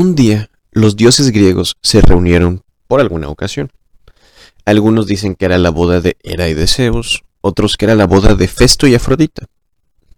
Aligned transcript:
Un 0.00 0.14
día, 0.14 0.48
los 0.70 0.96
dioses 0.96 1.30
griegos 1.30 1.76
se 1.82 2.00
reunieron 2.00 2.64
por 2.88 3.00
alguna 3.00 3.28
ocasión. 3.28 3.70
Algunos 4.64 5.06
dicen 5.06 5.34
que 5.34 5.44
era 5.44 5.58
la 5.58 5.68
boda 5.68 6.00
de 6.00 6.16
Hera 6.22 6.48
y 6.48 6.54
de 6.54 6.66
Zeus, 6.66 7.22
otros 7.42 7.76
que 7.76 7.84
era 7.84 7.94
la 7.94 8.06
boda 8.06 8.34
de 8.34 8.48
Festo 8.48 8.86
y 8.86 8.94
Afrodita. 8.94 9.44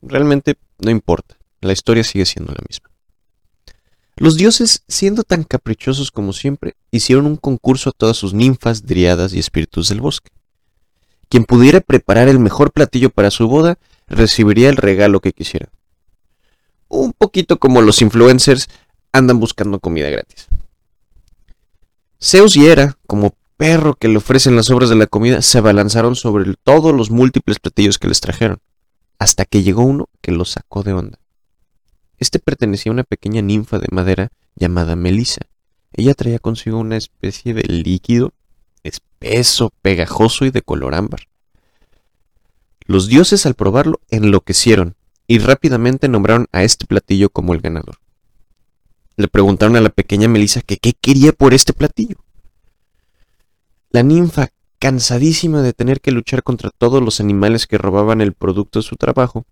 Realmente 0.01 0.55
no 0.79 0.93
importa, 0.93 1.37
la 1.61 1.73
historia 1.73 2.05
sigue 2.05 2.27
siendo 2.27 2.53
la 2.53 2.63
misma. 2.69 2.91
Los 4.15 4.37
dioses, 4.37 4.85
siendo 4.87 5.25
tan 5.25 5.43
caprichosos 5.43 6.13
como 6.13 6.33
siempre, 6.33 6.77
hicieron 6.93 7.27
un 7.27 7.37
concurso 7.37 7.91
a 7.91 7.93
todas 7.93 8.17
sus 8.17 8.35
ninfas, 8.35 8.87
driadas 8.87 9.35
y 9.35 9.41
espíritus 9.41 9.89
del 9.89 10.01
bosque. 10.01 10.31
Quien 11.29 11.43
pudiera 11.43 11.81
preparar 11.81 12.29
el 12.29 12.39
mejor 12.39 12.71
platillo 12.71 13.11
para 13.11 13.33
su 13.33 13.49
boda 13.49 13.81
recibiría 14.07 14.69
el 14.69 14.77
regalo 14.77 15.19
que 15.19 15.33
quisiera. 15.33 15.71
Un 16.87 17.15
poquito 17.15 17.59
como 17.59 17.81
los 17.81 18.01
influencers 18.01 18.69
andan 19.13 19.39
buscando 19.41 19.79
comida 19.79 20.11
gratis. 20.11 20.49
Zeus 22.21 22.57
y 22.57 22.67
Hera, 22.67 22.97
como 23.07 23.35
perro 23.57 23.95
que 23.95 24.09
le 24.09 24.17
ofrecen 24.17 24.57
las 24.57 24.71
obras 24.71 24.91
de 24.91 24.97
la 24.97 25.07
comida, 25.07 25.43
se 25.43 25.59
abalanzaron 25.59 26.17
sobre 26.17 26.55
todos 26.63 26.95
los 26.95 27.11
múltiples 27.11 27.59
platillos 27.59 27.99
que 27.99 28.09
les 28.09 28.21
trajeron, 28.21 28.59
hasta 29.19 29.45
que 29.45 29.63
llegó 29.63 29.83
uno 29.83 30.09
que 30.21 30.33
los 30.33 30.51
sacó 30.51 30.83
de 30.83 30.93
onda. 30.93 31.19
Este 32.19 32.39
pertenecía 32.39 32.91
a 32.91 32.95
una 32.95 33.05
pequeña 33.05 33.43
ninfa 33.43 33.79
de 33.79 33.89
madera 33.91 34.31
llamada 34.55 34.97
Melissa. 34.97 35.43
Ella 35.93 36.15
traía 36.15 36.39
consigo 36.39 36.79
una 36.79 36.97
especie 36.97 37.55
de 37.55 37.63
líquido 37.63 38.33
espeso, 38.83 39.73
pegajoso 39.83 40.45
y 40.45 40.51
de 40.51 40.63
color 40.63 40.95
ámbar. 40.95 41.29
Los 42.85 43.09
dioses 43.09 43.47
al 43.47 43.55
probarlo 43.55 44.01
enloquecieron 44.11 44.97
y 45.27 45.39
rápidamente 45.39 46.09
nombraron 46.09 46.47
a 46.53 46.65
este 46.65 46.87
platillo 46.87 47.31
como 47.31 47.55
el 47.55 47.61
ganador. 47.61 48.02
Le 49.23 49.29
preguntaron 49.29 49.77
a 49.77 49.81
la 49.81 49.91
pequeña 49.91 50.27
Melissa 50.27 50.63
que 50.63 50.79
qué 50.79 50.95
quería 51.01 51.31
por 51.31 51.55
este 51.55 51.73
platillo. 51.73 52.17
La 53.91 54.03
ninfa, 54.03 54.49
cansadísima 54.81 55.63
de 55.63 55.73
tener 55.73 56.01
que 56.01 56.11
luchar 56.11 56.43
contra 56.43 56.71
todos 56.77 57.01
los 57.01 57.21
animales 57.21 57.69
que 57.69 57.79
robaban 57.79 58.21
el 58.21 58.33
producto 58.33 58.81
de 58.81 58.83
su 58.83 58.97
trabajo, 58.97 59.45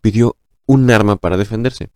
pidió 0.00 0.34
un 0.64 0.90
arma 0.90 1.16
para 1.16 1.36
defenderse. 1.36 1.90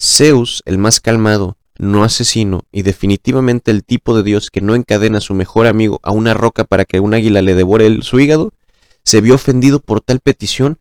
Zeus, 0.00 0.62
el 0.64 0.78
más 0.78 1.00
calmado, 1.00 1.58
no 1.76 2.02
asesino 2.02 2.62
y 2.72 2.80
definitivamente 2.80 3.70
el 3.70 3.84
tipo 3.84 4.16
de 4.16 4.22
Dios 4.22 4.50
que 4.50 4.62
no 4.62 4.74
encadena 4.74 5.18
a 5.18 5.20
su 5.20 5.34
mejor 5.34 5.66
amigo 5.66 6.00
a 6.02 6.12
una 6.12 6.32
roca 6.32 6.64
para 6.64 6.86
que 6.86 7.00
un 7.00 7.12
águila 7.12 7.42
le 7.42 7.54
devore 7.54 8.00
su 8.00 8.18
hígado, 8.20 8.54
se 9.04 9.20
vio 9.20 9.34
ofendido 9.34 9.80
por 9.80 10.00
tal 10.00 10.20
petición 10.20 10.78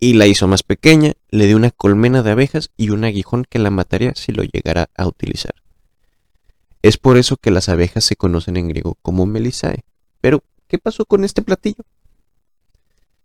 y 0.00 0.14
la 0.14 0.26
hizo 0.26 0.48
más 0.48 0.62
pequeña, 0.62 1.12
le 1.34 1.46
dio 1.46 1.56
una 1.56 1.72
colmena 1.72 2.22
de 2.22 2.30
abejas 2.30 2.70
y 2.76 2.90
un 2.90 3.02
aguijón 3.02 3.44
que 3.44 3.58
la 3.58 3.70
mataría 3.70 4.14
si 4.14 4.30
lo 4.30 4.44
llegara 4.44 4.90
a 4.96 5.08
utilizar. 5.08 5.56
Es 6.80 6.96
por 6.96 7.16
eso 7.16 7.36
que 7.36 7.50
las 7.50 7.68
abejas 7.68 8.04
se 8.04 8.14
conocen 8.14 8.56
en 8.56 8.68
griego 8.68 8.96
como 9.02 9.26
Melisae. 9.26 9.82
Pero, 10.20 10.44
¿qué 10.68 10.78
pasó 10.78 11.06
con 11.06 11.24
este 11.24 11.42
platillo? 11.42 11.84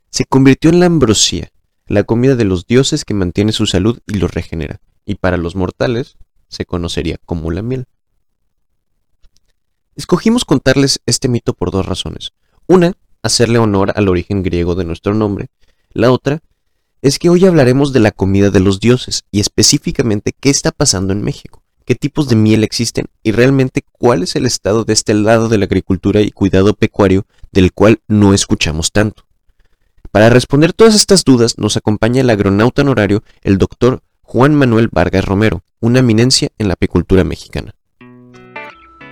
Se 0.09 0.25
convirtió 0.25 0.71
en 0.71 0.79
la 0.79 0.87
ambrosía, 0.87 1.51
la 1.85 2.03
comida 2.03 2.35
de 2.35 2.45
los 2.45 2.65
dioses 2.65 3.05
que 3.05 3.13
mantiene 3.13 3.51
su 3.51 3.67
salud 3.67 3.99
y 4.07 4.15
los 4.15 4.33
regenera, 4.33 4.81
y 5.05 5.15
para 5.15 5.37
los 5.37 5.55
mortales, 5.55 6.17
se 6.47 6.65
conocería 6.65 7.19
como 7.25 7.51
la 7.51 7.61
miel. 7.61 7.85
Escogimos 9.95 10.45
contarles 10.45 10.99
este 11.05 11.27
mito 11.27 11.53
por 11.53 11.69
dos 11.69 11.85
razones. 11.85 12.31
Una, 12.65 12.93
hacerle 13.21 13.59
honor 13.59 13.93
al 13.95 14.07
origen 14.07 14.41
griego 14.41 14.73
de 14.73 14.85
nuestro 14.85 15.13
nombre. 15.13 15.49
La 15.91 16.11
otra, 16.11 16.41
es 17.01 17.19
que 17.19 17.29
hoy 17.29 17.45
hablaremos 17.45 17.93
de 17.93 17.99
la 17.99 18.11
comida 18.11 18.49
de 18.49 18.59
los 18.59 18.79
dioses 18.79 19.23
y 19.31 19.39
específicamente 19.39 20.33
qué 20.37 20.49
está 20.49 20.71
pasando 20.71 21.13
en 21.13 21.21
México, 21.21 21.63
qué 21.85 21.95
tipos 21.95 22.27
de 22.27 22.35
miel 22.35 22.63
existen 22.63 23.05
y 23.23 23.31
realmente 23.31 23.83
cuál 23.91 24.23
es 24.23 24.35
el 24.35 24.45
estado 24.45 24.83
de 24.83 24.93
este 24.93 25.13
lado 25.13 25.47
de 25.47 25.57
la 25.57 25.65
agricultura 25.65 26.21
y 26.21 26.31
cuidado 26.31 26.73
pecuario 26.73 27.25
del 27.51 27.71
cual 27.71 28.01
no 28.07 28.33
escuchamos 28.33 28.91
tanto. 28.91 29.23
Para 30.11 30.29
responder 30.29 30.73
todas 30.73 30.95
estas 30.95 31.23
dudas 31.23 31.57
nos 31.57 31.77
acompaña 31.77 32.21
el 32.21 32.29
agronauta 32.29 32.81
honorario, 32.81 33.23
el 33.43 33.57
doctor 33.57 34.01
Juan 34.21 34.55
Manuel 34.55 34.89
Vargas 34.91 35.25
Romero, 35.25 35.63
una 35.79 35.99
eminencia 35.99 36.49
en 36.57 36.67
la 36.67 36.73
apicultura 36.73 37.23
mexicana. 37.23 37.73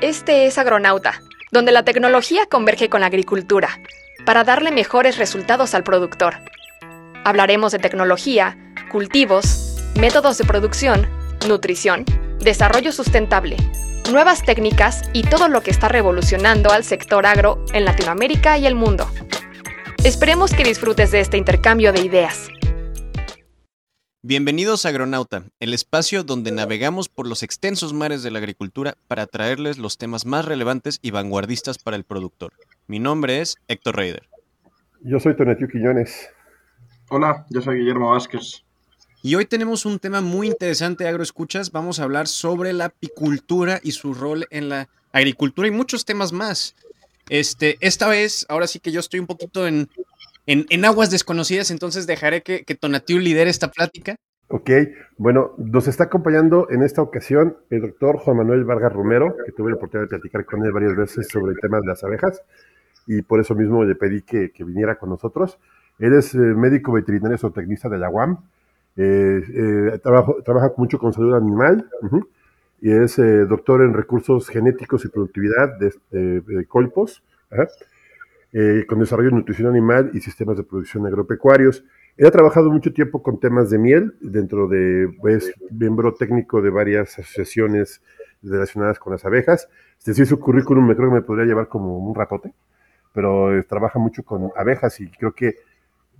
Este 0.01 0.45
es 0.45 0.57
Agronauta, 0.57 1.21
donde 1.51 1.71
la 1.71 1.83
tecnología 1.83 2.45
converge 2.47 2.89
con 2.89 3.01
la 3.01 3.07
agricultura, 3.07 3.79
para 4.25 4.43
darle 4.43 4.71
mejores 4.71 5.17
resultados 5.17 5.73
al 5.73 5.83
productor. 5.83 6.35
Hablaremos 7.27 7.73
de 7.73 7.79
tecnología, 7.79 8.57
cultivos, 8.89 9.75
métodos 9.99 10.37
de 10.37 10.45
producción, 10.45 11.09
nutrición, 11.45 12.05
desarrollo 12.39 12.93
sustentable, 12.93 13.57
nuevas 14.09 14.43
técnicas 14.43 15.01
y 15.11 15.23
todo 15.23 15.49
lo 15.49 15.59
que 15.59 15.69
está 15.69 15.89
revolucionando 15.89 16.71
al 16.71 16.85
sector 16.85 17.25
agro 17.25 17.65
en 17.73 17.83
Latinoamérica 17.83 18.57
y 18.57 18.65
el 18.65 18.75
mundo. 18.75 19.09
Esperemos 20.05 20.53
que 20.53 20.63
disfrutes 20.63 21.11
de 21.11 21.19
este 21.19 21.35
intercambio 21.35 21.91
de 21.91 21.99
ideas. 21.99 22.47
Bienvenidos 24.23 24.85
a 24.85 24.89
Agronauta, 24.89 25.43
el 25.59 25.73
espacio 25.73 26.23
donde 26.23 26.53
navegamos 26.53 27.09
por 27.09 27.27
los 27.27 27.43
extensos 27.43 27.91
mares 27.91 28.23
de 28.23 28.31
la 28.31 28.39
agricultura 28.39 28.95
para 29.09 29.27
traerles 29.27 29.79
los 29.79 29.97
temas 29.97 30.25
más 30.25 30.45
relevantes 30.45 30.99
y 31.01 31.11
vanguardistas 31.11 31.77
para 31.77 31.97
el 31.97 32.05
productor. 32.05 32.53
Mi 32.87 32.99
nombre 32.99 33.41
es 33.41 33.57
Héctor 33.67 33.97
Reider. 33.97 34.29
Yo 35.01 35.19
soy 35.19 35.35
Tonatiu 35.35 35.67
Quiñones. 35.67 36.29
Hola, 37.09 37.45
yo 37.49 37.61
soy 37.61 37.79
Guillermo 37.79 38.11
Vázquez. 38.11 38.63
Y 39.23 39.35
hoy 39.35 39.45
tenemos 39.45 39.85
un 39.85 39.99
tema 39.99 40.21
muy 40.21 40.47
interesante, 40.47 41.07
Agroescuchas. 41.07 41.71
Vamos 41.71 41.99
a 41.99 42.03
hablar 42.03 42.27
sobre 42.27 42.73
la 42.73 42.85
apicultura 42.85 43.79
y 43.83 43.91
su 43.91 44.13
rol 44.13 44.45
en 44.51 44.69
la 44.69 44.89
agricultura 45.11 45.67
y 45.67 45.71
muchos 45.71 46.05
temas 46.05 46.33
más. 46.33 46.75
Este, 47.29 47.77
esta 47.81 48.07
vez, 48.07 48.45
ahora 48.49 48.67
sí 48.67 48.79
que 48.79 48.91
yo 48.91 48.99
estoy 48.99 49.19
un 49.19 49.27
poquito 49.27 49.67
en 49.67 49.89
en, 50.47 50.85
aguas 50.85 51.11
desconocidas, 51.11 51.71
entonces 51.71 52.07
dejaré 52.07 52.41
que, 52.41 52.63
que 52.63 52.75
Tonatiu 52.75 53.19
lidere 53.19 53.49
esta 53.49 53.69
plática. 53.69 54.15
Ok, 54.49 54.69
bueno, 55.17 55.51
nos 55.57 55.89
está 55.89 56.05
acompañando 56.05 56.67
en 56.71 56.83
esta 56.83 57.01
ocasión 57.01 57.57
el 57.69 57.81
doctor 57.81 58.17
Juan 58.17 58.37
Manuel 58.37 58.63
Vargas 58.63 58.93
Romero, 58.93 59.35
que 59.45 59.51
tuve 59.51 59.71
la 59.71 59.75
oportunidad 59.75 60.05
de 60.05 60.17
platicar 60.17 60.45
con 60.45 60.65
él 60.65 60.71
varias 60.71 60.95
veces 60.95 61.27
sobre 61.29 61.51
el 61.51 61.59
tema 61.59 61.81
de 61.81 61.87
las 61.87 62.01
abejas, 62.05 62.41
y 63.05 63.21
por 63.23 63.41
eso 63.41 63.55
mismo 63.55 63.83
le 63.83 63.95
pedí 63.95 64.21
que, 64.21 64.51
viniera 64.59 64.97
con 64.97 65.09
nosotros. 65.09 65.59
Él 65.99 66.13
es 66.13 66.33
eh, 66.35 66.37
médico 66.37 66.91
veterinario 66.91 67.37
zootecnista 67.37 67.89
de 67.89 67.97
la 67.97 68.09
UAM, 68.09 68.37
eh, 68.95 69.41
eh, 69.53 69.99
trabaja 70.01 70.71
mucho 70.77 70.97
con 70.99 71.13
salud 71.13 71.33
animal, 71.33 71.89
y 72.79 72.91
es 72.91 73.17
doctor 73.49 73.81
en 73.81 73.93
recursos 73.93 74.47
genéticos 74.49 75.03
y 75.05 75.09
productividad 75.09 75.79
de, 75.79 76.41
de, 76.41 76.65
Colpos. 76.67 77.23
Eh, 78.53 78.85
con 78.87 78.99
desarrollo 78.99 79.29
de 79.29 79.35
nutrición 79.35 79.67
animal 79.67 80.09
y 80.13 80.21
sistemas 80.21 80.55
de 80.55 80.63
producción 80.63 81.05
agropecuarios. 81.05 81.83
Él 82.15 82.27
ha 82.27 82.31
trabajado 82.31 82.71
mucho 82.71 82.93
tiempo 82.93 83.21
con 83.21 83.39
temas 83.39 83.69
de 83.69 83.77
miel, 83.77 84.15
dentro 84.21 84.69
de, 84.69 85.03
es 85.03 85.09
pues, 85.19 85.53
miembro 85.69 86.13
técnico 86.13 86.61
de 86.61 86.69
varias 86.69 87.19
asociaciones 87.19 88.01
relacionadas 88.41 88.99
con 88.99 89.11
las 89.11 89.25
abejas. 89.25 89.67
Es 89.99 90.05
decir, 90.05 90.25
su 90.25 90.39
currículum 90.39 90.87
me 90.87 90.95
creo 90.95 91.09
que 91.09 91.15
me 91.15 91.21
podría 91.21 91.45
llevar 91.45 91.67
como 91.67 91.97
un 91.99 92.15
ratote, 92.15 92.53
pero 93.13 93.55
eh, 93.55 93.63
trabaja 93.63 93.99
mucho 93.99 94.23
con 94.23 94.49
abejas 94.55 95.01
y 95.01 95.11
creo 95.11 95.33
que 95.33 95.57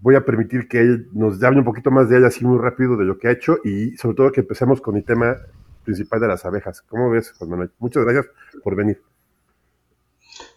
voy 0.01 0.15
a 0.15 0.25
permitir 0.25 0.67
que 0.67 0.79
él 0.79 1.09
nos 1.13 1.41
hable 1.43 1.59
un 1.59 1.65
poquito 1.65 1.91
más 1.91 2.09
de 2.09 2.17
ella 2.17 2.27
así 2.27 2.45
muy 2.45 2.59
rápido 2.59 2.97
de 2.97 3.05
lo 3.05 3.17
que 3.17 3.27
ha 3.27 3.31
hecho 3.31 3.57
y 3.63 3.95
sobre 3.97 4.15
todo 4.15 4.31
que 4.31 4.41
empecemos 4.41 4.81
con 4.81 4.95
el 4.95 5.03
tema 5.03 5.37
principal 5.83 6.19
de 6.19 6.27
las 6.27 6.45
abejas. 6.45 6.81
¿Cómo 6.81 7.09
ves, 7.09 7.31
Juan 7.37 7.49
Manuel? 7.49 7.71
Muchas 7.79 8.03
gracias 8.03 8.27
por 8.63 8.75
venir. 8.75 9.01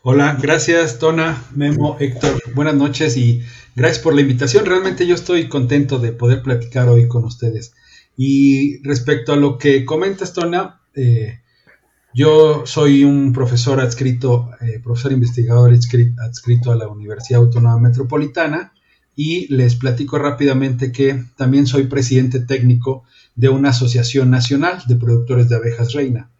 Hola, 0.03 0.37
gracias 0.41 0.99
Tona, 0.99 1.43
Memo, 1.55 1.97
Héctor, 2.01 2.43
buenas 2.55 2.75
noches 2.75 3.17
y 3.17 3.43
gracias 3.75 4.03
por 4.03 4.15
la 4.15 4.21
invitación. 4.21 4.67
Realmente 4.67 5.07
yo 5.07 5.15
estoy 5.15 5.49
contento 5.49 5.99
de 5.99 6.13
poder 6.13 6.43
platicar 6.43 6.89
hoy 6.89 7.09
con 7.09 7.25
ustedes. 7.25 7.75
Y 8.17 8.83
respecto 8.83 9.33
a 9.33 9.37
lo 9.37 9.57
que 9.57 9.87
comentas, 9.87 10.35
Tona, 10.35 10.83
eh, 10.95 11.41
yo 12.13 12.67
soy 12.67 13.05
un 13.05 13.33
profesor 13.33 13.81
adscrito, 13.81 14.51
eh, 14.61 14.81
profesor 14.83 15.13
investigador 15.13 15.73
adscrito 15.73 16.73
a 16.73 16.77
la 16.77 16.89
Universidad 16.89 17.41
Autónoma 17.41 17.79
Metropolitana 17.79 18.73
y 19.17 19.53
les 19.55 19.77
platico 19.77 20.19
rápidamente 20.19 20.93
que 20.93 21.25
también 21.37 21.67
soy 21.67 21.85
presidente 21.85 22.41
técnico 22.41 23.05
de 23.35 23.49
una 23.49 23.71
asociación 23.71 24.31
nacional 24.31 24.83
de 24.87 24.97
productores 24.97 25.49
de 25.49 25.57
abejas 25.57 25.93
reina. 25.93 26.31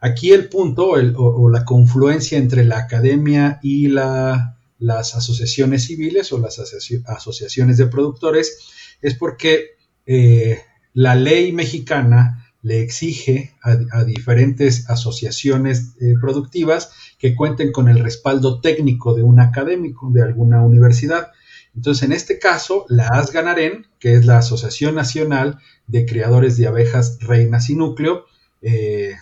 Aquí 0.00 0.32
el 0.32 0.48
punto 0.48 0.90
o, 0.90 1.48
la 1.48 1.64
confluencia 1.64 2.36
entre 2.36 2.64
la 2.64 2.78
academia 2.78 3.60
y 3.62 3.86
las 3.86 5.14
asociaciones 5.14 5.84
civiles 5.84 6.32
o 6.32 6.38
las 6.38 6.58
asociaciones 6.58 7.76
de 7.76 7.86
productores 7.86 8.58
es 9.00 9.14
porque 9.14 9.76
eh, 10.06 10.60
la 10.92 11.14
ley 11.14 11.52
mexicana 11.52 12.42
le 12.62 12.80
exige 12.80 13.54
a, 13.62 14.04
diferentes 14.04 14.88
asociaciones 14.88 15.94
eh, 16.00 16.14
productivas 16.20 16.92
que 17.18 17.34
cuenten 17.34 17.72
con 17.72 17.88
el 17.88 17.98
respaldo 17.98 18.60
técnico 18.60 19.14
de 19.14 19.22
un 19.22 19.40
académico 19.40 20.10
de 20.10 20.22
alguna 20.22 20.62
universidad. 20.64 21.32
Entonces, 21.74 22.02
en 22.04 22.12
este 22.12 22.38
caso, 22.38 22.84
la 22.88 23.06
ASGANAREN, 23.06 23.86
que 23.98 24.14
es 24.14 24.26
la 24.26 24.38
Asociación 24.38 24.94
Nacional 24.94 25.58
de 25.86 26.04
Criadores 26.04 26.56
de 26.56 26.66
Abejas 26.66 27.18
Reinas 27.20 27.70
y 27.70 27.76
Núcleo, 27.76 28.26
eh, 28.60 29.14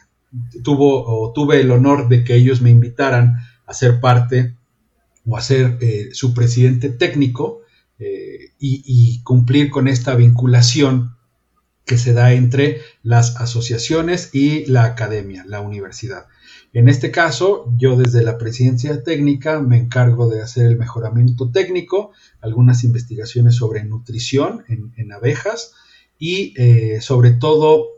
tuvo 0.63 1.05
o 1.05 1.33
tuve 1.33 1.61
el 1.61 1.71
honor 1.71 2.09
de 2.09 2.25
que 2.25 2.35
ellos 2.35 2.61
me 2.61 2.71
invitaran 2.71 3.37
a 3.67 3.75
ser 3.75 4.01
parte 4.01 4.57
o 5.27 5.37
a 5.37 5.41
ser 5.41 5.79
eh, 5.81 6.11
su 6.13 6.35
presidente 6.35 6.89
técnico 6.89 7.61
eh, 7.99 8.53
y, 8.59 9.23
cumplir 9.23 9.71
con 9.71 9.87
esta 9.89 10.15
vinculación 10.15 11.17
que 11.85 11.99
se 11.99 12.13
da 12.13 12.33
entre 12.33 12.81
las 13.03 13.37
asociaciones 13.37 14.31
y 14.33 14.65
la 14.67 14.85
academia, 14.85 15.45
la 15.47 15.61
universidad. 15.61 16.27
En 16.73 16.89
este 16.89 17.11
caso, 17.11 17.73
yo 17.77 17.97
desde 17.97 18.23
la 18.23 18.39
presidencia 18.39 19.03
técnica 19.03 19.61
me 19.61 19.77
encargo 19.77 20.29
de 20.29 20.41
hacer 20.41 20.67
el 20.67 20.79
mejoramiento 20.79 21.51
técnico, 21.51 22.13
algunas 22.41 22.85
investigaciones 22.85 23.57
sobre 23.57 23.85
nutrición 23.85 24.65
en, 24.69 25.13
abejas 25.13 25.73
y 26.19 26.55
eh, 26.57 27.01
sobre 27.01 27.33
todo 27.33 27.89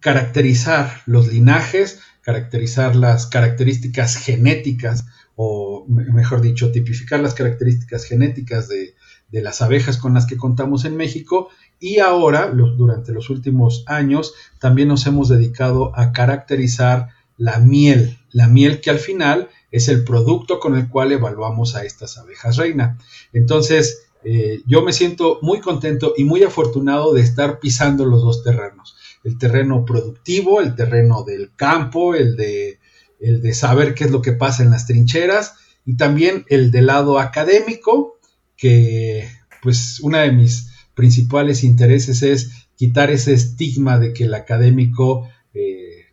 caracterizar 0.00 1.02
los 1.06 1.28
linajes, 1.28 2.00
caracterizar 2.22 2.96
las 2.96 3.26
características 3.26 4.16
genéticas, 4.16 5.06
o 5.36 5.86
mejor 5.88 6.40
dicho, 6.40 6.72
tipificar 6.72 7.20
las 7.20 7.34
características 7.34 8.04
genéticas 8.04 8.68
de, 8.68 8.94
las 9.30 9.62
abejas 9.62 9.96
con 9.96 10.12
las 10.12 10.26
que 10.26 10.36
contamos 10.36 10.84
en 10.84 10.96
México. 10.96 11.48
Y 11.78 12.00
ahora, 12.00 12.50
durante 12.50 13.12
los 13.12 13.30
últimos 13.30 13.84
años, 13.86 14.34
también 14.58 14.88
nos 14.88 15.06
hemos 15.06 15.28
dedicado 15.28 15.96
a 15.96 16.12
caracterizar 16.12 17.08
la 17.40 17.58
miel, 17.58 18.18
la 18.30 18.46
miel 18.46 18.80
que 18.80 18.90
al 18.90 19.00
final 19.00 19.48
es 19.72 19.88
el 19.88 20.04
producto 20.04 20.60
con 20.60 20.76
el 20.76 20.88
cual 20.88 21.10
evaluamos 21.10 21.74
a 21.74 21.84
estas 21.84 22.18
abejas 22.18 22.56
reina. 22.56 22.98
Entonces, 23.32 24.04
eh, 24.22 24.60
yo 24.66 24.82
me 24.82 24.92
siento 24.92 25.38
muy 25.42 25.60
contento 25.60 26.14
y 26.16 26.24
muy 26.24 26.44
afortunado 26.44 27.14
de 27.14 27.22
estar 27.22 27.58
pisando 27.58 28.04
los 28.04 28.22
dos 28.22 28.44
terrenos 28.44 28.94
el 29.24 29.38
terreno 29.38 29.84
productivo, 29.84 30.60
el 30.60 30.74
terreno 30.74 31.22
del 31.24 31.52
campo, 31.54 32.14
el 32.14 32.36
de, 32.36 32.78
el 33.20 33.42
de 33.42 33.54
saber 33.54 33.94
qué 33.94 34.04
es 34.04 34.10
lo 34.10 34.22
que 34.22 34.32
pasa 34.32 34.62
en 34.62 34.70
las 34.70 34.86
trincheras 34.86 35.54
y 35.84 35.96
también 35.96 36.44
el 36.48 36.70
del 36.70 36.86
lado 36.86 37.18
académico, 37.18 38.18
que 38.56 39.28
pues 39.62 40.00
una 40.00 40.20
de 40.20 40.32
mis 40.32 40.70
principales 40.94 41.64
intereses 41.64 42.22
es 42.22 42.50
quitar 42.76 43.10
ese 43.10 43.32
estigma 43.32 43.98
de 43.98 44.12
que 44.12 44.24
el 44.24 44.34
académico 44.34 45.28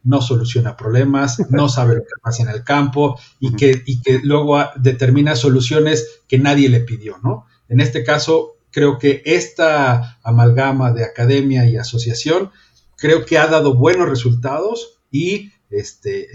no 0.08 0.22
soluciona 0.22 0.76
problemas, 0.76 1.40
no 1.52 1.70
sabe 1.78 1.96
lo 1.96 2.02
que 2.02 2.22
pasa 2.22 2.44
en 2.44 2.50
el 2.50 2.64
campo 2.64 3.20
y 3.40 3.54
que, 3.56 3.84
y 3.86 4.02
que 4.02 4.20
luego 4.24 4.58
determina 4.78 5.36
soluciones 5.36 6.22
que 6.28 6.40
nadie 6.40 6.70
le 6.70 6.80
pidió, 6.80 7.18
¿no? 7.24 7.46
En 7.70 7.82
este 7.82 8.04
caso, 8.04 8.56
creo 8.72 8.98
que 8.98 9.22
esta 9.26 10.18
amalgama 10.24 10.94
de 10.94 11.04
academia 11.04 11.66
y 11.66 11.76
asociación 11.78 12.52
creo 12.98 13.26
que 13.26 13.38
ha 13.38 13.48
dado 13.48 13.76
buenos 13.76 14.10
resultados 14.10 15.02
y 15.12 15.52
este, 15.70 16.28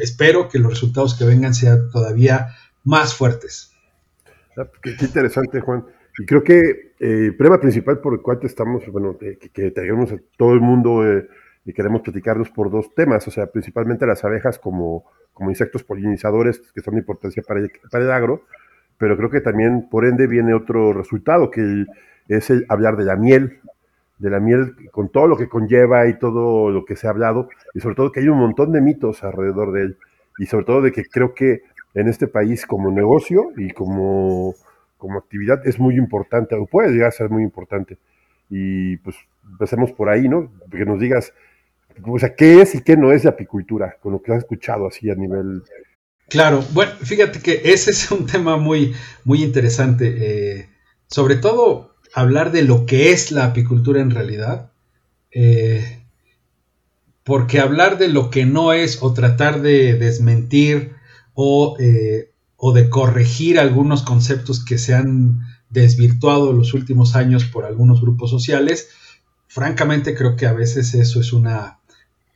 espero 0.00 0.48
que 0.48 0.58
los 0.58 0.70
resultados 0.70 1.14
que 1.14 1.24
vengan 1.24 1.54
sean 1.54 1.90
todavía 1.90 2.54
más 2.84 3.14
fuertes. 3.14 3.72
Ah, 4.56 4.66
qué, 4.82 4.96
interesante, 4.98 5.60
Juan. 5.60 5.84
Y 6.18 6.24
creo 6.24 6.42
que 6.42 6.94
eh, 6.98 7.26
el 7.26 7.36
problema 7.36 7.60
principal 7.60 8.00
por 8.00 8.14
el 8.14 8.20
cual 8.20 8.40
estamos, 8.42 8.82
bueno, 8.90 9.16
que, 9.18 9.38
que 9.38 9.70
traigamos 9.70 10.10
a 10.12 10.16
todo 10.36 10.54
el 10.54 10.60
mundo 10.60 11.06
eh, 11.06 11.28
y 11.64 11.72
queremos 11.72 12.02
platicarnos 12.02 12.50
por 12.50 12.70
dos 12.70 12.94
temas, 12.94 13.26
o 13.28 13.30
sea, 13.30 13.46
principalmente 13.46 14.06
las 14.06 14.24
abejas 14.24 14.58
como, 14.58 15.04
como 15.32 15.50
insectos 15.50 15.84
polinizadores 15.84 16.60
que 16.74 16.80
son 16.80 16.94
de 16.94 17.00
importancia 17.00 17.42
para 17.46 17.60
el, 17.60 17.70
para 17.90 18.04
el 18.04 18.10
agro, 18.10 18.44
pero 18.98 19.16
creo 19.16 19.30
que 19.30 19.40
también 19.40 19.88
por 19.90 20.04
ende 20.04 20.26
viene 20.26 20.54
otro 20.54 20.92
resultado, 20.92 21.50
que 21.50 21.86
es 22.28 22.50
el 22.50 22.66
hablar 22.68 22.96
de 22.96 23.04
la 23.04 23.16
miel, 23.16 23.60
de 24.18 24.30
la 24.30 24.40
miel 24.40 24.74
con 24.90 25.08
todo 25.08 25.26
lo 25.26 25.36
que 25.36 25.48
conlleva 25.48 26.06
y 26.06 26.18
todo 26.18 26.70
lo 26.70 26.84
que 26.84 26.96
se 26.96 27.06
ha 27.06 27.10
hablado, 27.10 27.48
y 27.74 27.80
sobre 27.80 27.94
todo 27.94 28.12
que 28.12 28.20
hay 28.20 28.28
un 28.28 28.38
montón 28.38 28.72
de 28.72 28.80
mitos 28.80 29.24
alrededor 29.24 29.72
de 29.72 29.82
él, 29.82 29.98
y 30.38 30.46
sobre 30.46 30.64
todo 30.64 30.82
de 30.82 30.92
que 30.92 31.04
creo 31.04 31.34
que 31.34 31.62
en 31.94 32.08
este 32.08 32.28
país 32.28 32.66
como 32.66 32.90
negocio 32.90 33.52
y 33.56 33.70
como, 33.70 34.54
como 34.96 35.18
actividad 35.18 35.66
es 35.66 35.78
muy 35.78 35.96
importante, 35.96 36.54
o 36.54 36.66
puede 36.66 36.90
llegar 36.90 37.08
a 37.08 37.12
ser 37.12 37.30
muy 37.30 37.42
importante. 37.42 37.98
Y 38.48 38.96
pues 38.98 39.16
empecemos 39.48 39.92
por 39.92 40.08
ahí, 40.08 40.28
¿no? 40.28 40.50
Que 40.70 40.84
nos 40.84 41.00
digas, 41.00 41.32
o 42.06 42.18
sea, 42.18 42.34
qué 42.34 42.60
es 42.62 42.74
y 42.74 42.82
qué 42.82 42.96
no 42.96 43.12
es 43.12 43.22
de 43.22 43.28
apicultura, 43.28 43.96
con 44.00 44.12
lo 44.12 44.22
que 44.22 44.32
has 44.32 44.38
escuchado 44.38 44.86
así 44.86 45.10
a 45.10 45.14
nivel... 45.14 45.62
Claro, 46.28 46.64
bueno, 46.72 46.92
fíjate 47.00 47.40
que 47.40 47.60
ese 47.64 47.90
es 47.90 48.10
un 48.10 48.26
tema 48.26 48.56
muy, 48.56 48.94
muy 49.24 49.42
interesante, 49.42 50.58
eh, 50.58 50.68
sobre 51.08 51.36
todo 51.36 51.96
hablar 52.14 52.52
de 52.52 52.62
lo 52.62 52.86
que 52.86 53.10
es 53.10 53.32
la 53.32 53.46
apicultura 53.46 54.00
en 54.00 54.10
realidad, 54.10 54.70
eh, 55.32 56.04
porque 57.24 57.60
hablar 57.60 57.98
de 57.98 58.08
lo 58.08 58.30
que 58.30 58.46
no 58.46 58.72
es 58.72 59.02
o 59.02 59.12
tratar 59.12 59.60
de 59.60 59.94
desmentir 59.94 60.94
o, 61.34 61.76
eh, 61.78 62.32
o, 62.56 62.72
de 62.72 62.88
corregir 62.88 63.58
algunos 63.58 64.02
conceptos 64.02 64.64
que 64.64 64.78
se 64.78 64.94
han 64.94 65.40
desvirtuado 65.68 66.50
en 66.50 66.58
los 66.58 66.74
últimos 66.74 67.14
años 67.14 67.44
por 67.44 67.64
algunos 67.64 68.00
grupos 68.00 68.30
sociales, 68.30 68.90
francamente 69.46 70.14
creo 70.14 70.36
que 70.36 70.46
a 70.46 70.52
veces 70.52 70.94
eso 70.94 71.20
es 71.20 71.32
una 71.32 71.79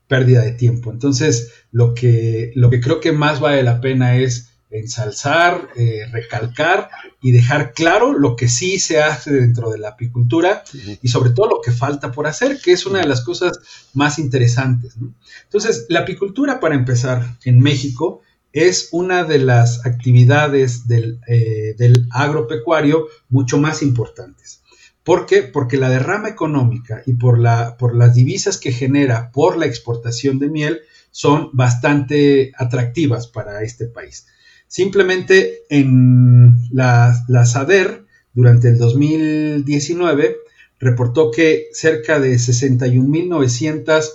pérdida 0.08 0.42
de 0.42 0.52
tiempo. 0.52 0.90
Entonces, 0.90 1.52
lo 1.72 1.94
que, 1.94 2.52
lo 2.54 2.70
que 2.70 2.80
creo 2.80 3.00
que 3.00 3.12
más 3.12 3.40
vale 3.40 3.62
la 3.62 3.80
pena 3.80 4.16
es 4.16 4.50
ensalzar, 4.70 5.68
eh, 5.76 6.06
recalcar 6.10 6.90
y 7.22 7.30
dejar 7.30 7.72
claro 7.74 8.12
lo 8.12 8.34
que 8.34 8.48
sí 8.48 8.78
se 8.78 9.00
hace 9.00 9.32
dentro 9.32 9.70
de 9.70 9.78
la 9.78 9.90
apicultura 9.90 10.64
y 11.00 11.08
sobre 11.08 11.30
todo 11.30 11.48
lo 11.48 11.60
que 11.60 11.70
falta 11.70 12.10
por 12.10 12.26
hacer, 12.26 12.60
que 12.60 12.72
es 12.72 12.84
una 12.84 12.98
de 12.98 13.06
las 13.06 13.22
cosas 13.22 13.60
más 13.92 14.18
interesantes. 14.18 14.96
Entonces, 15.44 15.86
la 15.88 16.00
apicultura, 16.00 16.58
para 16.58 16.74
empezar, 16.74 17.36
en 17.44 17.60
México 17.60 18.22
es 18.52 18.88
una 18.92 19.24
de 19.24 19.38
las 19.38 19.84
actividades 19.86 20.86
del, 20.86 21.20
eh, 21.28 21.74
del 21.78 22.08
agropecuario 22.10 23.08
mucho 23.28 23.58
más 23.58 23.82
importantes. 23.82 24.63
¿Por 25.04 25.26
qué? 25.26 25.42
Porque 25.42 25.76
la 25.76 25.90
derrama 25.90 26.30
económica 26.30 27.02
y 27.04 27.12
por, 27.12 27.38
la, 27.38 27.76
por 27.76 27.94
las 27.94 28.14
divisas 28.14 28.56
que 28.58 28.72
genera 28.72 29.30
por 29.32 29.58
la 29.58 29.66
exportación 29.66 30.38
de 30.38 30.48
miel 30.48 30.80
son 31.10 31.50
bastante 31.52 32.52
atractivas 32.56 33.26
para 33.26 33.62
este 33.62 33.84
país. 33.86 34.26
Simplemente 34.66 35.64
en 35.68 36.56
la, 36.72 37.22
SADER, 37.44 38.06
durante 38.32 38.68
el 38.68 38.78
2019, 38.78 40.36
reportó 40.80 41.30
que 41.30 41.66
cerca 41.72 42.18
de 42.18 42.32
61.900 42.34 44.08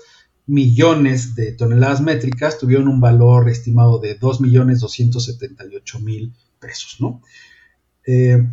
millones 0.48 1.36
de 1.36 1.52
toneladas 1.54 2.02
métricas 2.02 2.58
tuvieron 2.58 2.88
un 2.88 3.00
valor 3.00 3.48
estimado 3.48 4.00
de 4.00 4.20
2.278.000 4.20 6.34
pesos, 6.60 6.98
¿no? 7.00 7.22
Eh, 8.06 8.44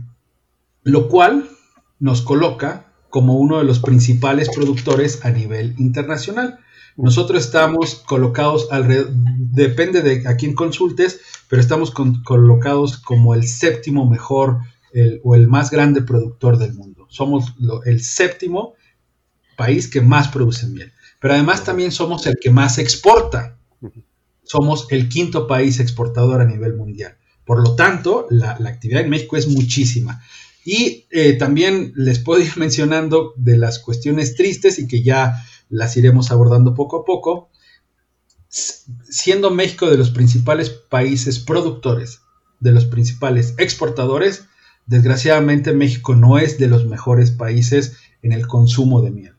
lo 0.84 1.08
cual 1.08 1.48
nos 1.98 2.22
coloca 2.22 2.92
como 3.10 3.38
uno 3.38 3.58
de 3.58 3.64
los 3.64 3.80
principales 3.80 4.48
productores 4.54 5.24
a 5.24 5.30
nivel 5.30 5.74
internacional. 5.78 6.58
Nosotros 6.96 7.44
estamos 7.44 7.94
colocados 7.94 8.68
alrededor, 8.70 9.12
depende 9.12 10.02
de 10.02 10.26
a 10.28 10.36
quién 10.36 10.54
consultes, 10.54 11.20
pero 11.48 11.60
estamos 11.60 11.90
colocados 11.90 12.98
como 12.98 13.34
el 13.34 13.46
séptimo 13.46 14.08
mejor 14.08 14.60
o 15.22 15.34
el 15.34 15.46
más 15.46 15.70
grande 15.70 16.02
productor 16.02 16.58
del 16.58 16.74
mundo. 16.74 17.06
Somos 17.10 17.54
el 17.84 18.02
séptimo 18.02 18.74
país 19.56 19.88
que 19.88 20.00
más 20.00 20.28
produce 20.28 20.66
miel, 20.66 20.92
pero 21.20 21.34
además 21.34 21.64
también 21.64 21.92
somos 21.92 22.26
el 22.26 22.36
que 22.40 22.50
más 22.50 22.78
exporta. 22.78 23.58
Somos 24.42 24.86
el 24.90 25.08
quinto 25.08 25.46
país 25.46 25.80
exportador 25.80 26.40
a 26.40 26.44
nivel 26.44 26.76
mundial. 26.76 27.16
Por 27.44 27.62
lo 27.62 27.74
tanto, 27.74 28.26
la, 28.30 28.52
actividad 28.52 29.02
en 29.02 29.10
México 29.10 29.36
es 29.36 29.48
muchísima. 29.48 30.22
Y 30.66 31.06
eh, 31.12 31.34
también 31.34 31.92
les 31.94 32.18
puedo 32.18 32.42
ir 32.42 32.52
mencionando 32.58 33.32
de 33.36 33.56
las 33.56 33.78
cuestiones 33.78 34.34
tristes 34.34 34.78
y 34.80 34.88
que 34.88 35.02
ya 35.02 35.42
las 35.70 35.96
iremos 35.96 36.30
abordando 36.30 36.74
poco 36.74 36.98
a 37.00 37.04
poco, 37.04 37.50
siendo 38.48 39.50
México 39.50 39.88
de 39.88 39.96
los 39.96 40.10
principales 40.10 40.70
países 40.70 41.38
productores, 41.38 42.20
de 42.58 42.72
los 42.72 42.84
principales 42.84 43.54
exportadores, 43.58 44.46
desgraciadamente 44.86 45.72
México 45.72 46.14
no 46.14 46.38
es 46.38 46.58
de 46.58 46.66
los 46.66 46.84
mejores 46.84 47.30
países 47.30 47.96
en 48.22 48.32
el 48.32 48.46
consumo 48.46 49.02
de 49.02 49.10
miel. 49.12 49.34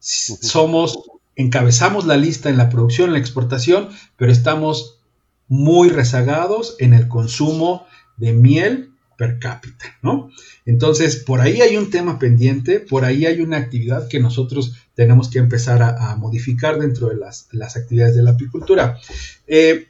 Somos, 0.00 0.98
encabezamos 1.36 2.04
la 2.04 2.16
lista 2.16 2.50
en 2.50 2.56
la 2.56 2.68
producción, 2.68 3.08
en 3.08 3.14
la 3.14 3.18
exportación, 3.20 3.90
pero 4.16 4.32
estamos 4.32 5.00
muy 5.46 5.88
rezagados 5.88 6.76
en 6.78 6.94
el 6.94 7.06
consumo 7.06 7.86
de 8.16 8.32
miel 8.32 8.93
per 9.16 9.38
cápita, 9.38 9.96
¿no? 10.02 10.30
Entonces, 10.66 11.16
por 11.16 11.40
ahí 11.40 11.60
hay 11.60 11.76
un 11.76 11.90
tema 11.90 12.18
pendiente, 12.18 12.80
por 12.80 13.04
ahí 13.04 13.26
hay 13.26 13.40
una 13.40 13.56
actividad 13.58 14.08
que 14.08 14.20
nosotros 14.20 14.74
tenemos 14.94 15.28
que 15.28 15.38
empezar 15.38 15.82
a, 15.82 16.16
modificar 16.16 16.78
dentro 16.78 17.08
de 17.08 17.16
las, 17.16 17.48
actividades 17.76 18.14
de 18.16 18.22
la 18.22 18.32
apicultura. 18.32 18.98
Eh, 19.46 19.88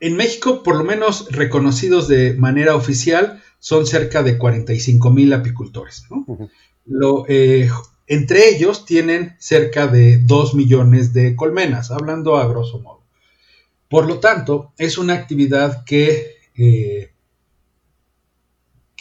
en 0.00 0.16
México, 0.16 0.62
por 0.62 0.76
lo 0.76 0.84
menos 0.84 1.26
reconocidos 1.30 2.08
de 2.08 2.34
manera 2.34 2.76
oficial, 2.76 3.42
son 3.58 3.86
cerca 3.86 4.22
de 4.22 4.38
45 4.38 5.10
mil 5.10 5.32
apicultores, 5.32 6.04
¿no? 6.10 6.24
Lo, 6.86 7.24
eh, 7.28 7.68
entre 8.08 8.48
ellos 8.48 8.86
tienen 8.86 9.36
cerca 9.38 9.86
de 9.86 10.18
2 10.18 10.54
millones 10.54 11.12
de 11.12 11.36
colmenas, 11.36 11.90
hablando 11.90 12.38
a 12.38 12.48
grosso 12.48 12.80
modo. 12.80 13.02
Por 13.88 14.06
lo 14.06 14.18
tanto, 14.18 14.72
es 14.78 14.98
una 14.98 15.14
actividad 15.14 15.84
que, 15.84 16.36
eh, 16.56 17.12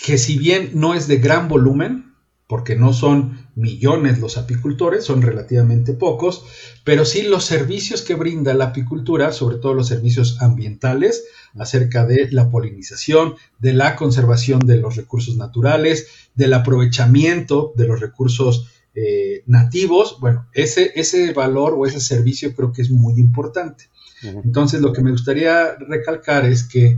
que 0.07 0.17
si 0.17 0.37
bien 0.37 0.71
no 0.73 0.93
es 0.93 1.09
de 1.09 1.17
gran 1.17 1.49
volumen, 1.49 2.13
porque 2.47 2.77
no 2.77 2.93
son 2.93 3.49
millones 3.55 4.19
los 4.19 4.37
apicultores, 4.37 5.03
son 5.03 5.21
relativamente 5.21 5.91
pocos, 5.91 6.45
pero 6.85 7.03
sí 7.03 7.23
los 7.23 7.43
servicios 7.43 8.03
que 8.03 8.15
brinda 8.15 8.53
la 8.53 8.67
apicultura, 8.67 9.33
sobre 9.33 9.57
todo 9.57 9.73
los 9.73 9.89
servicios 9.89 10.41
ambientales, 10.41 11.25
acerca 11.59 12.05
de 12.05 12.31
la 12.31 12.49
polinización, 12.49 13.35
de 13.59 13.73
la 13.73 13.97
conservación 13.97 14.61
de 14.61 14.77
los 14.77 14.95
recursos 14.95 15.35
naturales, 15.35 16.07
del 16.35 16.53
aprovechamiento 16.53 17.73
de 17.75 17.87
los 17.87 17.99
recursos 17.99 18.69
eh, 18.95 19.43
nativos, 19.45 20.21
bueno, 20.21 20.47
ese, 20.53 20.93
ese 20.95 21.33
valor 21.33 21.73
o 21.77 21.85
ese 21.85 21.99
servicio 21.99 22.55
creo 22.55 22.71
que 22.71 22.81
es 22.81 22.91
muy 22.91 23.19
importante. 23.19 23.89
Entonces, 24.23 24.79
lo 24.79 24.93
que 24.93 25.03
me 25.03 25.11
gustaría 25.11 25.75
recalcar 25.75 26.45
es 26.45 26.63
que 26.63 26.97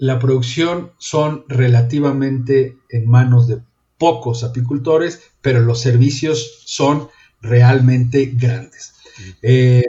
la 0.00 0.18
producción 0.18 0.92
son 0.96 1.44
relativamente 1.46 2.78
en 2.88 3.06
manos 3.06 3.46
de 3.46 3.60
pocos 3.98 4.44
apicultores, 4.44 5.20
pero 5.42 5.60
los 5.60 5.78
servicios 5.78 6.62
son 6.64 7.08
realmente 7.42 8.32
grandes. 8.34 8.94
Eh, 9.42 9.84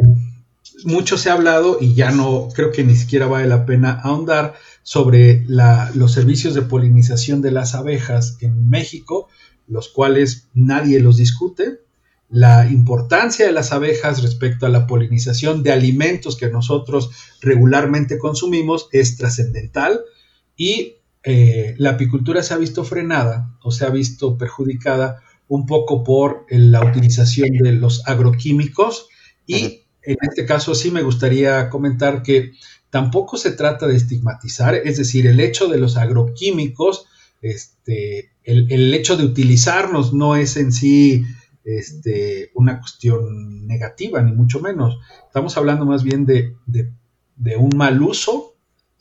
mucho 0.84 1.18
se 1.18 1.30
ha 1.30 1.34
hablado 1.34 1.78
y 1.80 1.94
ya 1.94 2.12
no 2.12 2.50
creo 2.54 2.74
que 2.74 2.84
ni 2.84 2.98
siquiera 2.98 3.26
vale 3.28 3.48
la 3.48 3.66
pena 3.66 4.02
ahondar 4.04 4.56
sobre 4.84 5.46
los 5.48 6.12
servicios 6.12 6.56
de 6.56 6.64
polinización 6.64 7.42
de 7.42 7.52
las 7.52 7.74
abejas 7.74 8.36
en 8.42 8.70
México, 8.70 9.30
los 9.66 9.88
cuales 9.88 10.50
nadie 10.54 11.00
los 11.00 11.16
discute. 11.16 11.80
La 12.32 12.66
importancia 12.70 13.46
de 13.46 13.52
las 13.52 13.74
abejas 13.74 14.24
respecto 14.24 14.66
a 14.66 14.70
la 14.70 14.88
polinización 14.88 15.64
de 15.64 15.74
alimentos 15.74 16.38
que 16.38 16.50
nosotros 16.50 17.12
regularmente 17.42 18.18
consumimos 18.18 18.88
es 18.94 19.18
trascendental 19.18 20.00
y 20.56 20.96
eh, 21.24 21.76
la 21.78 21.92
apicultura 21.92 22.42
se 22.42 22.54
ha 22.54 22.58
visto 22.58 22.86
frenada 22.86 23.58
o 23.62 23.72
se 23.72 23.86
ha 23.86 23.90
visto 23.90 24.38
perjudicada 24.38 25.22
un 25.50 25.66
poco 25.66 26.06
por 26.06 26.46
la 26.50 26.84
utilización 26.84 27.50
de 27.50 27.74
los 27.74 28.08
agroquímicos 28.08 29.10
y 29.46 29.84
en 30.04 30.18
este 30.22 30.46
caso 30.46 30.74
sí 30.74 30.90
me 30.90 31.04
gustaría 31.04 31.70
comentar 31.70 32.24
que 32.24 32.54
tampoco 32.90 33.36
se 33.36 33.52
trata 33.52 33.88
de 33.88 33.98
estigmatizar, 33.98 34.76
es 34.76 34.98
decir, 34.98 35.28
el 35.28 35.42
hecho 35.42 35.68
de 35.68 35.78
los 35.78 35.98
agroquímicos, 35.98 37.08
este, 37.42 38.32
el, 38.44 38.94
hecho 38.94 39.18
de 39.18 39.26
utilizarnos 39.26 40.14
no 40.14 40.36
es 40.36 40.58
en 40.58 40.72
sí 40.72 41.26
este, 41.78 42.52
una 42.56 42.80
cuestión 42.80 43.68
negativa, 43.68 44.22
ni 44.22 44.34
mucho 44.34 44.60
menos. 44.60 45.00
Estamos 45.28 45.58
hablando 45.58 45.86
más 45.86 46.04
bien 46.04 46.26
de, 46.26 46.56
un 47.58 47.76
mal 47.76 48.02
uso 48.02 48.52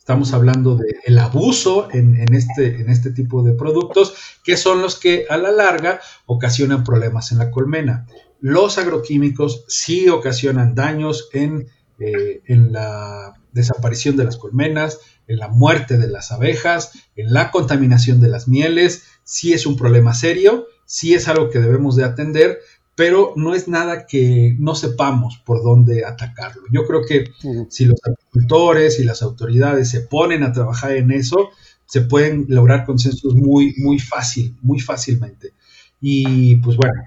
Estamos 0.01 0.33
hablando 0.33 0.77
del 0.77 1.19
abuso 1.19 1.87
en, 1.91 2.33
este, 2.33 2.81
en 2.81 2.89
este 2.89 3.11
tipo 3.11 3.43
de 3.43 3.53
productos, 3.53 4.15
que 4.43 4.57
son 4.57 4.81
los 4.81 4.99
que 4.99 5.27
a 5.29 5.37
la 5.37 5.51
larga 5.51 6.01
ocasionan 6.25 6.83
problemas 6.83 7.31
en 7.31 7.37
la 7.37 7.51
colmena. 7.51 8.07
Los 8.39 8.79
agroquímicos 8.79 9.63
sí 9.67 10.09
ocasionan 10.09 10.73
daños 10.73 11.29
en, 11.33 11.67
eh, 11.99 12.41
en 12.47 12.73
la 12.73 13.35
desaparición 13.51 14.17
de 14.17 14.23
las 14.23 14.37
colmenas, 14.37 14.99
en 15.27 15.37
la 15.37 15.49
muerte 15.49 15.99
de 15.99 16.07
las 16.07 16.31
abejas, 16.31 16.93
en 17.15 17.31
la 17.31 17.51
contaminación 17.51 18.19
de 18.19 18.29
las 18.29 18.47
mieles. 18.47 19.03
Sí 19.23 19.53
es 19.53 19.67
un 19.67 19.77
problema 19.77 20.15
serio, 20.15 20.65
sí 20.91 21.13
es 21.13 21.29
algo 21.29 21.49
que 21.49 21.59
debemos 21.59 21.95
de 21.95 22.03
atender, 22.03 22.59
pero 22.97 23.31
no 23.37 23.55
es 23.55 23.69
nada 23.69 24.05
que 24.05 24.57
no 24.59 24.75
sepamos 24.75 25.41
por 25.45 25.63
dónde 25.63 26.03
atacarlo. 26.03 26.63
Yo 26.69 26.85
creo 26.85 27.05
que 27.05 27.31
si 27.69 27.85
los 27.85 27.97
agricultores 28.03 28.99
y 28.99 29.05
las 29.05 29.21
autoridades 29.21 29.89
se 29.89 30.01
ponen 30.01 30.43
a 30.43 30.51
trabajar 30.51 30.91
en 30.91 31.11
eso, 31.11 31.51
se 31.85 32.01
pueden 32.01 32.45
lograr 32.49 32.83
consensos 32.83 33.35
muy, 33.35 33.73
muy 33.77 33.99
fácil, 33.99 34.57
muy 34.61 34.81
fácilmente. 34.81 35.53
Y 36.01 36.57
pues 36.57 36.75
bueno, 36.75 37.01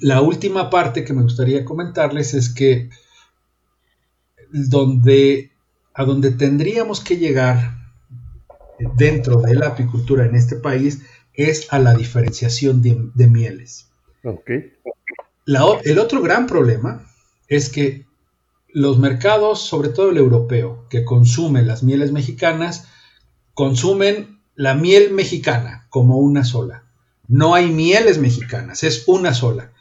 la 0.00 0.22
última 0.22 0.70
parte 0.70 1.04
que 1.04 1.12
me 1.12 1.22
gustaría 1.22 1.66
comentarles 1.66 2.32
es 2.32 2.48
que 2.48 2.88
donde, 4.50 5.52
a 5.92 6.06
donde 6.06 6.30
tendríamos 6.30 7.00
que 7.02 7.18
llegar 7.18 7.76
dentro 8.96 9.42
de 9.42 9.56
la 9.56 9.68
apicultura 9.68 10.24
en 10.24 10.36
este 10.36 10.56
país 10.56 11.02
es 11.38 11.72
a 11.72 11.78
la 11.78 11.94
diferenciación 11.94 12.82
de 12.82 13.26
mieles 13.26 13.88
el 15.84 15.98
otro 15.98 16.20
gran 16.20 16.46
problema 16.46 17.06
es 17.46 17.70
que 17.70 18.06
los 18.68 18.98
mercados, 18.98 19.62
sobre 19.62 19.88
todo 19.88 20.10
el 20.10 20.18
europeo, 20.18 20.86
que 20.90 21.04
consume 21.04 21.62
las 21.62 21.82
mieles 21.82 22.12
mexicanas, 22.12 22.88
consumen 23.54 24.40
la 24.54 24.74
miel 24.74 25.12
mexicana 25.12 25.86
como 25.88 26.18
una 26.18 26.44
sola. 26.44 26.84
No 27.28 27.54
hay 27.54 27.70
mieles 27.70 28.18
mexicanas, 28.18 28.82
es 28.82 29.04
una 29.06 29.32
sola. 29.32 29.72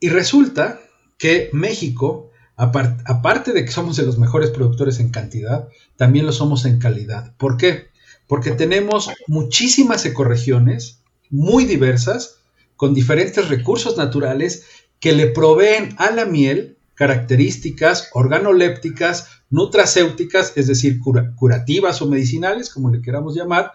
Y 0.00 0.08
resulta 0.08 0.80
que 1.18 1.50
México, 1.52 2.30
aparte 2.56 3.52
de 3.52 3.64
que 3.64 3.70
somos 3.70 3.96
de 3.96 4.06
los 4.06 4.18
mejores 4.18 4.50
productores 4.50 5.00
en 5.00 5.10
cantidad, 5.10 5.68
también 5.96 6.26
lo 6.26 6.32
somos 6.32 6.64
en 6.64 6.78
calidad. 6.78 7.36
¿Por 7.36 7.56
qué? 7.56 7.88
Porque 8.26 8.52
tenemos 8.52 9.10
muchísimas 9.26 10.04
ecorregiones 10.06 11.02
muy 11.30 11.64
diversas 11.64 12.40
con 12.76 12.94
diferentes 12.94 13.48
recursos 13.48 13.96
naturales 13.96 14.64
que 15.00 15.12
le 15.12 15.26
proveen 15.26 15.94
a 15.98 16.10
la 16.10 16.24
miel 16.24 16.78
características 16.94 18.10
organolépticas, 18.12 19.28
nutracéuticas, 19.50 20.52
es 20.56 20.66
decir, 20.66 21.00
curativas 21.36 22.00
o 22.00 22.08
medicinales, 22.08 22.70
como 22.70 22.90
le 22.90 23.02
queramos 23.02 23.34
llamar, 23.34 23.72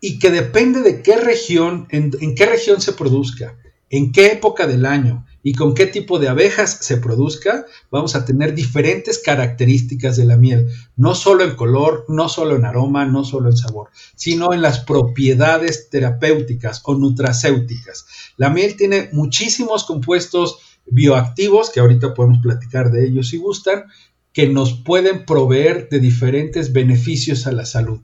y 0.00 0.18
que 0.18 0.30
depende 0.30 0.80
de 0.82 1.02
qué 1.02 1.16
región, 1.16 1.86
en 1.90 2.34
qué 2.34 2.46
región 2.46 2.80
se 2.80 2.92
produzca, 2.92 3.56
en 3.90 4.10
qué 4.10 4.32
época 4.32 4.66
del 4.66 4.86
año, 4.86 5.24
y 5.42 5.54
con 5.54 5.74
qué 5.74 5.86
tipo 5.86 6.18
de 6.18 6.28
abejas 6.28 6.78
se 6.80 6.98
produzca, 6.98 7.66
vamos 7.90 8.14
a 8.14 8.24
tener 8.24 8.54
diferentes 8.54 9.18
características 9.18 10.16
de 10.16 10.24
la 10.24 10.36
miel, 10.36 10.70
no 10.96 11.14
solo 11.14 11.44
en 11.44 11.56
color, 11.56 12.04
no 12.08 12.28
solo 12.28 12.56
en 12.56 12.64
aroma, 12.64 13.04
no 13.06 13.24
solo 13.24 13.50
en 13.50 13.56
sabor, 13.56 13.90
sino 14.14 14.52
en 14.52 14.62
las 14.62 14.80
propiedades 14.80 15.90
terapéuticas 15.90 16.80
o 16.84 16.94
nutracéuticas. 16.94 18.06
La 18.36 18.50
miel 18.50 18.76
tiene 18.76 19.08
muchísimos 19.12 19.84
compuestos 19.84 20.58
bioactivos, 20.86 21.70
que 21.70 21.80
ahorita 21.80 22.14
podemos 22.14 22.38
platicar 22.38 22.92
de 22.92 23.06
ellos 23.06 23.28
si 23.28 23.38
gustan, 23.38 23.84
que 24.32 24.48
nos 24.48 24.74
pueden 24.74 25.26
proveer 25.26 25.88
de 25.88 25.98
diferentes 25.98 26.72
beneficios 26.72 27.46
a 27.46 27.52
la 27.52 27.66
salud. 27.66 28.00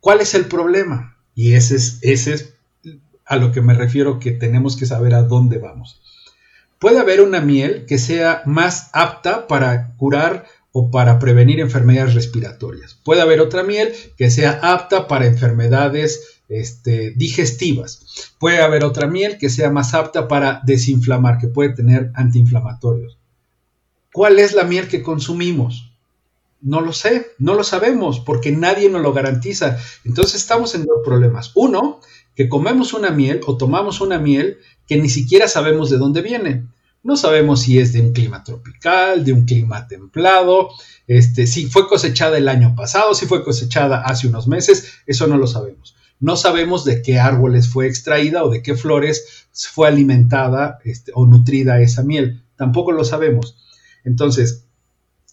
¿Cuál 0.00 0.20
es 0.20 0.34
el 0.34 0.46
problema? 0.46 1.16
Y 1.34 1.52
ese 1.52 1.76
es, 1.76 1.98
ese 2.02 2.34
es 2.34 2.54
a 3.24 3.36
lo 3.36 3.52
que 3.52 3.60
me 3.60 3.74
refiero 3.74 4.18
que 4.18 4.32
tenemos 4.32 4.76
que 4.76 4.86
saber 4.86 5.14
a 5.14 5.22
dónde 5.22 5.58
vamos 5.58 6.00
puede 6.78 6.98
haber 6.98 7.20
una 7.20 7.40
miel 7.40 7.86
que 7.86 7.98
sea 7.98 8.42
más 8.46 8.90
apta 8.92 9.46
para 9.46 9.96
curar 9.96 10.46
o 10.72 10.90
para 10.90 11.18
prevenir 11.18 11.60
enfermedades 11.60 12.14
respiratorias. 12.14 12.94
Puede 13.04 13.20
haber 13.20 13.40
otra 13.40 13.62
miel 13.62 13.92
que 14.16 14.30
sea 14.30 14.60
apta 14.62 15.08
para 15.08 15.26
enfermedades 15.26 16.40
este, 16.48 17.12
digestivas. 17.16 18.32
Puede 18.38 18.60
haber 18.60 18.84
otra 18.84 19.06
miel 19.06 19.38
que 19.38 19.50
sea 19.50 19.70
más 19.70 19.94
apta 19.94 20.28
para 20.28 20.60
desinflamar, 20.64 21.38
que 21.38 21.48
puede 21.48 21.70
tener 21.70 22.10
antiinflamatorios. 22.14 23.18
¿Cuál 24.12 24.38
es 24.38 24.54
la 24.54 24.64
miel 24.64 24.88
que 24.88 25.02
consumimos? 25.02 25.92
No 26.60 26.80
lo 26.80 26.92
sé, 26.92 27.28
no 27.38 27.54
lo 27.54 27.62
sabemos 27.62 28.20
porque 28.20 28.50
nadie 28.50 28.88
nos 28.88 29.02
lo 29.02 29.12
garantiza. 29.12 29.78
Entonces 30.04 30.36
estamos 30.36 30.74
en 30.74 30.86
dos 30.86 31.02
problemas. 31.04 31.52
Uno, 31.54 32.00
que 32.38 32.48
comemos 32.48 32.92
una 32.92 33.10
miel 33.10 33.40
o 33.48 33.56
tomamos 33.56 34.00
una 34.00 34.20
miel 34.20 34.58
que 34.86 34.96
ni 34.96 35.08
siquiera 35.08 35.48
sabemos 35.48 35.90
de 35.90 35.98
dónde 35.98 36.22
viene. 36.22 36.68
No 37.02 37.16
sabemos 37.16 37.62
si 37.62 37.80
es 37.80 37.92
de 37.92 38.00
un 38.00 38.12
clima 38.12 38.44
tropical, 38.44 39.24
de 39.24 39.32
un 39.32 39.44
clima 39.44 39.88
templado, 39.88 40.68
este, 41.08 41.48
si 41.48 41.66
fue 41.66 41.88
cosechada 41.88 42.38
el 42.38 42.46
año 42.46 42.76
pasado, 42.76 43.12
si 43.16 43.26
fue 43.26 43.42
cosechada 43.42 44.02
hace 44.02 44.28
unos 44.28 44.46
meses, 44.46 45.00
eso 45.04 45.26
no 45.26 45.36
lo 45.36 45.48
sabemos. 45.48 45.96
No 46.20 46.36
sabemos 46.36 46.84
de 46.84 47.02
qué 47.02 47.18
árboles 47.18 47.68
fue 47.68 47.88
extraída 47.88 48.44
o 48.44 48.50
de 48.50 48.62
qué 48.62 48.76
flores 48.76 49.48
fue 49.72 49.88
alimentada 49.88 50.78
este, 50.84 51.10
o 51.16 51.26
nutrida 51.26 51.80
esa 51.80 52.04
miel. 52.04 52.44
Tampoco 52.54 52.92
lo 52.92 53.04
sabemos. 53.04 53.56
Entonces, 54.04 54.68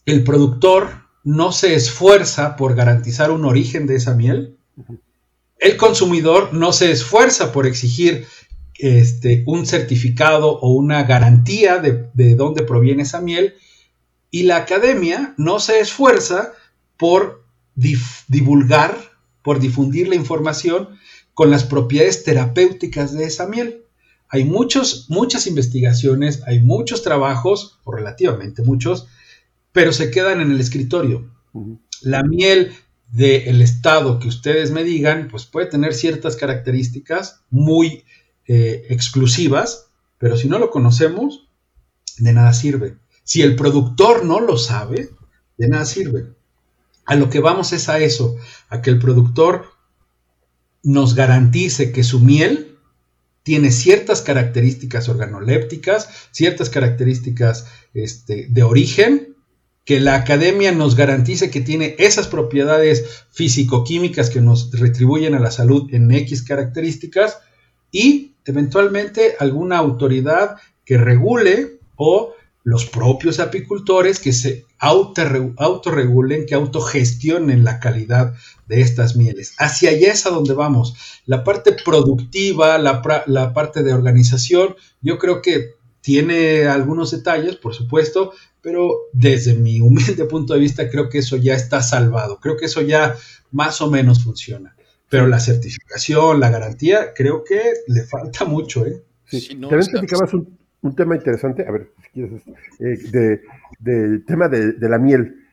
el 0.07 0.23
productor 0.23 0.89
no 1.23 1.51
se 1.51 1.75
esfuerza 1.75 2.55
por 2.55 2.73
garantizar 2.73 3.29
un 3.29 3.45
origen 3.45 3.85
de 3.85 3.97
esa 3.97 4.15
miel, 4.15 4.57
el 5.59 5.77
consumidor 5.77 6.53
no 6.53 6.73
se 6.73 6.91
esfuerza 6.91 7.51
por 7.51 7.65
exigir 7.65 8.25
este, 8.77 9.43
un 9.47 9.65
certificado 9.65 10.59
o 10.59 10.73
una 10.73 11.03
garantía 11.03 11.79
de, 11.79 12.35
dónde 12.35 12.63
proviene 12.63 13.03
esa 13.03 13.21
miel 13.21 13.55
y 14.31 14.43
la 14.43 14.57
academia 14.57 15.33
no 15.37 15.59
se 15.59 15.79
esfuerza 15.79 16.51
por 16.97 17.45
divulgar, 18.27 18.97
por 19.41 19.59
difundir 19.59 20.07
la 20.09 20.15
información 20.15 20.89
con 21.33 21.51
las 21.51 21.63
propiedades 21.63 22.23
terapéuticas 22.23 23.13
de 23.13 23.25
esa 23.25 23.47
miel. 23.47 23.83
hay 24.27 24.43
muchos, 24.43 25.05
muchas 25.09 25.47
investigaciones, 25.47 26.41
hay 26.45 26.59
muchos 26.59 27.03
trabajos, 27.03 27.79
o 27.83 27.91
relativamente 27.93 28.63
muchos, 28.63 29.07
pero 29.71 29.93
se 29.93 30.11
quedan 30.11 30.41
en 30.41 30.51
el 30.51 30.59
escritorio. 30.59 31.29
La 32.01 32.23
miel 32.23 32.73
del 33.11 33.61
estado 33.61 34.19
que 34.19 34.27
ustedes 34.27 34.71
me 34.71 34.83
digan, 34.83 35.27
pues 35.29 35.45
puede 35.45 35.67
tener 35.67 35.93
ciertas 35.93 36.35
características 36.35 37.41
muy 37.49 38.03
eh, 38.47 38.85
exclusivas, 38.89 39.87
pero 40.17 40.37
si 40.37 40.47
no 40.47 40.59
lo 40.59 40.69
conocemos, 40.69 41.47
de 42.17 42.33
nada 42.33 42.53
sirve. 42.53 42.97
Si 43.23 43.41
el 43.41 43.55
productor 43.55 44.25
no 44.25 44.39
lo 44.39 44.57
sabe, 44.57 45.09
de 45.57 45.67
nada 45.67 45.85
sirve. 45.85 46.33
A 47.05 47.15
lo 47.15 47.29
que 47.29 47.39
vamos 47.39 47.73
es 47.73 47.89
a 47.89 47.99
eso, 47.99 48.35
a 48.69 48.81
que 48.81 48.89
el 48.89 48.99
productor 48.99 49.65
nos 50.83 51.15
garantice 51.15 51.91
que 51.91 52.03
su 52.03 52.19
miel 52.19 52.77
tiene 53.43 53.71
ciertas 53.71 54.21
características 54.21 55.07
organolépticas, 55.07 56.09
ciertas 56.31 56.69
características 56.69 57.67
este, 57.93 58.47
de 58.49 58.63
origen, 58.63 59.34
que 59.85 59.99
la 59.99 60.15
academia 60.15 60.71
nos 60.71 60.95
garantice 60.95 61.51
que 61.51 61.61
tiene 61.61 61.95
esas 61.99 62.27
propiedades 62.27 63.23
físico-químicas 63.31 64.31
que 64.31 64.41
nos 64.41 64.71
retribuyen 64.71 65.35
a 65.35 65.39
la 65.39 65.51
salud 65.51 65.87
en 65.93 66.11
X 66.11 66.41
características 66.41 67.37
y 67.91 68.33
eventualmente 68.45 69.35
alguna 69.39 69.77
autoridad 69.77 70.57
que 70.83 70.97
regule 70.97 71.79
o 71.95 72.33
los 72.63 72.87
propios 72.87 73.39
apicultores 73.39 74.19
que 74.19 74.33
se 74.33 74.65
autorregulen, 74.79 76.47
que 76.47 76.55
autogestionen 76.55 77.63
la 77.63 77.79
calidad 77.79 78.33
de 78.67 78.81
estas 78.81 79.15
mieles. 79.15 79.53
Hacia 79.59 79.91
allá 79.91 80.11
es 80.11 80.25
a 80.25 80.31
donde 80.31 80.55
vamos. 80.55 80.95
La 81.27 81.43
parte 81.43 81.73
productiva, 81.85 82.79
la, 82.79 83.03
la 83.27 83.53
parte 83.53 83.83
de 83.83 83.93
organización, 83.93 84.75
yo 85.01 85.19
creo 85.19 85.43
que 85.43 85.75
tiene 86.05 86.67
algunos 86.67 87.09
detalles, 87.09 87.55
por 87.55 87.73
supuesto, 87.73 88.31
pero 88.61 89.09
desde 89.11 89.55
mi 89.55 89.81
humilde 89.81 90.25
punto 90.29 90.53
de 90.53 90.59
vista 90.59 90.87
creo 90.87 91.09
que 91.09 91.17
eso 91.17 91.35
ya 91.35 91.55
está 91.55 91.81
salvado, 91.81 92.39
creo 92.39 92.57
que 92.57 92.65
eso 92.65 92.81
ya 92.81 93.15
más 93.51 93.81
o 93.81 93.89
menos 93.89 94.23
funciona. 94.23 94.75
Pero 95.09 95.25
la 95.25 95.39
certificación, 95.39 96.39
la 96.39 96.51
garantía, 96.51 97.11
creo 97.15 97.43
que 97.43 97.59
le 97.87 98.03
falta 98.03 98.45
mucho, 98.45 98.85
¿eh? 98.85 99.01
Sí, 99.25 99.59
también 99.59 99.81
platicabas 99.91 100.31
un, 100.35 100.55
un, 100.81 100.95
tema 100.95 101.15
interesante, 101.15 101.65
a 101.67 101.71
ver, 101.71 101.89
si 102.03 102.09
quieres, 102.09 102.41
eh, 102.79 103.09
de, 103.11 103.41
del 103.79 104.25
tema 104.25 104.47
de, 104.47 104.73
de, 104.73 104.89
la 104.89 104.99
miel, 104.99 105.43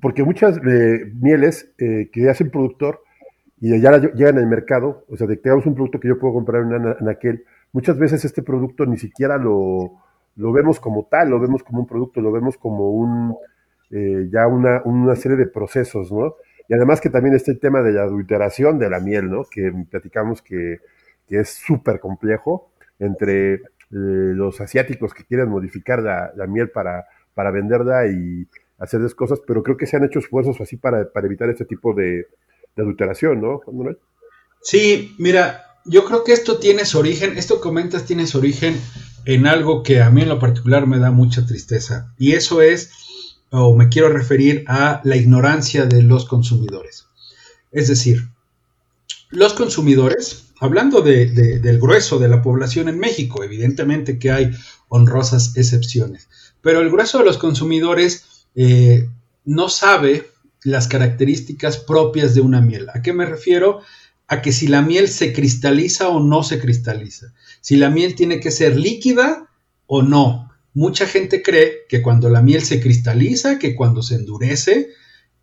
porque 0.00 0.24
muchas 0.24 0.56
eh, 0.56 1.12
mieles 1.20 1.68
eh, 1.76 2.08
que 2.10 2.30
hacen 2.30 2.50
productor 2.50 3.02
y 3.60 3.78
ya 3.78 3.98
llegan 4.14 4.38
al 4.38 4.46
mercado, 4.46 5.04
o 5.08 5.18
sea, 5.18 5.26
de 5.26 5.36
que 5.36 5.42
tengamos 5.42 5.66
un 5.66 5.74
producto 5.74 6.00
que 6.00 6.08
yo 6.08 6.18
puedo 6.18 6.32
comprar 6.32 6.62
en, 6.62 6.96
en 6.98 7.08
aquel, 7.10 7.44
muchas 7.72 7.98
veces 7.98 8.24
este 8.24 8.42
producto 8.42 8.86
ni 8.86 8.98
siquiera 8.98 9.38
lo, 9.38 9.92
lo 10.36 10.52
vemos 10.52 10.80
como 10.80 11.06
tal, 11.10 11.30
lo 11.30 11.40
vemos 11.40 11.62
como 11.62 11.80
un 11.80 11.86
producto, 11.86 12.20
lo 12.20 12.32
vemos 12.32 12.56
como 12.56 12.90
un, 12.90 13.36
eh, 13.90 14.28
ya 14.32 14.46
una, 14.46 14.82
una, 14.84 15.14
serie 15.16 15.36
de 15.36 15.46
procesos, 15.46 16.10
¿no? 16.12 16.34
Y 16.68 16.74
además 16.74 17.00
que 17.00 17.10
también 17.10 17.34
está 17.34 17.50
el 17.50 17.58
tema 17.58 17.82
de 17.82 17.92
la 17.92 18.02
adulteración 18.02 18.78
de 18.78 18.88
la 18.90 19.00
miel, 19.00 19.30
¿no? 19.30 19.44
Que 19.50 19.72
platicamos 19.90 20.42
que, 20.42 20.78
que 21.26 21.40
es 21.40 21.48
súper 21.66 22.00
complejo 22.00 22.70
entre 22.98 23.54
eh, 23.54 23.60
los 23.90 24.60
asiáticos 24.60 25.14
que 25.14 25.24
quieren 25.24 25.48
modificar 25.48 26.00
la, 26.00 26.32
la, 26.36 26.46
miel 26.46 26.70
para, 26.70 27.06
para 27.34 27.50
venderla 27.50 28.06
y 28.06 28.46
hacerles 28.78 29.14
cosas, 29.14 29.40
pero 29.46 29.62
creo 29.62 29.76
que 29.76 29.86
se 29.86 29.96
han 29.96 30.04
hecho 30.04 30.20
esfuerzos 30.20 30.60
así 30.60 30.76
para, 30.76 31.10
para 31.10 31.26
evitar 31.26 31.50
este 31.50 31.64
tipo 31.64 31.92
de, 31.92 32.28
de 32.76 32.82
adulteración, 32.82 33.40
¿no? 33.40 33.60
Sí, 34.62 35.16
mira, 35.18 35.69
yo 35.84 36.04
creo 36.04 36.24
que 36.24 36.32
esto 36.32 36.58
tiene 36.58 36.84
su 36.84 36.98
origen, 36.98 37.36
esto 37.38 37.60
comentas 37.60 38.04
tiene 38.04 38.26
su 38.26 38.38
origen 38.38 38.80
en 39.24 39.46
algo 39.46 39.82
que 39.82 40.00
a 40.00 40.10
mí 40.10 40.22
en 40.22 40.28
lo 40.28 40.38
particular 40.38 40.86
me 40.86 40.98
da 40.98 41.10
mucha 41.10 41.46
tristeza. 41.46 42.12
Y 42.18 42.32
eso 42.32 42.60
es, 42.62 42.90
o 43.50 43.76
me 43.76 43.88
quiero 43.88 44.08
referir 44.08 44.64
a 44.68 45.00
la 45.04 45.16
ignorancia 45.16 45.86
de 45.86 46.02
los 46.02 46.26
consumidores. 46.26 47.06
Es 47.72 47.88
decir, 47.88 48.28
los 49.30 49.54
consumidores, 49.54 50.46
hablando 50.60 51.02
de, 51.02 51.26
del 51.60 51.78
grueso 51.78 52.18
de 52.18 52.28
la 52.28 52.42
población 52.42 52.88
en 52.88 52.98
México, 52.98 53.44
evidentemente 53.44 54.18
que 54.18 54.30
hay 54.30 54.50
honrosas 54.88 55.56
excepciones, 55.56 56.28
pero 56.62 56.80
el 56.80 56.90
grueso 56.90 57.18
de 57.18 57.24
los 57.24 57.38
consumidores 57.38 58.46
eh, 58.54 59.08
no 59.44 59.68
sabe 59.68 60.30
las 60.64 60.88
características 60.88 61.78
propias 61.78 62.34
de 62.34 62.40
una 62.40 62.60
miel. 62.60 62.88
¿A 62.92 63.02
qué 63.02 63.12
me 63.12 63.24
refiero? 63.24 63.80
A 64.30 64.40
que 64.40 64.52
si 64.52 64.66
la 64.66 64.80
miel 64.80 65.08
se 65.08 65.34
cristaliza 65.34 66.08
o 66.08 66.20
no 66.20 66.42
se 66.42 66.58
cristaliza 66.58 67.34
si 67.60 67.76
la 67.76 67.90
miel 67.90 68.14
tiene 68.14 68.40
que 68.40 68.50
ser 68.50 68.76
líquida 68.76 69.48
o 69.86 70.02
no. 70.02 70.50
Mucha 70.72 71.06
gente 71.06 71.42
cree 71.42 71.80
que 71.88 72.02
cuando 72.02 72.30
la 72.30 72.42
miel 72.42 72.62
se 72.62 72.80
cristaliza, 72.80 73.58
que 73.58 73.74
cuando 73.74 74.02
se 74.02 74.14
endurece, 74.16 74.88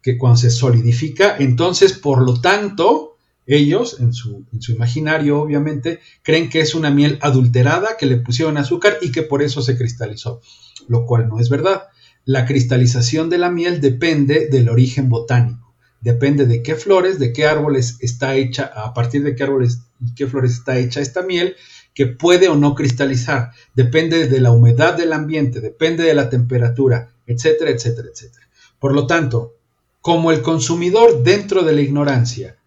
que 0.02 0.18
cuando 0.18 0.38
se 0.38 0.52
solidifica, 0.52 1.36
entonces 1.38 1.94
por 1.94 2.22
lo 2.22 2.40
tanto 2.40 3.18
ellos, 3.46 4.00
en 4.00 4.14
su, 4.14 4.46
en 4.52 4.62
su, 4.62 4.74
imaginario 4.74 5.40
obviamente, 5.40 6.00
creen 6.22 6.50
que 6.50 6.60
es 6.60 6.76
una 6.76 6.90
miel 6.90 7.18
adulterada, 7.22 7.96
que 7.98 8.06
le 8.06 8.18
pusieron 8.18 8.58
azúcar 8.58 8.98
y 9.02 9.12
que 9.12 9.24
por 9.24 9.42
eso 9.42 9.62
se 9.62 9.78
cristalizó, 9.78 10.42
lo 10.88 11.06
cual 11.06 11.30
no 11.30 11.40
es 11.40 11.50
verdad. 11.50 11.84
La 12.26 12.46
cristalización 12.46 13.30
de 13.30 13.38
la 13.38 13.50
miel 13.50 13.80
depende 13.80 14.48
del 14.48 14.68
origen 14.68 15.08
botánico, 15.08 15.67
depende 16.02 16.46
de 16.46 16.64
qué 16.64 16.76
flores, 16.76 17.20
de 17.20 17.34
qué 17.34 17.46
árboles 17.46 17.98
está 18.02 18.36
hecha, 18.36 18.72
a 18.76 18.94
partir 18.94 19.24
de 19.24 19.36
qué 19.36 19.44
árboles 19.44 19.80
y 20.00 20.14
qué 20.14 20.28
flores 20.28 20.54
está 20.54 20.78
hecha 20.78 21.02
esta 21.02 21.22
miel, 21.22 21.56
que 21.94 22.06
puede 22.06 22.48
o 22.48 22.56
no 22.56 22.76
cristalizar, 22.76 23.52
depende 23.74 24.28
de 24.28 24.40
la 24.40 24.52
humedad 24.52 24.96
del 24.96 25.14
ambiente, 25.14 25.62
depende 25.62 26.04
de 26.04 26.14
la 26.14 26.30
temperatura, 26.30 27.12
etcétera, 27.26 27.72
etcétera, 27.72 28.10
etcétera. 28.14 28.48
Por 28.80 28.94
lo 28.94 29.08
tanto, 29.08 29.56
como 30.02 30.32
el 30.32 30.42
consumidor 30.42 31.24
dentro 31.24 31.64
de 31.64 31.74
la 31.74 31.82
ignorancia 31.82 32.58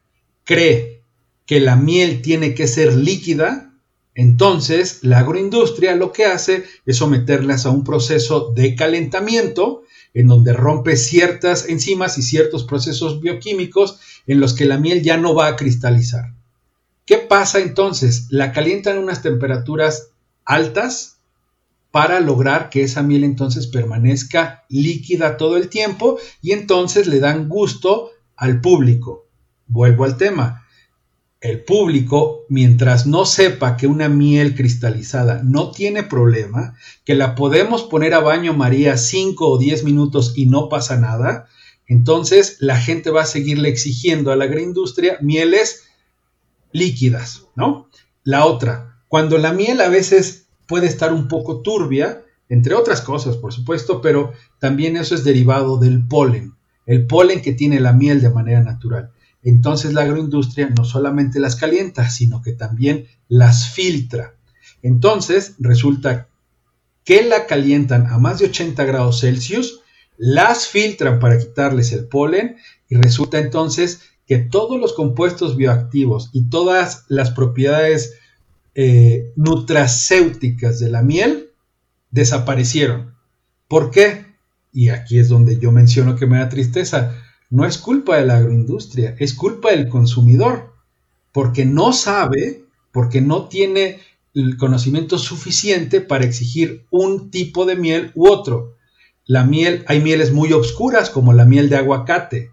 cree 0.44 1.02
que 1.46 1.60
la 1.60 1.76
miel 1.76 2.22
tiene 2.22 2.54
que 2.54 2.66
ser 2.66 2.92
líquida, 2.94 3.72
entonces 4.14 4.98
la 5.02 5.20
agroindustria 5.20 5.94
lo 5.94 6.12
que 6.12 6.24
hace 6.24 6.64
es 6.84 6.96
someterlas 6.96 7.66
a 7.66 7.70
un 7.70 7.84
proceso 7.84 8.52
de 8.52 8.74
calentamiento 8.74 9.84
en 10.14 10.26
donde 10.26 10.52
rompe 10.52 10.96
ciertas 10.96 11.68
enzimas 11.68 12.18
y 12.18 12.22
ciertos 12.22 12.64
procesos 12.64 13.20
bioquímicos 13.20 14.00
en 14.26 14.40
los 14.40 14.54
que 14.54 14.64
la 14.64 14.78
miel 14.78 15.02
ya 15.02 15.16
no 15.16 15.34
va 15.34 15.48
a 15.48 15.56
cristalizar. 15.56 16.34
¿Qué 17.06 17.18
pasa 17.18 17.58
entonces? 17.60 18.26
La 18.30 18.52
calientan 18.52 18.96
a 18.96 19.00
unas 19.00 19.22
temperaturas 19.22 20.10
altas 20.44 21.18
para 21.90 22.20
lograr 22.20 22.70
que 22.70 22.82
esa 22.82 23.02
miel 23.02 23.24
entonces 23.24 23.66
permanezca 23.66 24.64
líquida 24.68 25.36
todo 25.36 25.56
el 25.56 25.68
tiempo 25.68 26.18
y 26.40 26.52
entonces 26.52 27.06
le 27.06 27.18
dan 27.18 27.48
gusto 27.48 28.10
al 28.36 28.60
público. 28.60 29.26
Vuelvo 29.66 30.04
al 30.04 30.16
tema. 30.16 30.59
El 31.40 31.64
público, 31.64 32.44
mientras 32.50 33.06
no 33.06 33.24
sepa 33.24 33.78
que 33.78 33.86
una 33.86 34.10
miel 34.10 34.54
cristalizada 34.54 35.42
no 35.42 35.70
tiene 35.70 36.02
problema, 36.02 36.76
que 37.04 37.14
la 37.14 37.34
podemos 37.34 37.82
poner 37.84 38.12
a 38.12 38.20
baño 38.20 38.52
María 38.52 38.98
5 38.98 39.48
o 39.48 39.56
10 39.56 39.84
minutos 39.84 40.34
y 40.36 40.46
no 40.46 40.68
pasa 40.68 40.98
nada, 40.98 41.48
entonces 41.86 42.58
la 42.60 42.76
gente 42.78 43.10
va 43.10 43.22
a 43.22 43.26
seguirle 43.26 43.70
exigiendo 43.70 44.32
a 44.32 44.36
la 44.36 44.44
agroindustria 44.44 45.16
mieles 45.22 45.84
líquidas, 46.72 47.46
¿no? 47.56 47.88
La 48.22 48.44
otra, 48.44 49.00
cuando 49.08 49.38
la 49.38 49.52
miel 49.52 49.80
a 49.80 49.88
veces 49.88 50.46
puede 50.66 50.88
estar 50.88 51.10
un 51.12 51.26
poco 51.26 51.62
turbia, 51.62 52.22
entre 52.50 52.74
otras 52.74 53.00
cosas, 53.00 53.38
por 53.38 53.54
supuesto, 53.54 54.02
pero 54.02 54.34
también 54.58 54.98
eso 54.98 55.14
es 55.14 55.24
derivado 55.24 55.78
del 55.78 56.06
polen, 56.06 56.54
el 56.84 57.06
polen 57.06 57.40
que 57.40 57.54
tiene 57.54 57.80
la 57.80 57.94
miel 57.94 58.20
de 58.20 58.28
manera 58.28 58.62
natural. 58.62 59.10
Entonces 59.42 59.92
la 59.92 60.02
agroindustria 60.02 60.68
no 60.68 60.84
solamente 60.84 61.40
las 61.40 61.56
calienta, 61.56 62.10
sino 62.10 62.42
que 62.42 62.52
también 62.52 63.06
las 63.28 63.68
filtra. 63.70 64.34
Entonces 64.82 65.54
resulta 65.58 66.28
que 67.04 67.22
la 67.22 67.46
calientan 67.46 68.06
a 68.06 68.18
más 68.18 68.38
de 68.38 68.46
80 68.46 68.84
grados 68.84 69.20
Celsius, 69.20 69.80
las 70.16 70.66
filtran 70.66 71.18
para 71.18 71.38
quitarles 71.38 71.92
el 71.92 72.06
polen 72.06 72.56
y 72.88 72.96
resulta 72.96 73.38
entonces 73.38 74.02
que 74.26 74.38
todos 74.38 74.78
los 74.78 74.92
compuestos 74.92 75.56
bioactivos 75.56 76.30
y 76.32 76.50
todas 76.50 77.04
las 77.08 77.30
propiedades 77.30 78.18
eh, 78.74 79.32
nutracéuticas 79.34 80.78
de 80.78 80.90
la 80.90 81.02
miel 81.02 81.50
desaparecieron. 82.10 83.14
¿Por 83.66 83.90
qué? 83.90 84.26
Y 84.72 84.90
aquí 84.90 85.18
es 85.18 85.28
donde 85.28 85.58
yo 85.58 85.72
menciono 85.72 86.16
que 86.16 86.26
me 86.26 86.38
da 86.38 86.48
tristeza. 86.48 87.16
No 87.50 87.66
es 87.66 87.78
culpa 87.78 88.16
de 88.16 88.26
la 88.26 88.38
agroindustria, 88.38 89.16
es 89.18 89.34
culpa 89.34 89.70
del 89.70 89.88
consumidor, 89.88 90.72
porque 91.32 91.64
no 91.64 91.92
sabe, 91.92 92.64
porque 92.92 93.20
no 93.20 93.48
tiene 93.48 94.00
el 94.34 94.56
conocimiento 94.56 95.18
suficiente 95.18 96.00
para 96.00 96.24
exigir 96.24 96.86
un 96.90 97.30
tipo 97.30 97.66
de 97.66 97.76
miel 97.76 98.12
u 98.14 98.28
otro. 98.28 98.76
La 99.26 99.44
miel, 99.44 99.84
hay 99.88 100.00
mieles 100.00 100.32
muy 100.32 100.52
obscuras 100.52 101.10
como 101.10 101.32
la 101.32 101.44
miel 101.44 101.68
de 101.68 101.76
aguacate, 101.76 102.52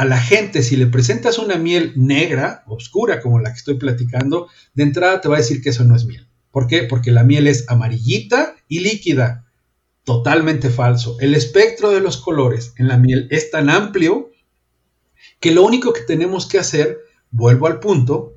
a 0.00 0.06
la 0.06 0.18
gente, 0.18 0.62
si 0.62 0.76
le 0.76 0.86
presentas 0.86 1.38
una 1.38 1.56
miel 1.56 1.92
negra, 1.94 2.64
oscura, 2.66 3.20
como 3.20 3.38
la 3.38 3.50
que 3.50 3.58
estoy 3.58 3.74
platicando, 3.74 4.48
de 4.72 4.84
entrada 4.84 5.20
te 5.20 5.28
va 5.28 5.34
a 5.34 5.40
decir 5.40 5.60
que 5.60 5.68
eso 5.68 5.84
no 5.84 5.94
es 5.94 6.06
miel. 6.06 6.26
¿Por 6.50 6.66
qué? 6.66 6.84
Porque 6.84 7.10
la 7.10 7.22
miel 7.22 7.46
es 7.46 7.68
amarillita 7.68 8.56
y 8.66 8.80
líquida. 8.80 9.44
Totalmente 10.04 10.70
falso. 10.70 11.18
El 11.20 11.34
espectro 11.34 11.90
de 11.90 12.00
los 12.00 12.16
colores 12.16 12.72
en 12.78 12.88
la 12.88 12.96
miel 12.96 13.28
es 13.30 13.50
tan 13.50 13.68
amplio 13.68 14.29
que 15.40 15.52
lo 15.52 15.62
único 15.62 15.92
que 15.92 16.02
tenemos 16.02 16.46
que 16.46 16.58
hacer, 16.58 16.98
vuelvo 17.30 17.66
al 17.66 17.80
punto, 17.80 18.34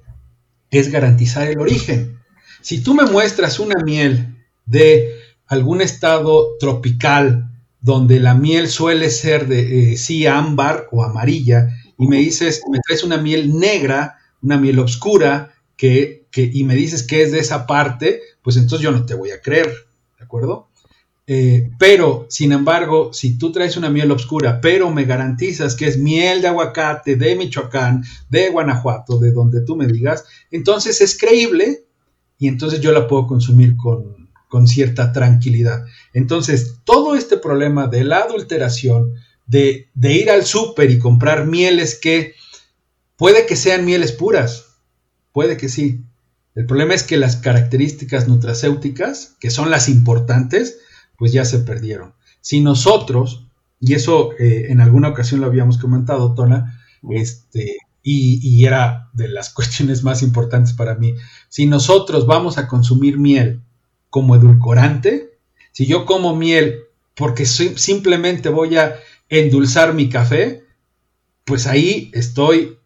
es 0.69 0.89
garantizar 0.89 1.48
el 1.48 1.60
origen. 1.60 2.19
Si 2.62 2.82
tú 2.82 2.93
me 2.93 3.04
muestras 3.04 3.60
una 3.60 3.84
miel 3.84 4.38
de 4.65 5.19
algún 5.48 5.82
estado 5.82 6.58
tropical 6.60 7.50
donde 7.82 8.19
la 8.19 8.34
miel 8.34 8.69
suele 8.69 9.10
ser 9.10 9.48
de 9.48 9.93
eh, 9.93 9.98
sí 9.98 10.26
ámbar 10.26 10.88
o 10.91 11.04
amarilla 11.04 11.78
y 11.98 12.08
me 12.08 12.17
dices, 12.17 12.62
me 12.72 12.80
traes 12.80 13.04
una 13.04 13.17
miel 13.17 13.60
negra, 13.60 14.17
una 14.41 14.58
miel 14.58 14.80
oscura 14.80 15.54
que, 15.76 16.28
y 16.36 16.63
me 16.63 16.76
dices 16.76 17.04
que 17.04 17.22
es 17.22 17.32
de 17.34 17.39
esa 17.39 17.67
parte, 17.67 18.22
pues 18.41 18.56
entonces 18.56 18.84
yo 18.84 18.91
no 18.91 19.06
te 19.06 19.15
voy 19.15 19.32
a 19.32 19.41
creer, 19.41 19.67
¿de 20.17 20.24
acuerdo? 20.24 20.69
Eh, 21.26 21.72
pero, 21.80 22.28
sin 22.30 22.52
embargo, 22.52 23.14
si 23.14 23.38
tú 23.38 23.52
traes 23.52 23.78
una 23.78 23.90
miel 23.90 24.12
oscura, 24.12 24.60
pero 24.60 24.92
me 24.92 25.06
garantizas 25.06 25.76
que 25.76 25.88
es 25.88 25.98
miel 25.98 26.42
de 26.42 26.50
aguacate 26.50 27.16
de 27.16 27.36
Michoacán, 27.36 28.04
de 28.30 28.50
Guanajuato, 28.50 29.20
de 29.20 29.32
donde 29.32 29.62
tú 29.62 29.76
me 29.78 29.88
digas, 29.88 30.26
entonces 30.52 31.00
es 31.00 31.18
creíble 31.18 31.86
y 32.38 32.50
entonces 32.50 32.82
yo 32.82 32.92
la 32.92 33.08
puedo 33.08 33.26
consumir 33.26 33.78
con, 33.78 34.30
con 34.50 34.68
cierta 34.68 35.14
tranquilidad. 35.14 35.86
Entonces, 36.14 36.80
todo 36.84 37.16
este 37.16 37.38
problema 37.38 37.88
de 37.88 38.04
la 38.04 38.20
adulteración, 38.20 39.14
de, 39.46 39.90
de 39.94 40.14
ir 40.14 40.30
al 40.30 40.46
súper 40.46 40.92
y 40.92 41.00
comprar 41.00 41.46
mieles 41.46 41.98
que 42.00 42.34
puede 43.16 43.46
que 43.46 43.56
sean 43.56 43.86
mieles 43.86 44.12
puras, 44.12 44.76
puede 45.32 45.56
que 45.56 45.70
sí. 45.70 46.02
El 46.56 46.66
problema 46.66 46.94
es 46.94 47.04
que 47.04 47.18
las 47.18 47.38
características 47.38 48.28
nutracéuticas, 48.28 49.36
que 49.40 49.50
son 49.50 49.72
las 49.72 49.90
importantes, 49.90 50.80
pues 51.24 51.32
ya 51.32 51.46
se 51.46 51.60
perdieron. 51.60 52.16
Si 52.42 52.60
nosotros, 52.60 53.48
y 53.80 53.94
eso 53.94 54.34
eh, 54.40 54.66
en 54.68 54.82
alguna 54.82 55.08
ocasión 55.08 55.40
lo 55.40 55.48
habíamos 55.48 55.78
comentado, 55.78 56.34
Tona, 56.34 56.84
este, 57.12 57.78
y, 58.02 58.66
era 58.66 59.10
de 59.14 59.30
las 59.30 59.50
cuestiones 59.54 60.04
más 60.04 60.22
importantes 60.22 60.74
para 60.74 60.96
mí, 60.96 61.16
si 61.48 61.66
nosotros 61.66 62.28
vamos 62.28 62.58
a 62.58 62.68
consumir 62.68 63.20
miel 63.20 63.62
como 64.10 64.36
edulcorante, 64.36 65.38
si 65.72 65.86
yo 65.86 66.06
como 66.06 66.36
miel 66.36 66.88
porque 67.16 67.46
simplemente 67.46 68.50
voy 68.50 68.76
a 68.76 68.96
endulzar 69.30 69.94
mi 69.94 70.10
café, 70.10 70.66
pues 71.46 71.68
ahí 71.68 72.12
estoy 72.14 72.80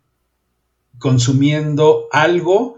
consumiendo 0.99 2.05
algo. 2.11 2.77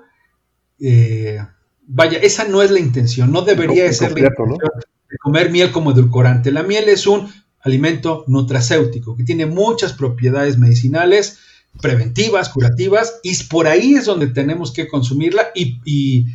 Eh, 0.80 1.38
vaya, 1.86 2.17
esa 2.19 2.45
no 2.45 2.62
es 2.62 2.72
la 2.72 2.80
intención, 2.80 3.30
no 3.34 3.41
debería 3.41 3.91
ser 3.91 4.13
la 4.13 4.19
intención 4.22 4.88
comer 5.19 5.51
miel 5.51 5.71
como 5.71 5.91
edulcorante. 5.91 6.51
La 6.51 6.63
miel 6.63 6.89
es 6.89 7.05
un 7.05 7.32
alimento 7.62 8.23
nutracéutico 8.27 9.15
que 9.15 9.23
tiene 9.23 9.45
muchas 9.45 9.93
propiedades 9.93 10.58
medicinales, 10.58 11.39
preventivas, 11.82 12.49
curativas, 12.49 13.19
y 13.23 13.43
por 13.43 13.67
ahí 13.67 13.95
es 13.95 14.05
donde 14.05 14.27
tenemos 14.27 14.71
que 14.71 14.88
consumirla 14.88 15.49
y, 15.53 16.25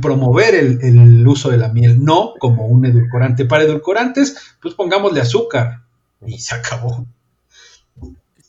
promover 0.00 0.54
el, 0.54 0.78
el, 0.82 1.26
uso 1.26 1.50
de 1.50 1.56
la 1.58 1.68
miel, 1.68 2.02
no 2.02 2.34
como 2.38 2.66
un 2.66 2.84
edulcorante. 2.86 3.44
Para 3.44 3.64
edulcorantes, 3.64 4.36
pues 4.60 4.74
pongámosle 4.74 5.20
azúcar 5.20 5.82
y 6.26 6.38
se 6.38 6.54
acabó. 6.54 7.06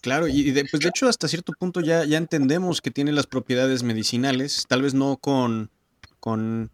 Claro, 0.01 0.27
y 0.27 0.51
de, 0.51 0.65
pues 0.69 0.83
de 0.83 0.89
hecho 0.89 1.07
hasta 1.07 1.29
cierto 1.29 1.53
punto 1.57 1.79
ya, 1.79 2.03
ya 2.03 2.17
entendemos 2.17 2.81
que 2.81 2.91
tiene 2.91 3.13
las 3.13 3.25
propiedades 3.25 3.83
medicinales, 3.83 4.65
tal 4.67 4.81
vez 4.81 4.93
no 4.93 5.15
con, 5.15 5.71
con 6.19 6.71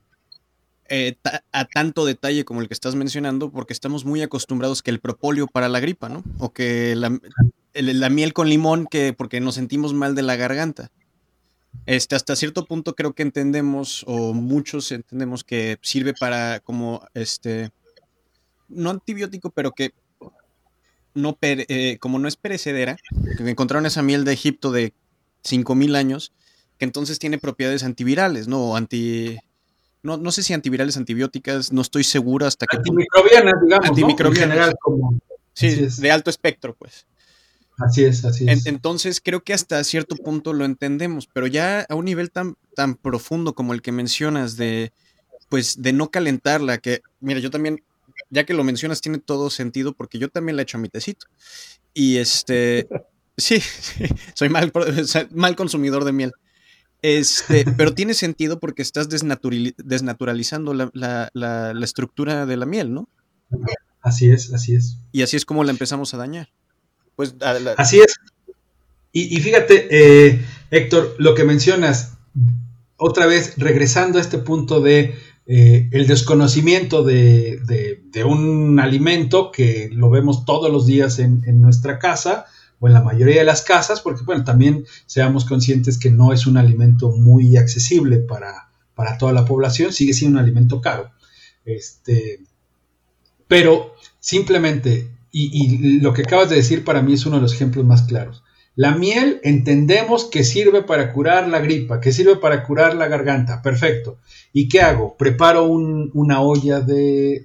eh, 0.89 1.15
a 1.51 1.65
tanto 1.65 2.05
detalle 2.05 2.45
como 2.45 2.61
el 2.61 2.67
que 2.67 2.73
estás 2.73 2.95
mencionando, 2.95 3.51
porque 3.51 3.73
estamos 3.73 4.05
muy 4.05 4.21
acostumbrados 4.21 4.81
que 4.81 4.91
el 4.91 4.99
propóleo 4.99 5.47
para 5.47 5.69
la 5.69 5.79
gripa, 5.79 6.09
¿no? 6.09 6.23
O 6.37 6.51
que 6.51 6.95
la, 6.95 7.17
la 7.73 8.09
miel 8.09 8.33
con 8.33 8.49
limón, 8.49 8.87
que 8.87 9.13
porque 9.13 9.39
nos 9.39 9.55
sentimos 9.55 9.93
mal 9.93 10.15
de 10.15 10.21
la 10.21 10.35
garganta. 10.35 10.91
Este, 11.85 12.15
hasta 12.15 12.35
cierto 12.35 12.65
punto 12.65 12.95
creo 12.95 13.13
que 13.13 13.23
entendemos, 13.23 14.03
o 14.07 14.33
muchos 14.33 14.91
entendemos 14.91 15.43
que 15.43 15.77
sirve 15.81 16.13
para 16.13 16.59
como 16.59 17.05
este, 17.13 17.71
no 18.67 18.89
antibiótico, 18.89 19.49
pero 19.51 19.71
que 19.71 19.93
no 21.13 21.37
eh, 21.41 21.97
como 21.99 22.19
no 22.19 22.27
es 22.27 22.35
perecedera, 22.35 22.97
que 23.37 23.49
encontraron 23.49 23.85
esa 23.85 24.01
miel 24.01 24.25
de 24.25 24.33
Egipto 24.33 24.71
de 24.71 24.93
5000 25.43 25.95
años, 25.95 26.33
que 26.77 26.85
entonces 26.85 27.19
tiene 27.19 27.37
propiedades 27.37 27.83
antivirales, 27.83 28.47
¿no? 28.47 28.75
anti. 28.75 29.37
No, 30.01 30.17
no 30.17 30.31
sé 30.31 30.43
si 30.43 30.53
antivirales, 30.53 30.97
antibióticas, 30.97 31.73
no 31.73 31.81
estoy 31.81 32.03
seguro 32.03 32.45
hasta 32.45 32.65
que. 32.65 32.77
Antimicrobianas, 32.77 33.53
digamos. 33.63 33.89
Antimicrobianas. 33.89 34.43
En 34.43 34.51
general, 34.51 34.75
como. 34.81 35.19
Sí, 35.53 35.87
de 36.01 36.11
alto 36.11 36.29
espectro, 36.29 36.75
pues. 36.75 37.05
Así 37.77 38.03
es, 38.03 38.25
así 38.25 38.45
es. 38.47 38.65
entonces 38.65 39.21
creo 39.23 39.41
que 39.41 39.53
hasta 39.53 39.81
cierto 39.85 40.17
punto 40.17 40.51
lo 40.51 40.65
entendemos, 40.65 41.27
pero 41.31 41.47
ya 41.47 41.85
a 41.87 41.95
un 41.95 42.05
nivel 42.05 42.29
tan, 42.29 42.57
tan 42.75 42.95
profundo 42.95 43.55
como 43.55 43.73
el 43.73 43.81
que 43.81 43.93
mencionas 43.93 44.57
de, 44.57 44.91
pues, 45.47 45.81
de 45.81 45.93
no 45.93 46.11
calentarla, 46.11 46.79
que, 46.79 47.01
mira, 47.21 47.39
yo 47.39 47.49
también 47.49 47.81
ya 48.29 48.45
que 48.45 48.53
lo 48.53 48.63
mencionas, 48.63 49.01
tiene 49.01 49.19
todo 49.19 49.49
sentido 49.49 49.93
porque 49.93 50.19
yo 50.19 50.29
también 50.29 50.55
le 50.55 50.63
echo 50.63 50.77
a 50.77 50.81
mi 50.81 50.89
tecito. 50.89 51.27
Y 51.93 52.17
este, 52.17 52.87
sí, 53.37 53.61
soy 54.33 54.49
mal, 54.49 54.71
mal 55.31 55.55
consumidor 55.55 56.05
de 56.05 56.11
miel. 56.11 56.31
Este, 57.01 57.65
pero 57.77 57.93
tiene 57.93 58.13
sentido 58.13 58.59
porque 58.59 58.81
estás 58.81 59.07
desnaturalizando 59.09 60.73
la, 60.73 61.71
estructura 61.81 62.45
de 62.45 62.57
la 62.57 62.65
miel, 62.65 62.93
¿no? 62.93 63.09
Así 64.01 64.29
es, 64.29 64.53
así 64.53 64.75
es. 64.75 64.97
Y 65.11 65.21
así 65.21 65.37
es 65.37 65.45
como 65.45 65.63
la 65.63 65.71
empezamos 65.71 66.13
a 66.13 66.17
dañar. 66.17 66.49
Pues, 67.15 67.35
Así 67.77 67.99
es. 67.99 68.15
Y, 69.11 69.37
fíjate, 69.37 69.87
eh, 69.89 70.45
Héctor, 70.69 71.15
lo 71.17 71.33
que 71.33 71.43
mencionas, 71.43 72.13
otra 72.95 73.25
vez 73.25 73.55
regresando 73.57 74.19
a 74.19 74.21
este 74.21 74.37
punto 74.37 74.81
de 74.81 75.15
eh, 75.47 75.89
el 75.91 76.05
desconocimiento 76.05 77.03
de, 77.03 77.59
un 78.23 78.79
alimento 78.79 79.51
que 79.51 79.89
lo 79.91 80.11
vemos 80.11 80.45
todos 80.45 80.71
los 80.71 80.85
días 80.85 81.17
en, 81.17 81.41
nuestra 81.59 81.97
casa 81.97 82.45
o 82.79 82.87
en 82.87 82.93
la 82.93 83.01
mayoría 83.01 83.39
de 83.39 83.45
las 83.45 83.61
casas, 83.61 84.01
porque 84.01 84.23
bueno, 84.23 84.43
también 84.43 84.85
seamos 85.05 85.45
conscientes 85.45 85.97
que 85.97 86.11
no 86.11 86.33
es 86.33 86.47
un 86.47 86.57
alimento 86.57 87.11
muy 87.11 87.57
accesible 87.57 88.19
para, 88.19 88.69
toda 89.17 89.31
la 89.31 89.45
población, 89.45 89.93
sigue 89.93 90.13
siendo 90.13 90.37
un 90.37 90.43
alimento 90.43 90.81
caro. 90.81 91.11
Este, 91.65 92.41
pero 93.47 93.95
simplemente, 94.19 95.09
y 95.31 95.99
lo 95.99 96.13
que 96.13 96.23
acabas 96.23 96.49
de 96.49 96.57
decir 96.57 96.83
para 96.83 97.01
mí 97.01 97.13
es 97.13 97.25
uno 97.25 97.37
de 97.37 97.41
los 97.41 97.53
ejemplos 97.53 97.85
más 97.85 98.03
claros. 98.03 98.43
La 98.79 98.95
miel 98.95 99.41
entendemos 99.43 100.23
que 100.23 100.45
sirve 100.45 100.83
para 100.83 101.11
curar 101.11 101.49
la 101.49 101.59
gripa, 101.59 101.99
que 101.99 102.13
sirve 102.13 102.37
para 102.37 102.63
curar 102.63 102.95
la 102.95 103.09
garganta. 103.09 103.61
Perfecto. 103.61 104.19
¿Y 104.53 104.69
qué 104.69 104.79
hago? 104.79 105.17
Preparo 105.17 105.65
una 105.65 106.41
olla 106.41 106.79
de, 106.79 107.43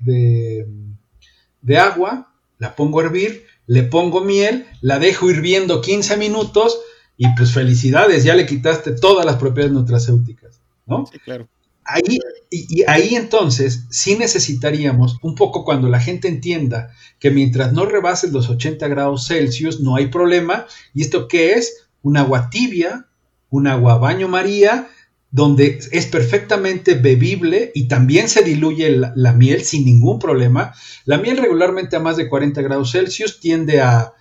de, 1.61 1.77
agua, 1.77 2.33
la 2.59 2.77
pongo 2.77 3.01
a 3.01 3.07
hervir, 3.07 3.47
le 3.67 3.83
pongo 3.83 4.21
miel, 4.21 4.67
la 4.81 4.99
dejo 4.99 5.31
hirviendo 5.31 5.81
15 5.81 6.17
minutos 6.17 6.79
y 7.17 7.29
pues 7.37 7.53
felicidades, 7.53 8.25
ya 8.25 8.35
le 8.35 8.47
quitaste 8.47 8.93
todas 8.93 9.25
las 9.25 9.37
propiedades 9.37 9.73
nutracéuticas, 9.73 10.61
¿no? 10.87 11.07
Sí, 11.11 11.19
claro. 11.19 11.49
Ahí, 11.85 12.19
y, 12.51 12.83
ahí 12.85 13.15
entonces 13.15 13.85
sí 13.91 14.17
necesitaríamos, 14.17 15.19
un 15.23 15.35
poco 15.35 15.65
cuando 15.65 15.89
la 15.89 16.01
gente 16.01 16.29
entienda 16.29 16.91
que 17.19 17.31
mientras 17.31 17.73
no 17.73 17.85
rebases 17.85 18.33
los 18.33 18.49
80 18.49 18.89
grados 18.89 19.27
Celsius 19.27 19.81
no 19.81 19.97
hay 19.97 20.07
problema, 20.07 20.67
¿y 20.95 21.03
esto 21.03 21.29
qué 21.29 21.53
es? 21.53 21.87
Un 22.03 22.17
agua 22.17 22.49
tibia, 22.51 23.07
un 23.51 23.67
agua 23.67 23.99
baño 23.99 24.29
María, 24.29 24.89
donde 25.35 25.81
es 25.91 26.07
perfectamente 26.07 26.95
bebible 26.95 27.73
y 27.75 27.89
también 27.89 28.29
se 28.29 28.45
diluye 28.45 28.89
la, 29.17 29.33
miel 29.33 29.65
sin 29.65 29.85
ningún 29.85 30.21
problema. 30.21 30.73
La 31.07 31.19
miel 31.19 31.39
regularmente 31.39 31.97
a 31.97 31.99
más 31.99 32.17
de 32.17 32.29
40 32.29 32.63
grados 32.63 32.93
Celsius 32.93 33.41
tiende 33.41 33.81
a, 33.81 34.13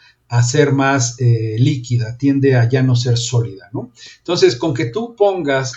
ser 0.42 0.72
más 0.72 1.22
eh, 1.22 1.58
líquida, 1.60 2.18
tiende 2.18 2.56
a 2.56 2.68
ya 2.68 2.82
no 2.82 2.96
ser 2.96 3.20
sólida, 3.20 3.70
¿no? 3.74 3.92
Entonces, 4.18 4.56
con 4.56 4.74
que 4.74 4.86
tú 4.86 5.16
pongas 5.16 5.74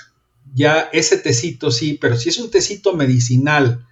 ya 0.54 0.88
ese 0.90 1.18
tecito 1.18 1.70
sí, 1.70 1.98
pero 2.00 2.16
si 2.16 2.30
es 2.30 2.38
un 2.38 2.50
tecito 2.50 2.96
medicinal, 2.96 3.86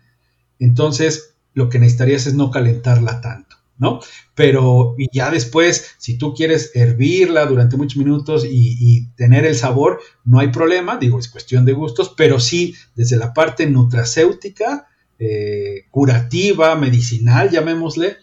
entonces 0.59 1.35
lo 1.53 1.69
que 1.69 1.79
necesitarías 1.79 2.27
es 2.27 2.33
no 2.33 2.51
calentarla 2.51 3.21
tanto, 3.21 3.54
¿no? 3.79 4.01
Pero 4.35 4.95
y 4.99 5.09
ya 5.13 5.31
después, 5.31 5.95
si 5.99 6.19
tú 6.19 6.35
quieres 6.35 6.73
hervirla 6.75 7.47
durante 7.47 7.77
muchos 7.77 7.97
minutos 7.97 8.45
y, 8.49 9.09
tener 9.17 9.45
el 9.45 9.55
sabor, 9.55 10.01
no 10.25 10.39
hay 10.39 10.49
problema, 10.49 10.97
digo, 10.97 11.19
es 11.19 11.29
cuestión 11.29 11.65
de 11.65 11.73
gustos, 11.73 12.15
pero 12.17 12.41
sí 12.41 12.75
desde 12.95 13.17
la 13.17 13.33
parte 13.33 13.67
nutracéutica, 13.67 14.89
eh, 15.19 15.87
curativa, 15.91 16.75
medicinal, 16.75 17.51
llamémosle, 17.51 18.17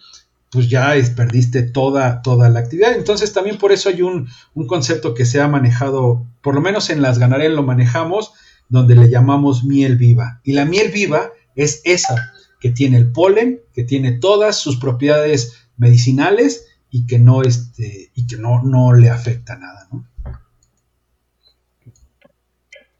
pues 0.51 0.69
ya 0.69 0.93
perdiste 1.15 1.63
toda, 1.63 2.21
toda 2.21 2.49
la 2.49 2.59
actividad. 2.59 2.93
Entonces 2.93 3.31
también 3.31 3.57
por 3.57 3.71
eso 3.71 3.89
hay 3.89 4.01
un, 4.01 4.27
concepto 4.67 5.13
que 5.13 5.25
se 5.25 5.39
ha 5.39 5.47
manejado, 5.47 6.27
por 6.41 6.55
lo 6.55 6.61
menos 6.61 6.89
en 6.89 7.01
las 7.01 7.17
ganaderías 7.17 7.53
lo 7.53 7.63
manejamos, 7.63 8.33
donde 8.67 8.95
le 8.95 9.09
llamamos 9.09 9.63
miel 9.63 9.97
viva. 9.97 10.41
Y 10.43 10.53
la 10.53 10.65
miel 10.65 10.91
viva 10.91 11.31
es 11.55 11.81
esa, 11.85 12.33
que 12.61 12.69
tiene 12.69 12.97
el 12.97 13.11
polen, 13.11 13.59
que 13.73 13.83
tiene 13.83 14.13
todas 14.13 14.57
sus 14.57 14.77
propiedades 14.77 15.67
medicinales 15.77 16.79
y 16.91 17.07
que 17.07 17.19
no, 17.19 17.41
este, 17.41 18.11
y 18.13 18.27
que 18.27 18.37
no, 18.37 18.61
no 18.61 18.93
le 18.93 19.09
afecta 19.09 19.57
nada. 19.57 19.87
¿no? 19.91 20.05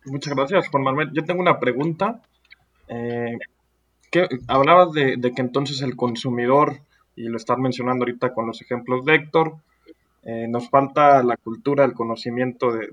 Muchas 0.06 0.36
gracias, 0.36 0.67
Juan 0.69 0.84
Manuel. 0.84 1.12
Yo 1.13 1.24
tengo 1.24 1.41
una 1.41 1.60
pregunta. 1.60 2.21
Eh, 2.88 3.38
hablabas 4.47 4.93
de, 4.93 5.19
que 5.34 5.41
entonces 5.41 5.82
el 5.82 5.95
consumidor, 5.95 6.82
y 7.15 7.26
lo 7.26 7.38
estás 7.38 7.60
mencionando 7.60 8.04
ahorita 8.04 8.34
con 8.34 8.47
los 8.47 8.62
ejemplos 8.62 9.06
de 9.06 9.15
Héctor, 9.15 9.58
eh, 10.24 10.47
nos 10.47 10.69
falta 10.69 11.21
la 11.24 11.38
cultura, 11.38 11.86
el 11.86 11.93
conocimiento 11.93 12.71
de, 12.71 12.88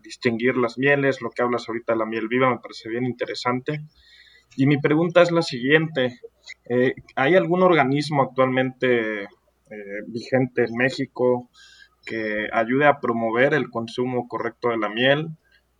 distinguir 0.00 0.56
las 0.56 0.78
mieles, 0.78 1.22
lo 1.22 1.30
que 1.30 1.42
hablas 1.42 1.68
ahorita 1.68 1.92
de 1.92 1.98
la 1.98 2.06
miel 2.06 2.28
viva 2.28 2.50
me 2.50 2.58
parece 2.58 2.88
bien 2.88 3.04
interesante. 3.04 3.80
Y 4.56 4.66
mi 4.66 4.78
pregunta 4.78 5.22
es 5.22 5.30
la 5.30 5.42
siguiente, 5.42 6.20
eh, 6.68 6.94
¿hay 7.16 7.36
algún 7.36 7.62
organismo 7.62 8.22
actualmente 8.22 9.28
vigente 10.06 10.64
en 10.64 10.76
México 10.76 11.50
que 12.06 12.48
ayude 12.52 12.86
a 12.86 13.00
promover 13.00 13.54
el 13.54 13.70
consumo 13.70 14.28
correcto 14.28 14.68
de 14.68 14.76
la 14.76 14.88
miel? 14.88 15.30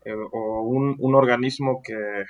Eh, 0.05 0.13
o 0.33 0.63
un, 0.63 1.15
organismo 1.15 1.81
que 1.83 2.25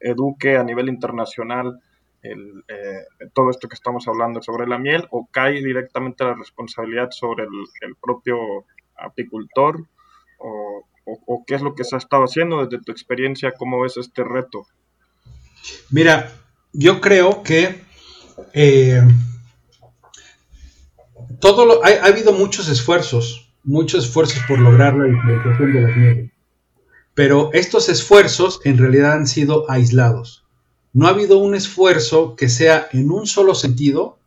eduque 0.00 0.56
a 0.56 0.64
nivel 0.64 0.88
internacional 0.88 1.80
el, 2.22 2.64
eh, 2.66 3.04
todo 3.32 3.50
esto 3.50 3.68
que 3.68 3.76
estamos 3.76 4.08
hablando 4.08 4.42
sobre 4.42 4.66
la 4.66 4.78
miel 4.78 5.06
o 5.10 5.28
cae 5.30 5.62
directamente 5.62 6.24
la 6.24 6.34
responsabilidad 6.34 7.10
sobre 7.12 7.44
el, 7.44 7.96
propio 8.02 8.36
apicultor 8.96 9.86
o, 10.38 10.84
qué 11.46 11.54
es 11.54 11.62
lo 11.62 11.76
que 11.76 11.84
se 11.84 11.94
ha 11.94 11.98
estado 11.98 12.24
haciendo 12.24 12.66
desde 12.66 12.82
tu 12.82 12.90
experiencia, 12.90 13.52
cómo 13.52 13.80
ves 13.82 13.96
este 13.96 14.24
reto. 14.24 14.66
Mira, 15.90 16.32
yo 16.72 17.00
creo 17.00 17.42
que 17.42 17.82
eh, 18.52 19.02
todo 21.40 21.84
ha, 21.84 21.88
ha, 21.88 22.06
habido 22.06 22.32
muchos 22.32 22.68
esfuerzos, 22.68 23.50
muchos 23.64 24.06
esfuerzos 24.06 24.42
por 24.48 24.58
lograr 24.58 24.94
la 24.94 25.04
diferenciación 25.06 25.72
de 25.72 25.80
las 25.80 25.96
mieles. 25.96 26.30
Pero 27.14 27.50
estos 27.54 27.88
esfuerzos 27.88 28.60
en 28.64 28.78
realidad 28.78 29.12
han 29.12 29.26
sido 29.26 29.70
aislados. 29.70 30.44
No 30.92 31.06
ha 31.06 31.10
habido 31.10 31.38
un 31.38 31.54
esfuerzo 31.54 32.36
que 32.36 32.48
sea 32.48 32.88
en 32.92 33.10
un 33.10 33.26
solo 33.26 33.54
sentido 33.54 34.18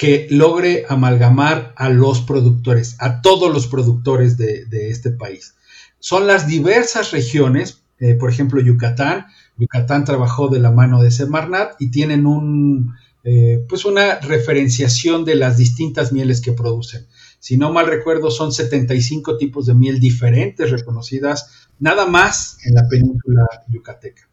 que 0.00 0.28
logre 0.30 0.86
amalgamar 0.88 1.74
a 1.76 1.90
los 1.90 2.22
productores, 2.22 2.96
a 3.00 3.20
todos 3.20 3.52
los 3.52 3.66
productores 3.66 4.38
de, 4.38 4.88
este 4.88 5.10
país. 5.10 5.56
Son 5.98 6.26
las 6.26 6.46
diversas 6.46 7.10
regiones, 7.10 7.82
eh, 7.98 8.14
por 8.14 8.30
ejemplo 8.30 8.62
Yucatán, 8.62 9.26
Yucatán 9.60 10.04
trabajó 10.04 10.48
de 10.48 10.58
la 10.58 10.70
mano 10.70 11.02
de 11.02 11.10
Semarnat 11.10 11.80
y 11.80 11.90
tienen 11.90 12.26
un, 12.26 12.94
eh, 13.22 13.64
pues 13.68 13.84
una 13.84 14.18
referenciación 14.18 15.24
de 15.24 15.34
las 15.34 15.58
distintas 15.58 16.12
mieles 16.12 16.40
que 16.40 16.52
producen. 16.52 17.06
Si 17.38 17.56
no 17.56 17.72
mal 17.72 17.86
recuerdo, 17.86 18.30
son 18.30 18.52
75 18.52 19.36
tipos 19.36 19.66
de 19.66 19.74
miel 19.74 20.00
diferentes 20.00 20.70
reconocidas 20.70 21.68
nada 21.78 22.06
más 22.06 22.58
en 22.64 22.74
la 22.74 22.88
península 22.88 23.46
yucateca. 23.68 24.28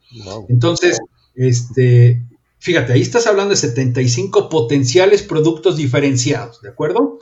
Entonces, 0.47 0.99
este, 1.35 2.23
fíjate, 2.59 2.93
ahí 2.93 3.01
estás 3.01 3.27
hablando 3.27 3.51
de 3.51 3.57
75 3.57 4.49
potenciales 4.49 5.23
productos 5.23 5.75
diferenciados, 5.77 6.61
¿de 6.61 6.69
acuerdo? 6.69 7.19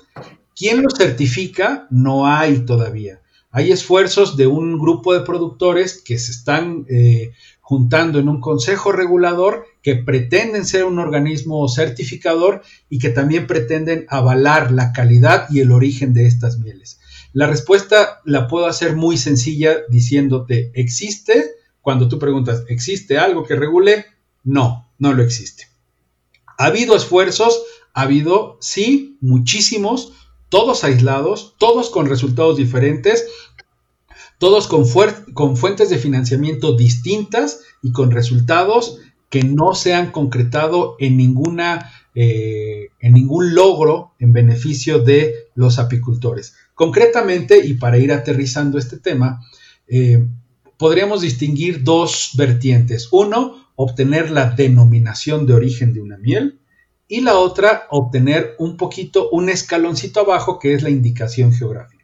¿Quién 0.55 0.81
los 0.81 0.93
certifica? 0.95 1.87
No 1.89 2.27
hay 2.27 2.59
todavía. 2.59 3.21
Hay 3.51 3.71
esfuerzos 3.71 4.35
de 4.35 4.47
un 4.47 4.77
grupo 4.77 5.13
de 5.13 5.21
productores 5.21 6.01
que 6.01 6.19
se 6.19 6.31
están 6.31 6.85
eh, 6.89 7.31
juntando 7.67 8.19
en 8.19 8.29
un 8.29 8.41
consejo 8.41 8.91
regulador 8.91 9.65
que 9.81 9.95
pretenden 9.95 10.67
ser 10.67 10.85
un 10.85 10.99
organismo 10.99 11.67
certificador 11.67 12.61
y 12.89 12.99
que 12.99 13.09
también 13.09 13.47
pretenden 13.47 14.05
avalar 14.07 14.71
la 14.71 14.93
calidad 14.93 15.47
y 15.49 15.61
el 15.61 15.71
origen 15.71 16.13
de 16.13 16.27
estas 16.27 16.59
mieles. 16.59 16.99
La 17.33 17.47
respuesta 17.47 18.21
la 18.23 18.47
puedo 18.47 18.67
hacer 18.67 18.95
muy 18.95 19.17
sencilla 19.17 19.77
diciéndote, 19.89 20.69
¿existe? 20.75 21.53
Cuando 21.81 22.07
tú 22.07 22.19
preguntas, 22.19 22.65
¿existe 22.67 23.17
algo 23.17 23.43
que 23.43 23.55
regule? 23.55 24.05
No, 24.43 24.91
no 24.99 25.13
lo 25.13 25.23
existe. 25.23 25.67
¿Ha 26.59 26.65
habido 26.65 26.95
esfuerzos? 26.95 27.63
Ha 27.95 28.03
habido, 28.03 28.59
sí, 28.61 29.17
muchísimos, 29.21 30.13
todos 30.49 30.83
aislados, 30.83 31.55
todos 31.57 31.89
con 31.89 32.05
resultados 32.05 32.57
diferentes, 32.57 33.25
todos 34.37 34.67
con, 34.67 34.85
fuentes 35.57 35.89
de 35.89 35.97
financiamiento 35.97 36.75
distintas 36.75 37.61
y 37.81 37.91
con 37.91 38.11
resultados 38.11 38.99
que 39.29 39.43
no 39.43 39.73
se 39.73 39.93
han 39.93 40.11
concretado 40.11 40.95
en, 40.99 41.17
ninguna, 41.17 41.91
eh, 42.13 42.89
en 42.99 43.13
ningún 43.13 43.55
logro 43.55 44.13
en 44.19 44.33
beneficio 44.33 44.99
de 44.99 45.49
los 45.55 45.79
apicultores. 45.79 46.55
Concretamente, 46.73 47.65
y 47.65 47.75
para 47.75 47.97
ir 47.97 48.11
aterrizando 48.11 48.77
este 48.77 48.97
tema, 48.97 49.41
eh, 49.87 50.25
podríamos 50.77 51.21
distinguir 51.21 51.83
dos 51.83 52.31
vertientes. 52.35 53.07
Uno, 53.11 53.71
obtener 53.75 54.31
la 54.31 54.51
denominación 54.51 55.45
de 55.45 55.53
origen 55.53 55.93
de 55.93 56.01
una 56.01 56.17
miel 56.17 56.59
y 57.07 57.21
la 57.21 57.35
otra, 57.35 57.87
obtener 57.89 58.55
un 58.57 58.77
poquito, 58.77 59.29
un 59.29 59.49
escaloncito 59.49 60.21
abajo, 60.21 60.59
que 60.59 60.73
es 60.73 60.81
la 60.81 60.89
indicación 60.89 61.53
geográfica. 61.53 61.94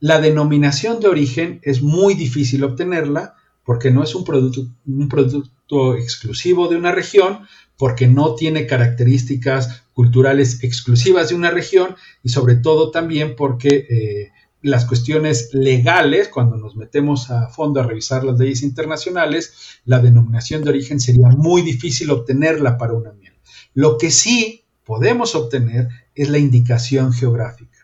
La 0.00 0.20
denominación 0.20 1.00
de 1.00 1.08
origen 1.08 1.60
es 1.62 1.80
muy 1.82 2.14
difícil 2.14 2.64
obtenerla 2.64 3.34
porque 3.64 3.90
no 3.90 4.02
es 4.02 4.14
un 4.14 4.24
producto, 4.24 5.96
exclusivo 5.96 6.68
de 6.68 6.76
una 6.76 6.92
región, 6.92 7.46
porque 7.76 8.06
no 8.06 8.34
tiene 8.34 8.66
características 8.66 9.84
culturales 9.92 10.62
exclusivas 10.62 11.30
de 11.30 11.34
una 11.34 11.50
región 11.50 11.96
y 12.22 12.28
sobre 12.28 12.56
todo 12.56 12.90
también 12.90 13.34
porque 13.36 13.86
eh, 13.88 14.32
las 14.62 14.84
cuestiones 14.84 15.50
legales, 15.52 16.28
cuando 16.28 16.56
nos 16.56 16.76
metemos 16.76 17.30
a 17.30 17.48
fondo 17.48 17.80
a 17.80 17.86
revisar 17.86 18.22
las 18.24 18.38
leyes 18.38 18.62
internacionales, 18.62 19.80
la 19.84 19.98
denominación 19.98 20.62
de 20.62 20.70
origen 20.70 21.00
sería 21.00 21.28
muy 21.28 21.62
difícil 21.62 22.10
obtenerla 22.10 22.78
para 22.78 22.94
una 22.94 23.12
miel. 23.12 23.34
Lo 23.74 23.98
que 23.98 24.10
sí 24.10 24.64
podemos 24.84 25.34
obtener 25.34 25.88
es 26.14 26.28
la 26.28 26.38
indicación 26.38 27.12
geográfica. 27.12 27.75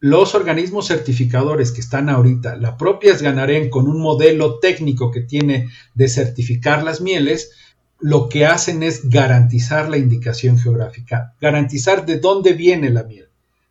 Los 0.00 0.36
organismos 0.36 0.86
certificadores 0.86 1.72
que 1.72 1.80
están 1.80 2.08
ahorita, 2.08 2.56
la 2.56 2.76
propia 2.76 3.16
Ganarén 3.16 3.68
con 3.68 3.88
un 3.88 4.00
modelo 4.00 4.60
técnico 4.60 5.10
que 5.10 5.22
tiene 5.22 5.70
de 5.94 6.08
certificar 6.08 6.84
las 6.84 7.00
mieles, 7.00 7.50
lo 7.98 8.28
que 8.28 8.46
hacen 8.46 8.84
es 8.84 9.08
garantizar 9.08 9.88
la 9.88 9.96
indicación 9.96 10.56
geográfica, 10.56 11.34
garantizar 11.40 12.06
de 12.06 12.20
dónde 12.20 12.52
viene 12.52 12.90
la 12.90 13.02
miel. 13.02 13.28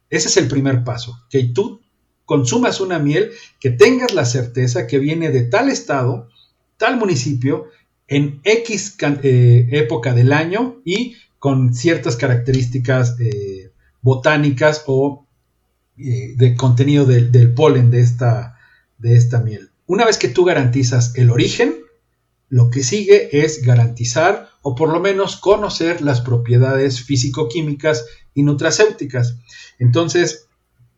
Ese 0.09 0.27
es 0.27 0.35
el 0.35 0.49
primer 0.49 0.83
paso, 0.83 1.17
que 1.29 1.45
tú 1.45 1.81
consumas 2.25 2.81
una 2.81 2.99
miel, 2.99 3.31
que 3.59 3.69
tengas 3.69 4.13
la 4.13 4.25
certeza 4.25 4.85
que 4.85 4.99
viene 4.99 5.29
de 5.29 5.43
tal 5.43 5.69
estado, 5.69 6.27
tal 6.75 6.97
municipio, 6.97 7.67
en 8.07 8.41
X 8.43 8.97
eh, 9.01 9.67
época 9.71 10.13
del 10.13 10.33
año 10.33 10.81
y 10.83 11.15
con 11.39 11.73
ciertas 11.73 12.17
características 12.17 13.17
eh, 13.19 13.71
botánicas 14.01 14.83
o 14.87 15.26
eh, 15.97 16.33
de 16.35 16.55
contenido 16.55 17.05
del 17.05 17.53
polen 17.53 17.89
de 17.91 18.01
esta, 18.01 18.57
de 18.97 19.15
esta 19.15 19.39
miel. 19.39 19.69
Una 19.85 20.05
vez 20.05 20.17
que 20.17 20.27
tú 20.27 20.43
garantizas 20.43 21.15
el 21.15 21.29
origen, 21.31 21.75
lo 22.49 22.69
que 22.69 22.83
sigue 22.83 23.43
es 23.43 23.63
garantizar 23.63 24.49
o 24.61 24.75
por 24.75 24.89
lo 24.89 24.99
menos 24.99 25.37
conocer 25.37 26.01
las 26.01 26.21
propiedades 26.21 27.01
físico-químicas 27.01 28.05
y 28.33 28.43
nutracéuticas. 28.43 29.37
Entonces, 29.79 30.47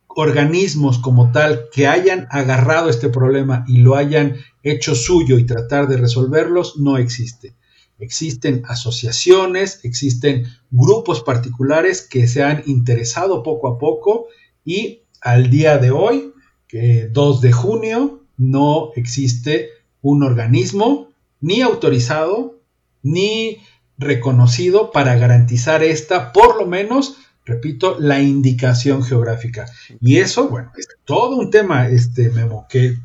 organismos 0.07 0.99
como 0.99 1.31
tal 1.31 1.69
que 1.71 1.87
hayan 1.87 2.27
agarrado 2.29 2.89
este 2.89 3.09
problema 3.09 3.63
y 3.67 3.77
lo 3.77 3.95
hayan 3.95 4.35
hecho 4.63 4.95
suyo 4.95 5.37
y 5.37 5.45
tratar 5.45 5.87
de 5.87 5.97
resolverlos, 5.97 6.77
no 6.77 6.97
existe. 6.97 7.55
Existen 7.99 8.63
asociaciones, 8.67 9.81
existen 9.83 10.45
grupos 10.71 11.21
particulares 11.21 12.01
que 12.01 12.27
se 12.27 12.43
han 12.43 12.63
interesado 12.65 13.43
poco 13.43 13.67
a 13.67 13.77
poco 13.77 14.27
y 14.65 15.03
al 15.21 15.49
día 15.49 15.77
de 15.77 15.91
hoy, 15.91 16.33
que 16.67 17.07
2 17.11 17.41
de 17.41 17.51
junio, 17.51 18.23
no 18.37 18.91
existe 18.95 19.69
un 20.01 20.23
organismo 20.23 21.09
ni 21.41 21.61
autorizado 21.61 22.59
ni 23.03 23.61
reconocido 23.97 24.91
para 24.91 25.15
garantizar 25.15 25.83
esta, 25.83 26.31
por 26.31 26.57
lo 26.57 26.65
menos, 26.65 27.17
repito, 27.45 27.97
la 27.99 28.21
indicación 28.21 29.03
geográfica. 29.03 29.65
Y 29.99 30.17
eso, 30.17 30.49
bueno, 30.49 30.71
es 30.77 30.87
todo 31.03 31.37
un 31.37 31.51
tema, 31.51 31.87
este 31.89 32.29
Memo, 32.29 32.65
que 32.69 32.97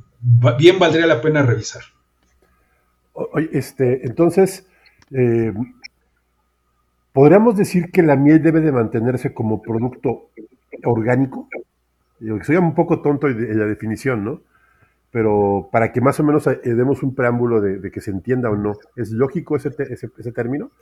bien 0.59 0.79
valdría 0.79 1.07
la 1.07 1.21
pena 1.21 1.43
revisar. 1.43 1.83
Este, 3.53 4.07
entonces, 4.07 4.67
eh, 5.11 5.53
¿podríamos 7.13 7.57
decir 7.57 7.91
que 7.93 8.03
la 8.03 8.17
miel 8.17 8.43
debe 8.43 8.61
de 8.61 8.73
mantenerse 8.73 9.35
como 9.35 9.63
producto 9.63 10.31
orgánico? 10.85 11.49
Yo 12.21 12.39
soy 12.43 12.57
un 12.57 12.75
poco 12.75 13.01
tonto 13.03 13.29
en 13.29 13.59
la 13.59 13.67
definición, 13.67 14.25
¿no? 14.25 14.41
pero 15.15 15.69
para 15.71 15.93
que 15.93 16.01
más 16.01 16.19
o 16.19 16.25
menos 16.25 16.45
eh, 16.49 16.59
demos 16.65 17.05
un 17.05 17.15
preámbulo 17.15 17.61
de, 17.61 17.89
que 17.93 18.01
se 18.01 18.11
entienda 18.11 18.51
o 18.51 18.57
no, 18.57 18.77
¿es 18.97 19.13
lógico 19.13 19.57
ese, 19.57 19.71
ese, 19.89 20.33
término? 20.33 20.73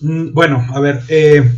Mm, 0.00 0.34
bueno, 0.34 0.66
a 0.74 0.80
ver, 0.80 1.02
eh, 1.08 1.48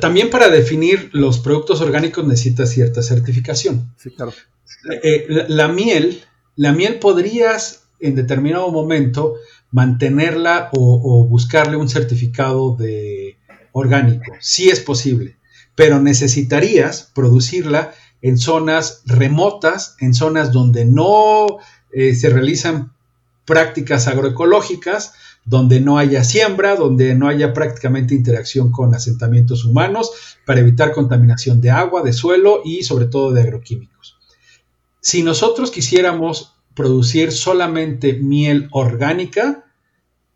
también 0.00 0.30
para 0.30 0.48
definir 0.48 1.10
los 1.12 1.40
productos 1.40 1.80
orgánicos 1.80 2.24
necesita 2.24 2.64
cierta 2.64 3.02
certificación. 3.02 3.92
Sí, 3.96 4.10
claro. 4.10 4.32
Eh, 5.02 5.46
la, 5.48 5.66
miel, 5.66 6.22
la 6.54 6.72
miel 6.72 7.00
podrías 7.00 7.88
en 7.98 8.14
determinado 8.14 8.70
momento 8.70 9.34
mantenerla 9.72 10.70
o, 10.72 11.26
buscarle 11.26 11.76
un 11.76 11.88
certificado 11.88 12.76
de 12.76 13.36
orgánico. 13.72 14.32
Sí 14.38 14.68
es 14.68 14.78
posible, 14.78 15.38
pero 15.76 16.00
necesitarías 16.00 17.12
producirla 17.14 17.94
en 18.22 18.38
zonas 18.38 19.02
remotas, 19.06 19.94
en 20.00 20.14
zonas 20.14 20.50
donde 20.50 20.84
no 20.84 21.46
eh, 21.92 22.14
se 22.16 22.30
realizan 22.30 22.92
prácticas 23.44 24.08
agroecológicas, 24.08 25.12
donde 25.44 25.80
no 25.80 25.98
haya 25.98 26.24
siembra, 26.24 26.74
donde 26.74 27.14
no 27.14 27.28
haya 27.28 27.52
prácticamente 27.52 28.14
interacción 28.14 28.72
con 28.72 28.94
asentamientos 28.94 29.64
humanos, 29.64 30.10
para 30.44 30.60
evitar 30.60 30.92
contaminación 30.92 31.60
de 31.60 31.70
agua, 31.70 32.02
de 32.02 32.12
suelo 32.12 32.62
y 32.64 32.82
sobre 32.82 33.06
todo 33.06 33.32
de 33.32 33.42
agroquímicos. 33.42 34.18
Si 35.00 35.22
nosotros 35.22 35.70
quisiéramos 35.70 36.56
producir 36.74 37.30
solamente 37.30 38.14
miel 38.14 38.68
orgánica, 38.72 39.66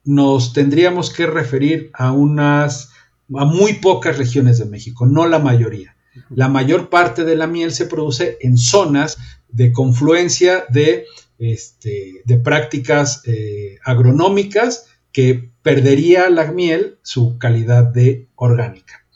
nos 0.05 0.53
tendríamos 0.53 1.13
que 1.13 1.27
referir 1.27 1.91
a 1.93 2.13
unas 2.13 2.90
a 3.37 3.45
muy 3.45 3.75
pocas 3.75 4.19
regiones 4.19 4.59
de 4.59 4.65
México, 4.65 5.07
no 5.07 5.27
la 5.27 5.39
mayoría. 5.39 5.97
La 6.31 6.49
mayor 6.49 6.89
parte 6.89 7.25
de 7.25 7.37
la 7.37 7.47
miel 7.47 7.73
se 7.73 7.87
produce 7.87 8.39
en 8.41 8.59
zonas 8.59 9.19
de 9.49 9.73
confluencia 9.73 10.65
de, 10.69 11.07
este, 11.39 12.23
de 12.25 12.37
prácticas 12.39 13.23
eh, 13.27 13.79
agronómicas 13.85 14.87
que 15.13 15.51
perdería 15.63 16.31
la 16.31 16.51
miel 16.53 16.99
su 17.03 17.39
calidad 17.39 17.85
de 17.85 18.29
orgánica. 18.35 19.07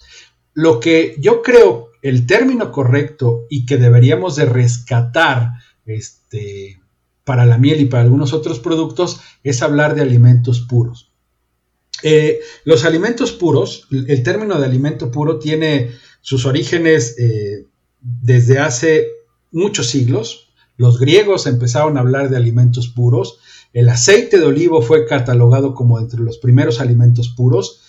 Lo 0.52 0.78
que 0.80 1.16
yo 1.18 1.42
creo 1.42 1.90
el 2.04 2.26
término 2.26 2.70
correcto 2.70 3.46
y 3.48 3.64
que 3.64 3.78
deberíamos 3.78 4.36
de 4.36 4.44
rescatar 4.44 5.52
este, 5.86 6.78
para 7.24 7.46
la 7.46 7.56
miel 7.56 7.80
y 7.80 7.86
para 7.86 8.02
algunos 8.02 8.34
otros 8.34 8.60
productos 8.60 9.20
es 9.42 9.62
hablar 9.62 9.94
de 9.94 10.02
alimentos 10.02 10.60
puros. 10.60 11.13
Eh, 12.02 12.40
los 12.64 12.84
alimentos 12.84 13.32
puros, 13.32 13.86
el 13.90 14.22
término 14.22 14.58
de 14.58 14.66
alimento 14.66 15.10
puro 15.10 15.38
tiene 15.38 15.92
sus 16.20 16.46
orígenes 16.46 17.16
eh, 17.18 17.66
desde 18.00 18.58
hace 18.58 19.08
muchos 19.52 19.88
siglos. 19.88 20.48
Los 20.76 20.98
griegos 20.98 21.46
empezaron 21.46 21.96
a 21.96 22.00
hablar 22.00 22.30
de 22.30 22.36
alimentos 22.36 22.88
puros. 22.88 23.38
El 23.72 23.88
aceite 23.88 24.38
de 24.38 24.46
olivo 24.46 24.82
fue 24.82 25.06
catalogado 25.06 25.74
como 25.74 25.98
entre 25.98 26.20
los 26.20 26.38
primeros 26.38 26.80
alimentos 26.80 27.28
puros. 27.28 27.82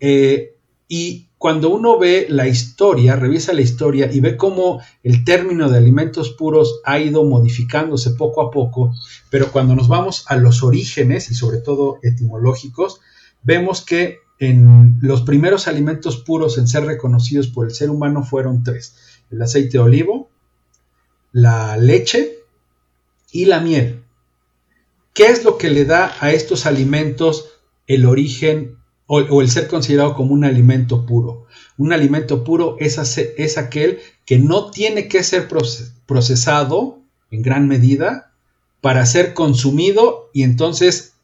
Eh, 0.00 0.56
y 0.88 1.28
cuando 1.38 1.70
uno 1.70 1.98
ve 1.98 2.26
la 2.28 2.46
historia, 2.46 3.16
revisa 3.16 3.52
la 3.52 3.62
historia 3.62 4.12
y 4.12 4.20
ve 4.20 4.36
cómo 4.36 4.80
el 5.02 5.24
término 5.24 5.68
de 5.68 5.78
alimentos 5.78 6.30
puros 6.30 6.80
ha 6.84 7.00
ido 7.00 7.24
modificándose 7.24 8.10
poco 8.10 8.42
a 8.42 8.50
poco, 8.50 8.94
pero 9.28 9.50
cuando 9.50 9.74
nos 9.74 9.88
vamos 9.88 10.24
a 10.28 10.36
los 10.36 10.62
orígenes 10.62 11.30
y 11.30 11.34
sobre 11.34 11.58
todo 11.58 11.98
etimológicos, 12.02 13.00
vemos 13.42 13.84
que 13.84 14.18
en 14.38 14.98
los 15.00 15.22
primeros 15.22 15.68
alimentos 15.68 16.16
puros 16.16 16.58
en 16.58 16.66
ser 16.66 16.84
reconocidos 16.84 17.48
por 17.48 17.66
el 17.66 17.74
ser 17.74 17.90
humano 17.90 18.24
fueron 18.24 18.64
tres. 18.64 18.96
El 19.30 19.40
aceite 19.40 19.78
de 19.78 19.84
olivo, 19.84 20.30
la 21.30 21.76
leche 21.76 22.38
y 23.30 23.44
la 23.44 23.60
miel. 23.60 24.02
¿Qué 25.14 25.26
es 25.26 25.44
lo 25.44 25.58
que 25.58 25.70
le 25.70 25.84
da 25.84 26.14
a 26.20 26.32
estos 26.32 26.66
alimentos 26.66 27.50
el 27.86 28.06
origen 28.06 28.78
o, 29.06 29.42
el 29.42 29.50
ser 29.50 29.68
considerado 29.68 30.14
como 30.14 30.34
un 30.34 30.44
alimento 30.44 31.06
puro? 31.06 31.46
Un 31.76 31.92
alimento 31.92 32.44
puro 32.44 32.76
es, 32.80 32.98
es 33.18 33.58
aquel 33.58 34.00
que 34.26 34.38
no 34.38 34.70
tiene 34.70 35.06
que 35.06 35.22
ser 35.22 35.48
procesado 36.06 37.00
en 37.30 37.42
gran 37.42 37.68
medida 37.68 38.32
para 38.80 39.06
ser 39.06 39.34
consumido 39.34 40.30
y 40.32 40.42
entonces 40.42 41.14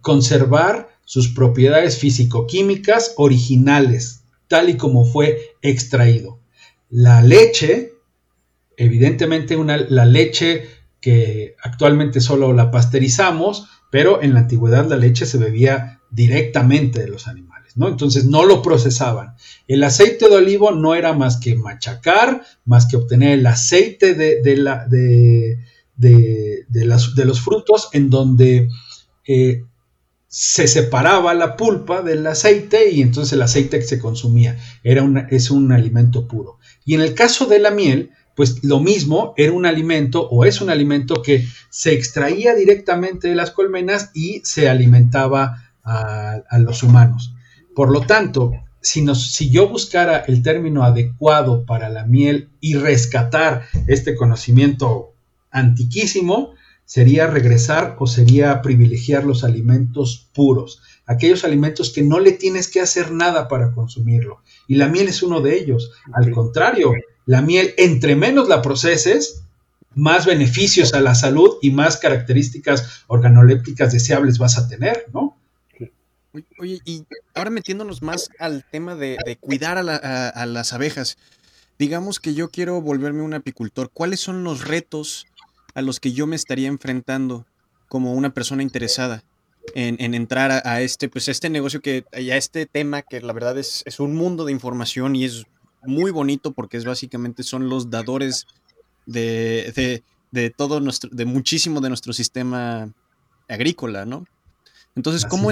conservar 0.00 0.88
sus 1.10 1.26
propiedades 1.26 1.98
físico-químicas 1.98 3.14
originales, 3.16 4.22
tal 4.46 4.68
y 4.68 4.76
como 4.76 5.04
fue 5.04 5.56
extraído. 5.60 6.38
La 6.88 7.20
leche, 7.20 7.94
evidentemente 8.76 9.56
una, 9.56 9.76
la 9.76 10.04
leche 10.04 10.68
que 11.00 11.56
actualmente 11.64 12.20
solo 12.20 12.52
la 12.52 12.70
pasteurizamos, 12.70 13.66
pero 13.90 14.22
en 14.22 14.34
la 14.34 14.40
antigüedad 14.42 14.88
la 14.88 14.94
leche 14.94 15.26
se 15.26 15.38
bebía 15.38 16.00
directamente 16.12 17.00
de 17.00 17.08
los 17.08 17.26
animales, 17.26 17.76
¿no? 17.76 17.88
Entonces 17.88 18.26
no 18.26 18.44
lo 18.44 18.62
procesaban. 18.62 19.34
El 19.66 19.82
aceite 19.82 20.28
de 20.28 20.36
olivo 20.36 20.70
no 20.70 20.94
era 20.94 21.12
más 21.12 21.38
que 21.38 21.56
machacar, 21.56 22.44
más 22.64 22.86
que 22.86 22.94
obtener 22.94 23.40
el 23.40 23.46
aceite 23.48 24.14
de, 24.14 24.56
la, 24.56 24.86
de, 24.86 25.58
de, 25.96 26.84
los 26.84 27.40
frutos 27.40 27.88
en 27.94 28.10
donde 28.10 28.68
eh, 29.26 29.64
se 30.32 30.68
separaba 30.68 31.34
la 31.34 31.56
pulpa 31.56 32.02
del 32.02 32.24
aceite 32.24 32.88
y 32.88 33.02
entonces 33.02 33.32
el 33.32 33.42
aceite 33.42 33.80
que 33.80 33.84
se 33.84 33.98
consumía 33.98 34.56
era 34.84 35.04
es 35.28 35.50
un 35.50 35.72
alimento 35.72 36.28
puro. 36.28 36.60
Y 36.84 36.94
en 36.94 37.00
el 37.00 37.14
caso 37.14 37.46
de 37.46 37.58
la 37.58 37.72
miel, 37.72 38.12
pues 38.36 38.62
lo 38.62 38.78
mismo, 38.78 39.34
era 39.36 39.50
un 39.50 39.66
alimento 39.66 40.28
o 40.28 40.44
es 40.44 40.60
un 40.60 40.70
alimento 40.70 41.20
que 41.20 41.44
se 41.68 41.94
extraía 41.94 42.54
directamente 42.54 43.26
de 43.26 43.34
las 43.34 43.50
colmenas 43.50 44.12
y 44.14 44.40
se 44.44 44.68
alimentaba 44.68 45.64
a, 45.82 46.58
los 46.60 46.84
humanos. 46.84 47.34
Por 47.74 47.90
lo 47.90 48.02
tanto, 48.02 48.52
si, 48.80 49.04
si 49.16 49.50
yo 49.50 49.68
buscara 49.68 50.18
el 50.28 50.44
término 50.44 50.84
adecuado 50.84 51.66
para 51.66 51.88
la 51.88 52.06
miel 52.06 52.50
y 52.60 52.74
rescatar 52.74 53.66
este 53.88 54.14
conocimiento 54.14 55.12
antiquísimo, 55.50 56.54
sería 56.90 57.28
regresar 57.28 57.94
o 58.00 58.08
sería 58.08 58.62
privilegiar 58.62 59.22
los 59.22 59.44
alimentos 59.44 60.28
puros, 60.34 60.82
aquellos 61.06 61.44
alimentos 61.44 61.92
que 61.92 62.02
no 62.02 62.18
le 62.18 62.32
tienes 62.32 62.66
que 62.66 62.80
hacer 62.80 63.12
nada 63.12 63.46
para 63.46 63.70
consumirlo. 63.70 64.42
Y 64.66 64.74
la 64.74 64.88
miel 64.88 65.06
es 65.06 65.22
uno 65.22 65.40
de 65.40 65.56
ellos. 65.56 65.92
Al 66.12 66.32
contrario, 66.32 66.92
la 67.26 67.42
miel, 67.42 67.74
entre 67.76 68.16
menos 68.16 68.48
la 68.48 68.60
proceses, 68.60 69.44
más 69.94 70.26
beneficios 70.26 70.92
a 70.92 71.00
la 71.00 71.14
salud 71.14 71.58
y 71.62 71.70
más 71.70 71.96
características 71.96 73.04
organolépticas 73.06 73.92
deseables 73.92 74.38
vas 74.38 74.58
a 74.58 74.66
tener, 74.66 75.06
¿no? 75.14 75.36
Oye, 76.58 76.80
y 76.84 77.04
ahora 77.36 77.50
metiéndonos 77.50 78.02
más 78.02 78.30
al 78.40 78.64
tema 78.68 78.96
de, 78.96 79.16
cuidar 79.38 79.78
a, 79.78 80.46
las 80.46 80.72
abejas, 80.72 81.18
digamos 81.78 82.18
que 82.18 82.34
yo 82.34 82.50
quiero 82.50 82.80
volverme 82.80 83.22
un 83.22 83.34
apicultor, 83.34 83.90
¿cuáles 83.92 84.18
son 84.18 84.42
los 84.42 84.66
retos 84.66 85.28
a 85.74 85.82
los 85.82 86.00
que 86.00 86.12
yo 86.12 86.26
me 86.26 86.36
estaría 86.36 86.68
enfrentando 86.68 87.46
como 87.88 88.14
una 88.14 88.32
persona 88.32 88.62
interesada 88.62 89.24
en, 89.74 90.14
entrar 90.14 90.62
a, 90.64 90.80
este, 90.80 91.08
pues 91.08 91.28
este 91.28 91.50
negocio 91.50 91.80
que, 91.80 92.04
a 92.12 92.36
este 92.36 92.66
tema 92.66 93.02
que 93.02 93.20
la 93.20 93.32
verdad 93.32 93.58
es, 93.58 93.82
es 93.86 94.00
un 94.00 94.14
mundo 94.14 94.44
de 94.44 94.52
información 94.52 95.14
y 95.16 95.24
es 95.24 95.44
muy 95.82 96.10
bonito 96.10 96.52
porque 96.52 96.76
es 96.76 96.84
básicamente 96.84 97.42
son 97.42 97.68
los 97.68 97.90
dadores 97.90 98.46
de, 99.06 100.02
de, 100.30 100.50
todo 100.50 100.80
nuestro, 100.80 101.10
de 101.12 101.24
muchísimo 101.24 101.80
de 101.80 101.88
nuestro 101.88 102.12
sistema 102.12 102.92
agrícola, 103.48 104.04
¿no? 104.04 104.24
Entonces, 104.96 105.24
¿cómo, 105.24 105.50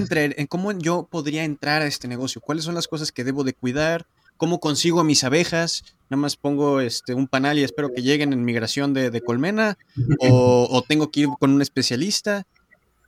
¿cómo 0.49 0.73
yo 0.73 1.07
podría 1.09 1.45
entrar 1.45 1.83
a 1.83 1.87
este 1.87 2.09
negocio? 2.09 2.41
¿Cuáles 2.41 2.65
son 2.65 2.75
las 2.75 2.89
cosas 2.89 3.13
que 3.13 3.25
debo 3.25 3.45
de 3.45 3.53
cuidar? 3.53 4.07
¿Cómo 4.39 4.61
consigo 4.61 5.01
a 5.01 5.05
mis 5.05 5.25
abejas? 5.25 5.83
Nada 6.09 6.21
más 6.21 6.37
pongo 6.37 6.81
este, 6.81 7.13
un 7.13 7.27
panal 7.27 7.59
y 7.59 7.65
espero 7.65 7.93
que 7.93 8.03
lleguen 8.03 8.33
en 8.33 8.45
migración 8.45 8.95
de, 8.95 9.21
colmena. 9.21 9.77
O, 10.21 10.83
tengo 10.89 11.11
que 11.11 11.21
ir 11.21 11.29
con 11.41 11.51
un 11.51 11.61
especialista. 11.61 12.47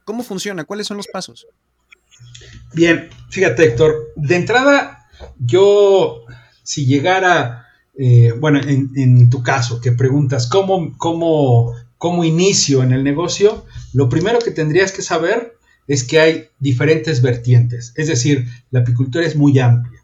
¿Cómo 0.05 0.25
funciona? 0.25 0.65
¿Cuáles 0.65 0.89
son 0.89 0.97
los 0.97 1.07
pasos? 1.07 1.47
Bien, 2.75 3.09
fíjate 3.31 3.65
Héctor, 3.65 4.13
de 4.17 4.37
entrada 4.37 5.09
yo, 5.39 6.25
si 6.65 6.87
llegara, 6.87 7.67
eh, 7.97 8.33
bueno, 8.39 8.61
en, 8.61 9.31
tu 9.31 9.43
caso, 9.43 9.81
que 9.81 9.93
preguntas 9.93 10.49
cómo, 10.49 10.97
cómo, 10.99 11.73
cómo 11.97 12.25
inicio 12.25 12.83
en 12.83 12.93
el 12.93 13.05
negocio, 13.05 13.65
lo 13.93 14.09
primero 14.09 14.41
que 14.41 14.51
tendrías 14.51 14.93
que 14.93 15.03
saber 15.03 15.55
es 15.87 16.05
que 16.05 16.21
hay 16.21 16.49
diferentes 16.59 17.23
vertientes, 17.23 17.93
es 17.97 18.09
decir, 18.09 18.47
la 18.71 18.81
apicultura 18.81 19.27
es 19.27 19.37
muy 19.37 19.59
amplia 19.59 20.00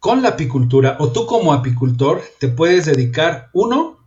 con 0.00 0.22
la 0.22 0.30
apicultura 0.30 0.96
o 0.98 1.12
tú 1.12 1.26
como 1.26 1.52
apicultor 1.52 2.22
te 2.38 2.48
puedes 2.48 2.86
dedicar, 2.86 3.50
uno, 3.52 3.98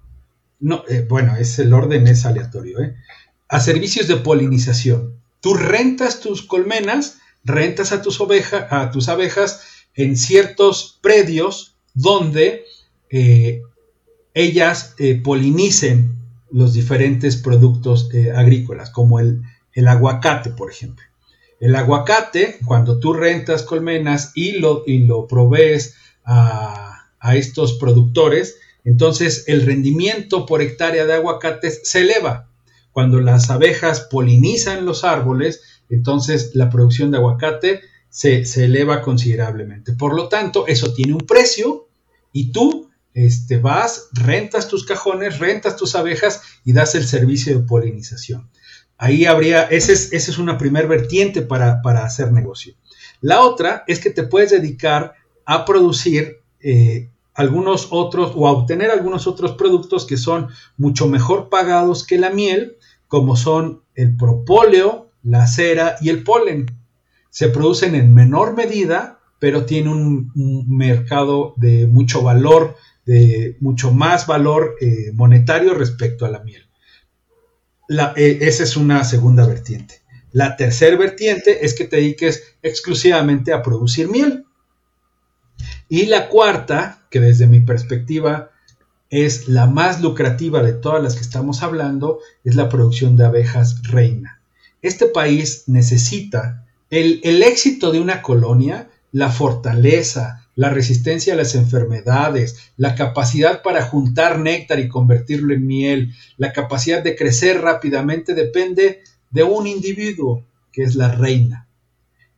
no, 0.59 0.83
eh, 0.89 1.05
bueno, 1.07 1.35
es 1.35 1.59
el 1.59 1.71
orden 1.71 2.07
es 2.07 2.25
aleatorio, 2.25 2.81
¿eh? 2.81 2.95
a 3.47 3.59
servicios 3.59 4.07
de 4.07 4.17
polinización. 4.17 5.21
Tú 5.39 5.53
rentas 5.53 6.19
tus 6.19 6.41
colmenas, 6.41 7.19
rentas 7.43 7.91
a 7.91 8.01
tus, 8.01 8.19
ovejas, 8.19 8.65
a 8.71 8.89
tus 8.89 9.07
abejas 9.07 9.61
en 9.93 10.17
ciertos 10.17 10.97
predios 11.01 11.75
donde 11.93 12.65
eh, 13.11 13.61
ellas 14.33 14.95
polinicen 15.23 16.17
los 16.49 16.73
diferentes 16.73 17.37
productos 17.37 18.09
agrícolas, 18.35 18.89
como 18.89 19.19
el, 19.19 19.43
aguacate, 19.87 20.49
por 20.49 20.71
ejemplo. 20.71 21.05
El 21.63 21.77
aguacate, 21.77 22.59
cuando 22.65 22.99
tú 22.99 23.13
rentas 23.13 23.63
colmenas 23.63 24.33
y 24.35 24.59
lo, 24.59 24.83
y 24.85 24.99
lo 25.05 25.27
provees 25.27 25.95
a, 26.25 27.07
a 27.19 27.35
estos 27.37 27.77
productores, 27.77 28.57
entonces 28.83 29.45
el 29.47 29.65
rendimiento 29.65 30.45
por 30.45 30.61
hectárea 30.61 31.05
de 31.05 31.13
aguacates 31.13 31.79
se 31.85 32.01
eleva. 32.01 32.49
Cuando 32.91 33.21
las 33.21 33.49
abejas 33.49 34.01
polinizan 34.01 34.85
los 34.85 35.05
árboles, 35.05 35.61
entonces 35.89 36.51
la 36.53 36.69
producción 36.69 37.11
de 37.11 37.17
aguacate 37.19 37.79
se, 38.09 38.43
eleva 38.61 39.01
considerablemente. 39.01 39.93
Por 39.93 40.15
lo 40.15 40.27
tanto, 40.27 40.67
eso 40.67 40.93
tiene 40.93 41.13
un 41.13 41.25
precio 41.25 41.87
y 42.33 42.51
tú 42.51 42.89
este, 43.13 43.57
vas, 43.57 44.09
rentas 44.11 44.67
tus 44.67 44.85
cajones, 44.85 45.39
rentas 45.39 45.77
tus 45.77 45.95
abejas 45.95 46.41
y 46.65 46.73
das 46.73 46.93
el 46.95 47.07
servicio 47.07 47.57
de 47.57 47.65
polinización. 47.65 48.49
Ahí 48.97 49.25
habría, 49.25 49.63
esa 49.63 49.91
es, 49.91 50.13
es 50.13 50.37
una 50.37 50.57
primer 50.57 50.87
vertiente 50.87 51.41
para, 51.41 51.81
hacer 52.03 52.31
negocio. 52.31 52.75
La 53.21 53.41
otra 53.41 53.83
es 53.87 53.99
que 53.99 54.09
te 54.09 54.23
puedes 54.23 54.51
dedicar 54.51 55.13
a 55.45 55.65
producir 55.65 56.41
eh, 56.59 57.09
algunos 57.33 57.87
otros 57.91 58.31
o 58.35 58.47
a 58.47 58.51
obtener 58.51 58.91
algunos 58.91 59.27
otros 59.27 59.53
productos 59.53 60.05
que 60.05 60.17
son 60.17 60.49
mucho 60.77 61.07
mejor 61.07 61.49
pagados 61.49 62.05
que 62.05 62.17
la 62.17 62.29
miel, 62.29 62.77
como 63.07 63.35
son 63.35 63.81
el 63.95 64.15
propóleo, 64.15 65.09
la 65.23 65.47
cera 65.47 65.95
y 66.01 66.09
el 66.09 66.23
polen. 66.23 66.65
Se 67.29 67.49
producen 67.49 67.95
en 67.95 68.13
menor 68.13 68.55
medida, 68.55 69.19
pero 69.39 69.65
tienen 69.65 69.93
un, 70.35 70.65
mercado 70.67 71.53
de 71.57 71.87
mucho 71.87 72.21
valor, 72.21 72.75
de 73.05 73.57
mucho 73.59 73.91
más 73.91 74.27
valor 74.27 74.75
eh, 74.79 75.11
monetario 75.13 75.73
respecto 75.73 76.25
a 76.25 76.29
la 76.29 76.39
miel. 76.39 76.63
Eh, 77.89 78.37
esa 78.41 78.63
es 78.63 78.77
una 78.77 79.03
segunda 79.03 79.45
vertiente. 79.45 80.01
La 80.31 80.55
tercera 80.55 80.97
vertiente 80.97 81.65
es 81.65 81.73
que 81.75 81.85
te 81.85 81.97
dediques 81.97 82.55
exclusivamente 82.61 83.53
a 83.53 83.61
producir 83.61 84.07
miel. 84.07 84.45
Y 85.89 86.07
la 86.07 86.27
cuarta, 86.27 87.05
que 87.09 87.19
desde 87.19 87.45
mi 87.45 87.59
perspectiva 87.59 88.51
es 89.09 89.47
la 89.47 89.67
más 89.67 90.01
lucrativa 90.01 90.63
de 90.63 90.73
todas 90.73 91.03
las 91.03 91.15
que 91.15 91.21
estamos 91.21 91.61
hablando, 91.61 92.19
es 92.43 92.55
la 92.55 92.67
producción 92.67 93.15
de 93.15 93.25
abejas 93.25 93.83
reina. 93.83 94.41
Este 94.81 95.05
país 95.05 95.65
necesita 95.67 96.65
el, 96.89 97.43
éxito 97.43 97.91
de 97.91 97.99
una 97.99 98.21
colonia, 98.21 98.89
la 99.11 99.29
fortaleza, 99.31 100.42
la 100.55 100.69
resistencia 100.69 101.33
a 101.33 101.37
las 101.37 101.55
enfermedades, 101.55 102.71
la 102.77 102.95
capacidad 102.95 103.61
para 103.61 103.83
juntar 103.83 104.39
néctar 104.39 104.79
y 104.79 104.87
convertirlo 104.87 105.53
en 105.53 105.65
miel, 105.65 106.13
la 106.37 106.53
capacidad 106.53 107.03
de 107.03 107.15
crecer 107.15 107.61
rápidamente 107.61 108.33
depende 108.33 109.01
de 109.31 109.43
un 109.43 109.67
individuo, 109.67 110.45
que 110.71 110.83
es 110.83 110.95
la 110.95 111.09
reina. 111.09 111.67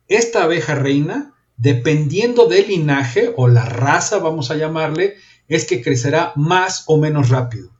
Esta 0.08 0.44
abeja 0.44 0.74
reina 0.74 1.34
dependiendo 1.56 2.48
del 2.48 2.68
linaje 2.68 3.32
o 3.36 3.48
la 3.48 3.64
raza, 3.64 4.18
vamos 4.18 4.50
a 4.50 4.56
llamarle, 4.56 5.14
es 5.48 5.64
que 5.64 5.82
crecerá 5.82 6.32
más 6.36 6.84
o 6.86 6.98
menos 6.98 7.30
rápido. 7.30 7.70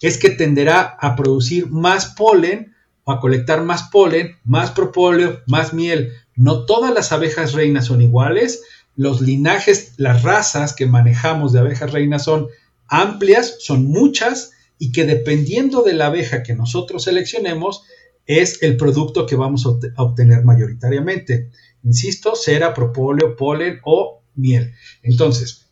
Es 0.00 0.18
que 0.18 0.30
tenderá 0.30 0.96
a 1.00 1.16
producir 1.16 1.70
más 1.70 2.06
polen 2.06 2.74
a 3.06 3.20
colectar 3.20 3.62
más 3.62 3.84
polen, 3.84 4.36
más 4.44 4.72
propóleo, 4.72 5.40
más 5.46 5.72
miel. 5.72 6.12
No 6.34 6.66
todas 6.66 6.92
las 6.92 7.12
abejas 7.12 7.52
reinas 7.52 7.86
son 7.86 8.02
iguales. 8.02 8.64
Los 8.96 9.20
linajes, 9.20 9.92
las 9.98 10.22
razas 10.22 10.74
que 10.74 10.86
manejamos 10.86 11.52
de 11.52 11.60
abejas 11.60 11.92
reinas 11.92 12.24
son 12.24 12.48
amplias, 12.88 13.56
son 13.60 13.86
muchas 13.86 14.52
y 14.78 14.92
que 14.92 15.04
dependiendo 15.04 15.82
de 15.82 15.94
la 15.94 16.06
abeja 16.06 16.42
que 16.42 16.54
nosotros 16.54 17.04
seleccionemos 17.04 17.84
es 18.26 18.62
el 18.62 18.76
producto 18.76 19.26
que 19.26 19.36
vamos 19.36 19.66
a 19.66 20.02
obtener 20.02 20.44
mayoritariamente. 20.44 21.50
Insisto, 21.84 22.34
cera, 22.34 22.74
propóleo, 22.74 23.36
polen 23.36 23.80
o 23.84 24.22
miel. 24.34 24.74
Entonces, 25.02 25.70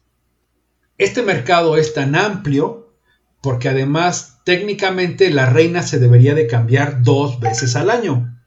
este 0.97 1.23
mercado 1.23 1.77
es 1.77 1.93
tan 1.93 2.15
amplio 2.15 2.95
porque 3.43 3.69
además 3.69 4.39
técnicamente 4.45 5.31
la 5.31 5.51
reina 5.51 5.83
se 5.83 5.99
debería 5.99 6.35
de 6.35 6.47
cambiar 6.47 7.03
dos 7.03 7.41
veces 7.41 7.77
al 7.77 7.91
año. 7.91 8.41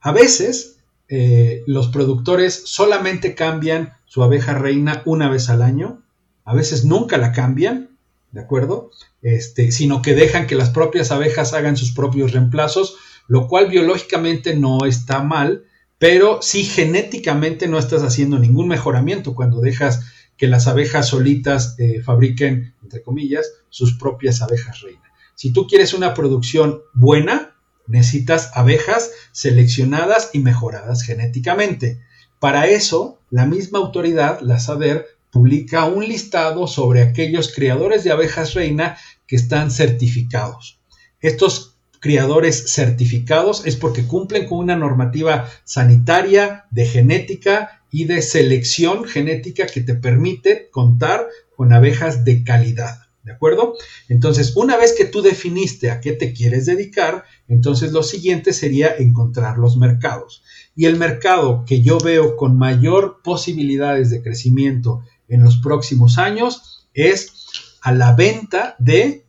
A 0.00 0.12
veces 0.12 0.73
eh, 1.08 1.62
los 1.66 1.88
productores 1.88 2.62
solamente 2.64 3.34
cambian 3.34 3.94
su 4.06 4.22
abeja 4.22 4.54
reina 4.54 5.02
una 5.04 5.28
vez 5.28 5.50
al 5.50 5.62
año, 5.62 6.02
a 6.44 6.54
veces 6.54 6.84
nunca 6.84 7.18
la 7.18 7.32
cambian, 7.32 7.96
¿de 8.32 8.40
acuerdo? 8.40 8.90
Este, 9.22 9.72
sino 9.72 10.02
que 10.02 10.14
dejan 10.14 10.46
que 10.46 10.54
las 10.54 10.70
propias 10.70 11.10
abejas 11.10 11.52
hagan 11.52 11.76
sus 11.76 11.92
propios 11.92 12.32
reemplazos, 12.32 12.96
lo 13.28 13.48
cual 13.48 13.68
biológicamente 13.68 14.56
no 14.56 14.84
está 14.86 15.22
mal, 15.22 15.64
pero 15.98 16.42
si 16.42 16.64
genéticamente 16.64 17.68
no 17.68 17.78
estás 17.78 18.02
haciendo 18.02 18.38
ningún 18.38 18.68
mejoramiento 18.68 19.34
cuando 19.34 19.60
dejas 19.60 20.04
que 20.36 20.48
las 20.48 20.66
abejas 20.66 21.08
solitas 21.08 21.76
eh, 21.78 22.02
fabriquen, 22.02 22.74
entre 22.82 23.02
comillas, 23.02 23.52
sus 23.70 23.96
propias 23.96 24.42
abejas 24.42 24.80
reina. 24.80 25.02
Si 25.34 25.52
tú 25.52 25.66
quieres 25.66 25.94
una 25.94 26.14
producción 26.14 26.80
buena, 26.92 27.53
necesitas 27.86 28.50
abejas 28.54 29.10
seleccionadas 29.32 30.30
y 30.32 30.38
mejoradas 30.38 31.02
genéticamente. 31.02 32.00
Para 32.38 32.66
eso, 32.66 33.20
la 33.30 33.46
misma 33.46 33.78
autoridad, 33.78 34.40
la 34.40 34.58
SADER, 34.58 35.06
publica 35.30 35.84
un 35.86 36.06
listado 36.06 36.66
sobre 36.66 37.02
aquellos 37.02 37.52
criadores 37.52 38.04
de 38.04 38.12
abejas 38.12 38.54
reina 38.54 38.96
que 39.26 39.36
están 39.36 39.70
certificados. 39.70 40.78
Estos 41.20 41.76
criadores 41.98 42.72
certificados 42.72 43.64
es 43.64 43.76
porque 43.76 44.06
cumplen 44.06 44.46
con 44.46 44.58
una 44.58 44.76
normativa 44.76 45.48
sanitaria, 45.64 46.66
de 46.70 46.84
genética 46.86 47.82
y 47.90 48.04
de 48.04 48.20
selección 48.20 49.04
genética 49.04 49.66
que 49.66 49.80
te 49.80 49.94
permite 49.94 50.68
contar 50.70 51.26
con 51.56 51.72
abejas 51.72 52.24
de 52.24 52.44
calidad. 52.44 53.03
¿De 53.24 53.32
acuerdo? 53.32 53.74
Entonces, 54.08 54.54
una 54.54 54.76
vez 54.76 54.92
que 54.92 55.06
tú 55.06 55.22
definiste 55.22 55.90
a 55.90 56.00
qué 56.00 56.12
te 56.12 56.34
quieres 56.34 56.66
dedicar, 56.66 57.24
entonces 57.48 57.92
lo 57.92 58.02
siguiente 58.02 58.52
sería 58.52 58.94
encontrar 58.96 59.58
los 59.58 59.78
mercados. 59.78 60.42
Y 60.76 60.84
el 60.84 60.96
mercado 60.96 61.64
que 61.66 61.80
yo 61.80 61.98
veo 61.98 62.36
con 62.36 62.58
mayor 62.58 63.22
posibilidades 63.24 64.10
de 64.10 64.22
crecimiento 64.22 65.02
en 65.28 65.42
los 65.42 65.56
próximos 65.56 66.18
años 66.18 66.86
es 66.92 67.32
a 67.80 67.92
la 67.92 68.12
venta 68.14 68.76
de 68.78 69.24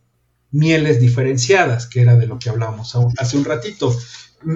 mieles 0.50 1.00
diferenciadas, 1.00 1.86
que 1.86 2.00
era 2.00 2.16
de 2.16 2.26
lo 2.26 2.38
que 2.38 2.50
hablábamos 2.50 2.96
hace 3.18 3.36
un 3.36 3.44
ratito. 3.44 3.96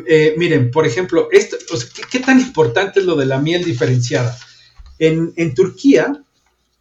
Eh, 0.06 0.34
miren, 0.36 0.70
por 0.70 0.86
ejemplo, 0.86 1.28
esto, 1.32 1.56
¿qué, 2.10 2.20
tan 2.20 2.40
importante 2.40 3.00
es 3.00 3.06
lo 3.06 3.16
de 3.16 3.26
la 3.26 3.38
miel 3.38 3.64
diferenciada? 3.64 4.36
En, 4.98 5.54
Turquía 5.54 6.22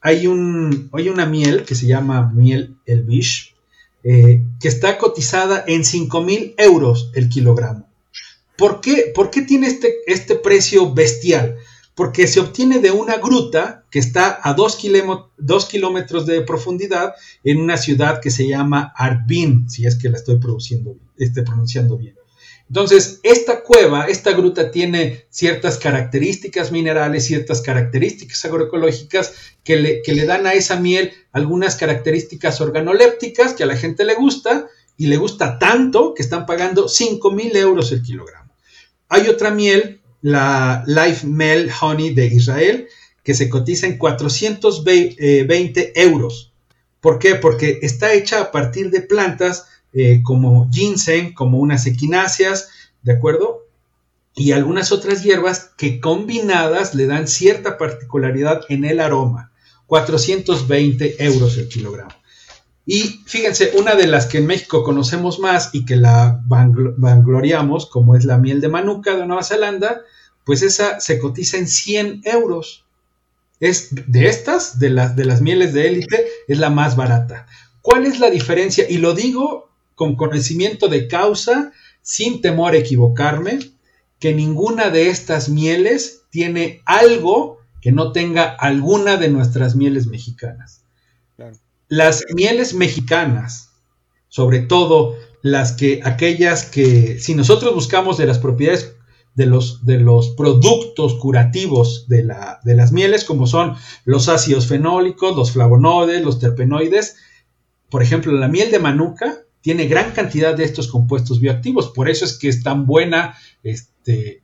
hay, 0.01 0.27
un, 0.27 0.89
hay 0.93 1.09
una 1.09 1.25
miel 1.25 1.63
que 1.63 1.75
se 1.75 1.87
llama 1.87 2.31
miel 2.33 2.77
Elvish, 2.85 3.55
eh, 4.03 4.43
que 4.59 4.67
está 4.67 4.97
cotizada 4.97 5.63
en 5.67 5.83
5 5.83 6.21
mil 6.21 6.53
euros 6.57 7.11
el 7.15 7.29
kilogramo. 7.29 7.87
¿Por 8.57 8.81
qué, 8.81 9.11
¿Por 9.13 9.29
qué 9.29 9.41
tiene 9.41 9.67
este, 9.67 9.97
este 10.07 10.35
precio 10.35 10.93
bestial? 10.93 11.57
porque 11.99 12.27
se 12.27 12.39
obtiene 12.39 12.79
de 12.79 12.91
una 12.91 13.17
gruta 13.17 13.83
que 13.91 13.99
está 13.99 14.39
a 14.41 14.53
dos, 14.53 14.77
kilómetros 14.77 16.25
de 16.25 16.39
profundidad 16.43 17.11
en 17.43 17.59
una 17.59 17.75
ciudad 17.75 18.21
que 18.21 18.31
se 18.31 18.47
llama 18.47 18.93
Arbin, 18.95 19.69
si 19.69 19.85
es 19.85 19.97
que 19.97 20.07
la 20.07 20.15
estoy 20.15 20.37
produciendo, 20.37 20.95
esté 21.17 21.43
pronunciando 21.43 21.97
bien. 21.97 22.15
Entonces, 22.67 23.19
esta 23.23 23.61
cueva, 23.61 24.05
esta 24.05 24.31
gruta 24.31 24.71
tiene 24.71 25.25
ciertas 25.29 25.77
características 25.77 26.71
minerales, 26.71 27.25
ciertas 27.25 27.61
características 27.61 28.45
agroecológicas 28.45 29.33
que 29.63 29.75
le, 29.75 30.01
que 30.01 30.13
le 30.13 30.25
dan 30.25 30.45
a 30.45 30.53
esa 30.53 30.79
miel 30.79 31.11
algunas 31.31 31.75
características 31.75 32.61
organolépticas 32.61 33.53
que 33.53 33.63
a 33.63 33.67
la 33.67 33.75
gente 33.75 34.05
le 34.05 34.15
gusta 34.15 34.67
y 34.97 35.07
le 35.07 35.17
gusta 35.17 35.57
tanto 35.57 36.13
que 36.13 36.21
están 36.21 36.45
pagando 36.45 36.87
5 36.87 37.31
mil 37.31 37.55
euros 37.55 37.91
el 37.91 38.03
kilogramo. 38.03 38.53
Hay 39.07 39.27
otra 39.27 39.49
miel 39.49 39.99
la 40.21 40.83
Life 40.85 41.25
Mel 41.25 41.71
Honey 41.81 42.13
de 42.13 42.27
Israel, 42.27 42.87
que 43.23 43.33
se 43.33 43.49
cotiza 43.49 43.87
en 43.87 43.97
420 43.97 45.17
eh, 45.19 45.91
euros. 45.95 46.53
¿Por 46.99 47.19
qué? 47.19 47.35
Porque 47.35 47.79
está 47.81 48.13
hecha 48.13 48.41
a 48.41 48.51
partir 48.51 48.89
de 48.89 49.01
plantas 49.01 49.67
eh, 49.93 50.21
como 50.23 50.69
ginseng, 50.71 51.33
como 51.33 51.59
unas 51.59 51.87
equináceas, 51.87 52.69
¿de 53.01 53.13
acuerdo? 53.13 53.65
Y 54.35 54.51
algunas 54.51 54.91
otras 54.91 55.23
hierbas 55.23 55.71
que 55.77 55.99
combinadas 55.99 56.95
le 56.95 57.07
dan 57.07 57.27
cierta 57.27 57.77
particularidad 57.77 58.61
en 58.69 58.85
el 58.85 58.99
aroma. 58.99 59.51
420 59.87 61.23
euros 61.25 61.57
el 61.57 61.67
kilogramo. 61.67 62.11
Y 62.85 63.21
fíjense, 63.25 63.71
una 63.77 63.95
de 63.95 64.07
las 64.07 64.27
que 64.27 64.37
en 64.37 64.47
México 64.47 64.83
conocemos 64.83 65.39
más 65.39 65.71
y 65.73 65.85
que 65.85 65.95
la 65.95 66.41
vangloriamos, 66.47 67.87
como 67.87 68.15
es 68.15 68.25
la 68.25 68.37
miel 68.37 68.61
de 68.61 68.69
Manuka 68.69 69.15
de 69.15 69.25
Nueva 69.25 69.43
Zelanda, 69.43 70.01
pues 70.45 70.61
esa 70.61 70.99
se 70.99 71.19
cotiza 71.19 71.57
en 71.57 71.67
100 71.67 72.21
euros. 72.25 72.85
Es 73.59 73.89
de 73.91 74.27
estas, 74.27 74.79
de 74.79 74.89
de 74.89 75.25
las 75.25 75.41
mieles 75.41 75.73
de 75.73 75.87
élite, 75.87 76.25
es 76.47 76.59
la 76.59 76.69
más 76.69 76.95
barata. 76.95 77.45
¿Cuál 77.81 78.05
es 78.05 78.19
la 78.19 78.29
diferencia? 78.29 78.89
Y 78.89 78.97
lo 78.97 79.13
digo 79.13 79.68
con 79.99 80.15
conocimiento 80.15 80.87
de 80.87 81.09
causa, 81.09 81.73
sin 82.01 82.39
temor 82.39 82.71
a 82.71 82.77
equivocarme, 82.77 83.59
que 84.17 84.33
ninguna 84.33 84.91
de 84.91 85.09
estas 85.09 85.49
mieles 85.49 86.21
tiene 86.29 86.81
algo 86.85 87.57
que 87.81 87.91
no 87.91 88.13
tenga 88.13 88.45
alguna 88.45 89.17
de 89.17 89.27
nuestras 89.27 89.75
mieles 89.75 90.07
mexicanas. 90.07 90.85
Las 91.89 92.23
mieles 92.33 92.73
mexicanas, 92.73 93.71
sobre 94.29 94.61
todo 94.61 95.17
las 95.41 95.73
que 95.73 95.99
aquellas 96.05 96.63
que 96.63 97.19
si 97.19 97.35
nosotros 97.35 97.75
buscamos 97.75 98.17
de 98.17 98.25
las 98.25 98.39
propiedades 98.39 98.95
de 99.35 99.47
los, 99.47 99.85
de 99.85 99.99
los 99.99 100.29
productos 100.29 101.15
curativos 101.15 102.07
de, 102.07 102.23
la, 102.23 102.61
de 102.63 102.73
las 102.73 102.93
mieles, 102.93 103.25
como 103.25 103.47
son 103.47 103.75
los 104.05 104.29
ácidos 104.29 104.65
fenólicos, 104.65 105.35
los 105.35 105.51
flavonoides, 105.51 106.23
los 106.23 106.39
terpenoides, 106.39 107.17
por 107.89 108.01
ejemplo, 108.01 108.31
la 108.31 108.47
miel 108.47 108.71
de 108.71 108.79
manuka 108.79 109.43
tiene 109.61 109.87
gran 109.87 110.11
cantidad 110.11 110.55
de 110.55 110.63
estos 110.63 110.87
compuestos 110.87 111.39
bioactivos, 111.39 111.89
por 111.89 112.09
eso 112.09 112.25
es 112.25 112.37
que 112.37 112.47
es 112.47 112.63
tan 112.63 112.85
buena 112.85 113.35
este, 113.63 114.43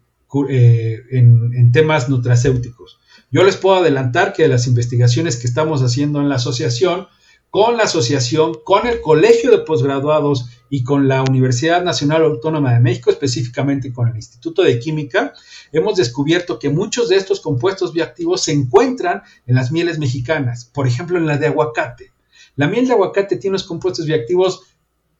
eh, 0.50 1.04
en, 1.12 1.72
temas 1.72 2.10
nutracéuticos. 2.10 3.00
Yo 3.32 3.44
les 3.44 3.58
puedo 3.58 3.78
adelantar 3.78 4.34
que 4.34 4.48
las 4.48 4.68
investigaciones 4.68 5.38
que 5.38 5.48
estamos 5.48 5.82
haciendo 5.82 6.20
en 6.20 6.30
la 6.30 6.36
asociación, 6.36 7.08
con 7.50 7.78
la 7.78 7.84
asociación, 7.84 8.58
con 8.66 8.86
el 8.86 9.00
Colegio 9.00 9.52
de 9.52 9.60
Posgraduados 9.60 10.50
y 10.70 10.84
con 10.84 11.08
la 11.08 11.24
Universidad 11.24 11.84
Nacional 11.84 12.24
Autónoma 12.24 12.74
de 12.74 12.82
México, 12.82 13.12
específicamente 13.12 13.94
con 13.94 14.10
el 14.10 14.18
Instituto 14.18 14.62
de 14.62 14.78
Química, 14.78 15.34
hemos 15.72 15.96
descubierto 15.96 16.60
que 16.60 16.70
muchos 16.70 17.08
de 17.08 17.16
estos 17.16 17.40
compuestos 17.40 17.94
bioactivos 17.94 18.42
se 18.42 18.52
encuentran 18.52 19.22
en 19.48 19.56
las 19.56 19.72
mieles 19.72 20.00
mexicanas, 20.00 20.66
por 20.66 20.88
ejemplo 20.88 21.18
en 21.18 21.28
la 21.28 21.38
de 21.38 21.48
aguacate. 21.48 22.12
La 22.58 22.68
miel 22.68 22.88
de 22.88 22.94
aguacate 22.94 23.38
tiene 23.38 23.54
unos 23.54 23.64
compuestos 23.64 24.06
bioactivos 24.06 24.64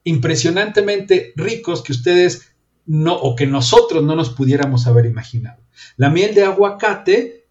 impresionantemente 0.06 1.34
ricos 1.36 1.84
que 1.84 1.92
ustedes 1.92 2.54
no 2.86 3.16
o 3.16 3.36
que 3.36 3.48
nosotros 3.48 4.04
no 4.04 4.16
nos 4.16 4.30
pudiéramos 4.30 4.88
haber 4.88 5.06
imaginado. 5.06 5.62
La 5.98 6.10
miel 6.10 6.34
de 6.34 6.44
aguacate 6.46 7.46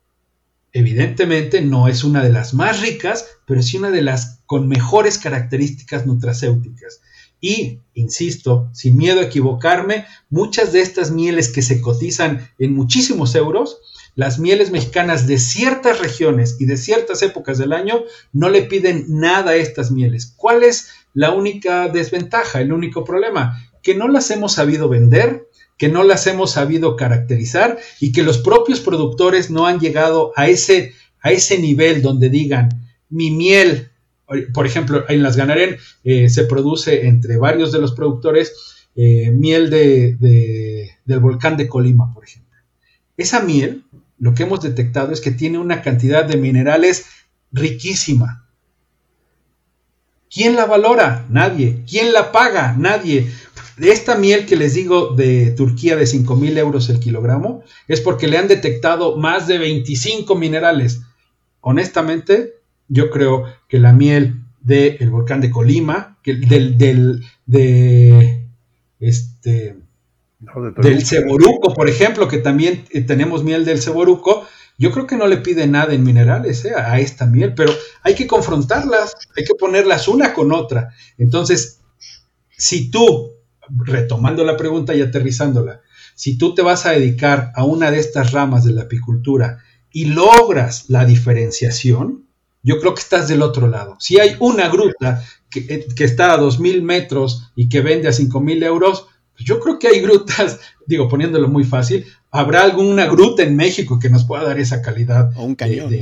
evidentemente 0.73 1.61
no 1.63 1.89
es 1.89 2.03
una 2.05 2.23
de 2.23 2.31
las 2.31 2.55
más 2.55 2.81
ricas, 2.81 3.27
pero 3.47 3.63
sí 3.63 3.77
una 3.77 3.91
de 3.91 4.03
las 4.03 4.41
con 4.47 4.69
mejores 4.69 5.19
características 5.19 6.07
nutracéuticas. 6.07 7.01
Y, 7.41 7.81
insisto, 7.95 8.71
sin 8.73 8.97
miedo 8.97 9.21
a 9.21 9.25
equivocarme, 9.25 10.07
muchas 10.31 10.73
de 10.73 10.81
estas 10.81 11.11
mieles 11.11 11.53
que 11.53 11.63
se 11.63 11.81
cotizan 11.81 12.51
en 12.59 12.75
muchísimos 12.75 13.35
euros, 13.35 13.79
las 14.15 14.39
mieles 14.39 14.71
mexicanas 14.71 15.27
de 15.27 15.39
ciertas 15.39 15.99
regiones 16.01 16.57
y 16.61 16.67
de 16.67 16.77
ciertas 16.77 17.23
épocas 17.23 17.59
del 17.59 17.73
año 17.73 18.05
no 18.33 18.49
le 18.49 18.63
piden 18.63 19.07
nada 19.09 19.53
a 19.53 19.57
estas 19.57 19.91
mieles. 19.91 20.33
¿Cuál 20.37 20.63
es 20.63 20.91
la 21.13 21.33
única 21.33 21.89
desventaja, 21.89 22.61
el 22.61 22.73
único 22.73 23.05
problema? 23.05 23.63
Que 23.83 23.95
no 23.95 24.09
las 24.09 24.31
hemos 24.31 24.53
sabido 24.53 24.89
vender, 24.89 25.49
que 25.77 25.89
no 25.89 26.05
las 26.05 26.27
hemos 26.27 26.53
sabido 26.53 26.97
caracterizar 26.97 27.79
y 28.01 28.13
que 28.13 28.23
los 28.23 28.39
propios 28.39 28.81
productores 28.81 29.51
no 29.51 29.67
han 29.67 29.81
llegado 29.81 30.33
a 30.37 30.49
ese, 30.49 30.95
a 31.21 31.33
ese 31.33 31.59
nivel 31.59 32.03
donde 32.03 32.31
digan, 32.31 32.69
mi 33.09 33.31
miel 33.31 33.91
por 34.53 34.67
ejemplo, 34.67 35.05
en 35.09 35.23
las 35.23 35.37
Ganaren 35.37 35.77
eh, 36.03 36.29
se 36.29 36.45
produce 36.45 37.07
entre 37.07 37.37
varios 37.37 37.73
de 37.73 37.81
los 37.81 37.93
productores 37.93 38.87
eh, 38.97 39.31
miel 39.31 39.71
de, 39.71 40.17
del 41.05 41.21
volcán 41.21 41.57
de 41.57 41.69
Colima, 41.69 42.13
por 42.13 42.25
ejemplo. 42.25 42.59
Esa 43.17 43.41
miel, 43.43 43.85
lo 44.19 44.35
que 44.35 44.45
hemos 44.45 44.61
detectado 44.61 45.13
es 45.13 45.21
que 45.21 45.31
tiene 45.31 45.59
una 45.59 45.83
cantidad 45.83 46.25
de 46.25 46.37
minerales 46.37 47.07
riquísima. 47.53 48.47
¿Quién 50.31 50.57
la 50.57 50.67
valora? 50.67 51.27
Nadie. 51.29 51.85
¿Quién 51.89 52.13
la 52.13 52.33
paga? 52.33 52.75
Nadie. 52.77 53.31
Esta 53.81 54.17
miel 54.17 54.47
que 54.47 54.57
les 54.57 54.75
digo 54.75 55.15
de 55.15 55.53
Turquía 55.53 55.97
de 55.97 56.07
5 56.07 56.37
mil 56.37 56.57
euros 56.59 56.89
el 56.89 57.01
kilogramo 57.01 57.63
es 57.89 58.01
porque 58.01 58.27
le 58.27 58.39
han 58.39 58.49
detectado 58.49 59.17
más 59.17 59.47
de 59.47 59.59
25 59.59 60.35
minerales. 60.35 61.03
Honestamente, 61.61 62.55
yo 62.89 63.11
creo 63.11 63.45
que 63.69 63.79
la 63.79 63.93
miel 63.93 64.41
del 64.61 65.11
volcán 65.11 65.41
de 65.41 65.51
Colima, 65.51 66.19
del, 66.25 66.79
del, 66.79 67.25
de, 67.47 68.47
este, 68.99 69.77
del 70.79 71.07
Ceboruco, 71.07 71.75
por 71.75 71.89
ejemplo, 71.89 72.29
que 72.29 72.39
también 72.39 72.85
eh, 72.91 73.03
tenemos 73.03 73.45
miel 73.45 73.65
del 73.65 73.81
Ceboruco, 73.81 74.47
yo 74.77 74.91
creo 74.91 75.07
que 75.07 75.17
no 75.17 75.27
le 75.27 75.39
pide 75.39 75.67
nada 75.67 75.95
en 75.95 76.03
minerales 76.03 76.65
eh, 76.65 76.73
a 76.75 76.99
esta 76.99 77.27
miel, 77.27 77.55
pero 77.55 77.73
hay 78.03 78.15
que 78.15 78.27
confrontarlas, 78.27 79.15
hay 79.37 79.45
que 79.45 79.55
ponerlas 79.55 80.09
una 80.09 80.35
con 80.35 80.53
otra. 80.53 80.91
Entonces, 81.19 81.81
si 82.51 82.91
tú, 82.91 83.33
retomando 83.69 84.45
la 84.45 84.57
pregunta 84.57 84.95
y 84.95 85.01
aterrizándola, 85.01 85.81
si 86.15 86.39
tú 86.39 86.55
te 86.55 86.63
vas 86.63 86.87
a 86.87 86.93
dedicar 86.93 87.53
a 87.55 87.65
una 87.65 87.91
de 87.91 87.99
estas 87.99 88.33
ramas 88.33 88.65
de 88.65 88.73
la 88.73 88.83
apicultura 88.83 89.59
y 89.93 90.07
logras 90.07 90.89
la 90.89 91.05
diferenciación, 91.05 92.27
yo 92.63 92.81
creo 92.81 92.95
que 92.95 93.03
estás 93.03 93.29
del 93.29 93.43
otro 93.43 93.69
lado. 93.69 93.97
Si 94.01 94.19
hay 94.19 94.37
una 94.41 94.69
gruta 94.69 95.23
que, 95.51 95.61
eh, 95.61 95.87
está 95.99 96.33
a 96.33 96.41
2.000 96.41 96.83
metros 96.83 97.53
y 97.55 97.69
que 97.69 97.81
vende 97.81 98.09
a 98.09 98.13
5.000 98.13 98.65
euros, 98.65 99.07
yo 99.39 99.61
creo 99.61 99.79
que 99.79 99.89
hay 99.89 100.01
grutas, 100.01 100.61
digo, 100.87 101.09
poniéndolo 101.09 101.49
muy 101.49 101.65
fácil, 101.65 102.07
habrá 102.31 102.63
alguna 102.63 103.07
gruta 103.07 103.43
en 103.43 103.57
México 103.57 103.99
que 103.99 104.11
nos 104.11 104.25
pueda 104.25 104.45
dar 104.45 104.59
esa 104.59 104.83
calidad. 104.83 105.33
O 105.37 105.45
un 105.45 105.55
cañón. 105.55 105.93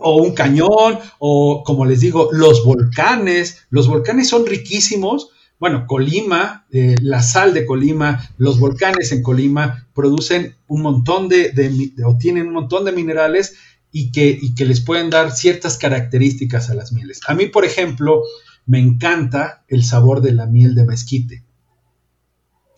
o 0.00 0.22
un 0.22 0.32
cañón, 0.32 0.98
o 1.18 1.62
como 1.64 1.84
les 1.84 2.00
digo, 2.00 2.30
los 2.32 2.64
volcanes. 2.64 3.66
Los 3.70 3.88
volcanes 3.88 4.28
son 4.28 4.46
riquísimos. 4.46 5.30
Bueno, 5.58 5.86
Colima, 5.88 6.66
eh, 6.70 6.94
la 7.02 7.20
sal 7.20 7.52
de 7.52 7.66
Colima, 7.66 8.30
los 8.36 8.60
volcanes 8.60 9.10
en 9.10 9.22
Colima 9.22 9.88
producen 9.92 10.54
un 10.68 10.82
montón 10.82 11.28
de, 11.28 11.50
de, 11.50 11.92
o 12.04 12.16
tienen 12.16 12.46
un 12.46 12.52
montón 12.52 12.84
de 12.84 12.92
minerales 12.92 13.56
y 13.90 14.12
que, 14.12 14.38
que 14.56 14.64
les 14.64 14.80
pueden 14.80 15.10
dar 15.10 15.32
ciertas 15.32 15.78
características 15.78 16.70
a 16.70 16.74
las 16.74 16.92
mieles. 16.92 17.20
A 17.26 17.34
mí, 17.34 17.46
por 17.46 17.64
ejemplo, 17.64 18.22
me 18.66 18.78
encanta 18.78 19.64
el 19.68 19.82
sabor 19.82 20.20
de 20.20 20.32
la 20.32 20.46
miel 20.46 20.74
de 20.74 20.84
mezquite. 20.84 21.44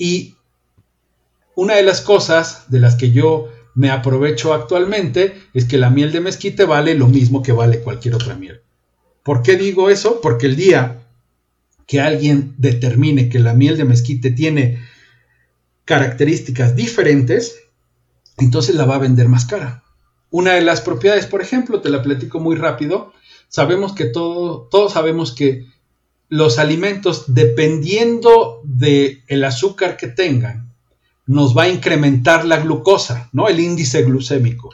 Y 0.00 0.36
una 1.54 1.74
de 1.74 1.82
las 1.82 2.00
cosas 2.00 2.70
de 2.70 2.80
las 2.80 2.94
que 2.96 3.10
yo 3.10 3.50
me 3.74 3.90
aprovecho 3.90 4.54
actualmente 4.54 5.38
es 5.52 5.66
que 5.66 5.76
la 5.76 5.90
miel 5.90 6.10
de 6.10 6.22
mezquite 6.22 6.64
vale 6.64 6.94
lo 6.94 7.06
mismo 7.06 7.42
que 7.42 7.52
vale 7.52 7.80
cualquier 7.80 8.14
otra 8.14 8.34
miel. 8.34 8.62
¿Por 9.22 9.42
qué 9.42 9.56
digo 9.56 9.90
eso? 9.90 10.22
Porque 10.22 10.46
el 10.46 10.56
día 10.56 11.06
que 11.86 12.00
alguien 12.00 12.54
determine 12.56 13.28
que 13.28 13.40
la 13.40 13.52
miel 13.52 13.76
de 13.76 13.84
mezquite 13.84 14.30
tiene 14.30 14.82
características 15.84 16.74
diferentes, 16.74 17.56
entonces 18.38 18.76
la 18.76 18.86
va 18.86 18.94
a 18.94 19.00
vender 19.00 19.28
más 19.28 19.44
cara. 19.44 19.84
Una 20.30 20.54
de 20.54 20.62
las 20.62 20.80
propiedades, 20.80 21.26
por 21.26 21.42
ejemplo, 21.42 21.82
te 21.82 21.90
la 21.90 22.00
platico 22.00 22.40
muy 22.40 22.56
rápido, 22.56 23.12
sabemos 23.48 23.92
que 23.92 24.06
todo, 24.06 24.66
todos 24.70 24.94
sabemos 24.94 25.34
que 25.34 25.66
los 26.30 26.58
alimentos, 26.58 27.24
dependiendo 27.34 28.62
del 28.64 29.22
el 29.26 29.44
azúcar 29.44 29.96
que 29.96 30.06
tengan, 30.06 30.72
nos 31.26 31.56
va 31.56 31.64
a 31.64 31.68
incrementar 31.68 32.44
la 32.46 32.58
glucosa, 32.60 33.28
¿no? 33.32 33.48
El 33.48 33.60
índice 33.60 34.02
glucémico. 34.02 34.70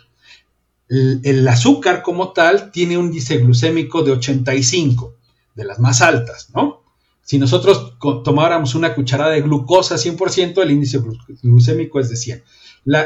El, 0.88 1.48
azúcar 1.48 2.02
como 2.02 2.32
tal 2.32 2.70
tiene 2.70 2.96
un 2.96 3.06
índice 3.06 3.38
glucémico 3.38 4.02
de 4.02 4.12
85, 4.12 5.16
de 5.56 5.64
las 5.64 5.80
más 5.80 6.00
altas, 6.00 6.50
¿no? 6.54 6.82
Si 7.22 7.38
nosotros 7.38 7.94
tomáramos 8.22 8.76
una 8.76 8.94
cucharada 8.94 9.32
de 9.32 9.40
glucosa 9.40 9.96
100%, 9.96 10.62
el 10.62 10.70
índice 10.70 11.00
glucémico 11.42 11.98
es 11.98 12.10
de 12.10 12.16
100 12.16 12.44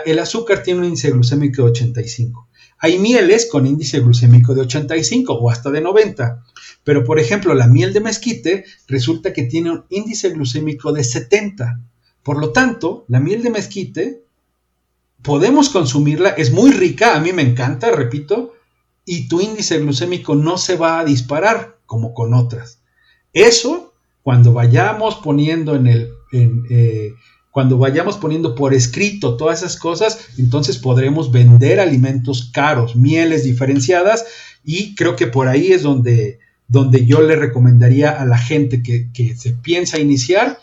el 0.05 0.19
azúcar 0.19 0.63
tiene 0.63 0.81
un 0.81 0.87
índice 0.87 1.11
glucémico 1.11 1.63
de 1.63 1.71
85. 1.71 2.49
Hay 2.79 2.99
mieles 2.99 3.49
con 3.51 3.67
índice 3.67 4.01
glucémico 4.01 4.55
de 4.55 4.63
85 4.63 5.33
o 5.33 5.51
hasta 5.51 5.71
de 5.71 5.81
90. 5.81 6.45
Pero, 6.85 7.05
por 7.05 7.19
ejemplo, 7.19 7.55
la 7.55 7.67
miel 7.67 7.93
de 7.93 8.01
mezquite 8.01 8.65
resulta 8.89 9.33
que 9.33 9.45
tiene 9.45 9.71
un 9.71 9.85
índice 9.91 10.31
glucémico 10.31 10.93
de 10.93 11.05
70. 11.05 11.81
Por 12.23 12.39
lo 12.39 12.53
tanto, 12.53 13.05
la 13.09 13.21
miel 13.21 13.43
de 13.43 13.51
mezquite 13.51 14.25
podemos 15.23 15.69
consumirla, 15.69 16.31
es 16.31 16.53
muy 16.53 16.73
rica, 16.73 17.17
a 17.17 17.21
mí 17.21 17.33
me 17.33 17.43
encanta, 17.43 17.91
repito, 17.91 18.55
y 19.05 19.29
tu 19.29 19.41
índice 19.41 19.79
glucémico 19.79 20.35
no 20.35 20.57
se 20.57 20.77
va 20.77 21.01
a 21.01 21.05
disparar 21.05 21.79
como 21.87 22.15
con 22.15 22.35
otras. 22.35 22.81
Eso, 23.33 23.93
cuando 24.23 24.53
vayamos 24.53 25.17
poniendo 25.17 25.75
en 25.75 25.87
el, 25.87 26.13
eh, 26.33 27.13
cuando 27.51 27.79
vayamos 27.79 28.17
poniendo 28.17 28.55
por 28.55 28.75
escrito 28.75 29.37
todas 29.37 29.63
esas 29.63 29.77
cosas, 29.77 30.29
entonces 30.39 30.79
podremos 30.79 31.33
vender 31.33 31.81
alimentos 31.81 32.51
caros, 32.53 32.95
mieles 32.95 33.45
diferenciadas 33.45 34.25
y 34.65 34.95
creo 34.95 35.17
que 35.17 35.27
por 35.27 35.49
ahí 35.49 35.73
es 35.73 35.83
donde, 35.83 36.39
donde 36.71 37.05
yo 37.05 37.21
le 37.21 37.37
recomendaría 37.37 38.11
a 38.11 38.25
la 38.25 38.39
gente 38.39 38.83
que, 38.83 39.11
que 39.13 39.37
se 39.37 39.53
piensa 39.53 39.99
iniciar 39.99 40.59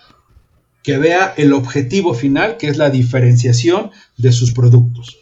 que 0.81 0.97
vea 0.97 1.33
el 1.37 1.53
objetivo 1.53 2.15
final, 2.15 2.57
que 2.57 2.67
es 2.67 2.77
la 2.77 2.89
diferenciación 2.89 3.91
de 4.17 4.31
sus 4.31 4.53
productos. 4.53 5.19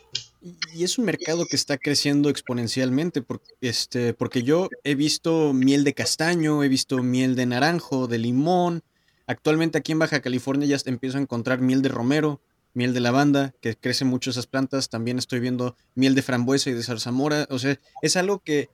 Y 0.73 0.83
es 0.83 0.97
un 0.97 1.05
mercado 1.05 1.45
que 1.49 1.55
está 1.55 1.77
creciendo 1.77 2.29
exponencialmente, 2.29 3.21
porque, 3.21 3.51
este, 3.61 4.13
porque 4.13 4.43
yo 4.43 4.69
he 4.83 4.95
visto 4.95 5.53
miel 5.53 5.83
de 5.83 5.93
castaño, 5.93 6.63
he 6.63 6.69
visto 6.69 7.01
miel 7.01 7.35
de 7.35 7.45
naranjo, 7.45 8.07
de 8.07 8.19
limón, 8.19 8.83
Actualmente 9.27 9.77
aquí 9.77 9.91
en 9.91 9.99
Baja 9.99 10.21
California 10.21 10.67
ya 10.67 10.77
empiezo 10.85 11.17
a 11.17 11.21
encontrar 11.21 11.59
miel 11.59 11.81
de 11.81 11.89
romero, 11.89 12.41
miel 12.73 12.93
de 12.93 12.99
lavanda, 12.99 13.53
que 13.59 13.75
crecen 13.75 14.07
mucho 14.07 14.29
esas 14.29 14.45
plantas. 14.45 14.89
También 14.89 15.17
estoy 15.17 15.39
viendo 15.39 15.75
miel 15.95 16.13
de 16.13 16.21
frambuesa 16.21 16.69
y 16.69 16.73
de 16.73 16.83
zarzamora. 16.83 17.47
O 17.49 17.57
sea, 17.57 17.79
es 18.01 18.17
algo 18.17 18.39
que 18.39 18.69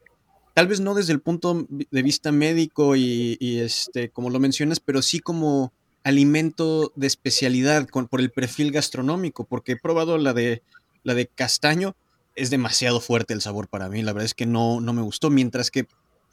tal 0.54 0.68
vez 0.68 0.80
no 0.80 0.93
desde 0.93 1.14
el 1.14 1.22
punto 1.22 1.68
de 1.70 2.02
vista 2.02 2.32
médico 2.32 2.95
y, 2.95 3.38
este, 3.60 4.10
como 4.10 4.30
lo 4.30 4.39
mencionas, 4.39 4.80
pero 4.80 5.02
sí 5.02 5.20
como 5.20 5.72
alimento 6.04 6.91
de 6.95 7.08
especialidad 7.08 7.88
por 7.88 8.22
el 8.22 8.32
perfil 8.32 8.72
gastronómico, 8.72 9.43
porque 9.45 9.74
he 9.74 9.78
probado 9.78 10.18
la 10.18 10.34
de, 10.34 10.62
la 11.04 11.14
de 11.14 11.28
castaño, 11.28 11.95
es 12.36 12.49
demasiado 12.49 13.02
fuerte 13.02 13.34
el 13.34 13.41
sabor 13.41 13.68
para 13.68 13.89
mí, 13.89 14.02
la 14.02 14.14
verdad 14.14 14.26
es 14.26 14.34
que 14.34 14.45
no, 14.45 14.82
no 14.82 14.93
me 14.93 15.02
gustó, 15.02 15.30
mientras 15.30 15.70
que 15.70 15.86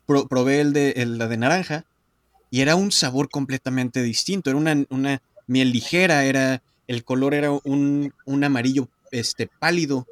probé 0.07 0.61
el 0.61 0.73
de, 0.73 0.95
la 1.07 1.29
de 1.29 1.37
naranja 1.37 1.85
y 2.51 2.63
era 2.63 2.77
un 2.77 2.93
sabor 2.93 3.29
completamente 3.29 4.03
distinto, 4.03 4.49
era 4.49 4.59
una, 4.59 4.85
una 4.89 5.21
miel 5.47 5.71
ligera, 5.71 6.25
era, 6.25 6.63
el 6.87 7.05
color 7.05 7.35
era 7.35 7.51
un, 7.51 8.15
un, 8.25 8.45
amarillo 8.45 8.89
este, 9.11 9.49
pálido. 9.49 10.07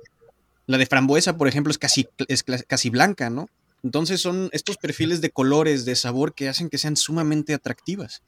La 0.66 0.76
de 0.76 0.86
frambuesa, 0.86 1.38
por 1.38 1.48
ejemplo, 1.48 1.70
es 1.70 1.78
casi, 1.78 2.08
es 2.28 2.42
casi 2.42 2.90
blanca, 2.90 3.30
¿no? 3.30 3.48
Entonces 3.86 4.20
son 4.20 4.48
estos 4.50 4.78
perfiles 4.78 5.20
de 5.20 5.30
colores, 5.30 5.84
de 5.84 5.94
sabor 5.94 6.34
que 6.34 6.48
hacen 6.48 6.68
que 6.68 6.76
sean 6.76 6.96
sumamente 6.96 7.54
atractivas. 7.54 8.20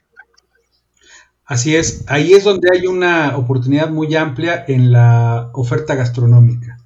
Así 1.44 1.74
es, 1.74 2.04
ahí 2.06 2.32
es 2.32 2.44
donde 2.44 2.68
hay 2.72 2.86
una 2.86 3.36
oportunidad 3.36 3.90
muy 3.90 4.14
amplia 4.14 4.64
en 4.68 4.92
la 4.92 5.50
oferta 5.54 5.96
gastronómica. 5.96 6.78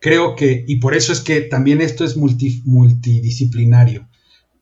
Creo 0.00 0.36
que, 0.36 0.64
y 0.68 0.76
por 0.76 0.94
eso 0.94 1.12
es 1.12 1.18
que 1.18 1.40
también 1.40 1.80
esto 1.80 2.04
es 2.04 2.16
multidisciplinario. 2.16 4.08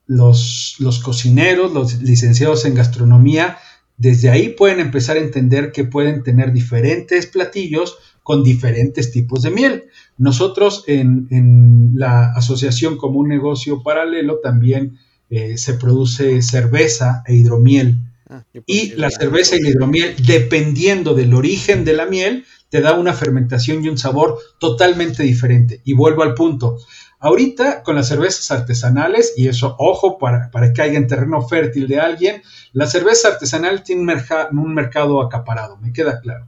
Los, 0.06 0.76
los 0.78 1.00
cocineros, 1.00 1.70
los 1.74 2.00
licenciados 2.00 2.64
en 2.64 2.74
gastronomía, 2.74 3.58
desde 3.98 4.30
ahí 4.30 4.48
pueden 4.48 4.80
empezar 4.80 5.18
a 5.18 5.20
entender 5.20 5.72
que 5.72 5.84
pueden 5.84 6.22
tener 6.22 6.54
diferentes 6.54 7.26
platillos 7.26 7.98
con 8.28 8.44
diferentes 8.44 9.10
tipos 9.10 9.40
de 9.40 9.50
miel. 9.50 9.84
Nosotros 10.18 10.84
en, 10.86 11.92
la 11.94 12.32
asociación 12.34 12.98
como 12.98 13.20
un 13.20 13.28
negocio 13.28 13.82
paralelo 13.82 14.40
también 14.42 14.98
eh, 15.30 15.56
se 15.56 15.72
produce 15.72 16.42
cerveza 16.42 17.22
e 17.26 17.36
hidromiel 17.36 18.02
Ah, 18.30 18.44
y 18.66 18.90
la 18.90 19.10
cerveza 19.10 19.56
y 19.56 19.62
la 19.62 19.70
hidromiel, 19.70 20.14
dependiendo 20.18 21.14
del 21.14 21.32
origen 21.32 21.86
de 21.86 21.94
la 21.94 22.04
miel, 22.04 22.44
te 22.68 22.82
da 22.82 22.92
una 22.92 23.14
fermentación 23.14 23.82
y 23.82 23.88
un 23.88 23.96
sabor 23.96 24.38
totalmente 24.58 25.22
diferente. 25.22 25.80
Y 25.84 25.94
vuelvo 25.94 26.22
al 26.22 26.34
punto. 26.34 26.76
Ahorita 27.20 27.82
con 27.82 27.96
las 27.96 28.08
cervezas 28.08 28.50
artesanales, 28.50 29.32
y 29.36 29.48
eso, 29.48 29.74
ojo, 29.78 30.18
para, 30.18 30.50
para 30.50 30.74
que 30.74 30.82
haya 30.82 30.98
en 30.98 31.06
terreno 31.06 31.40
fértil 31.40 31.88
de 31.88 32.00
alguien, 32.00 32.42
la 32.74 32.86
cerveza 32.86 33.28
artesanal 33.28 33.82
tiene 33.82 34.02
un, 34.02 34.58
un 34.58 34.74
mercado 34.74 35.22
acaparado, 35.22 35.78
me 35.78 35.94
queda 35.94 36.20
claro. 36.20 36.46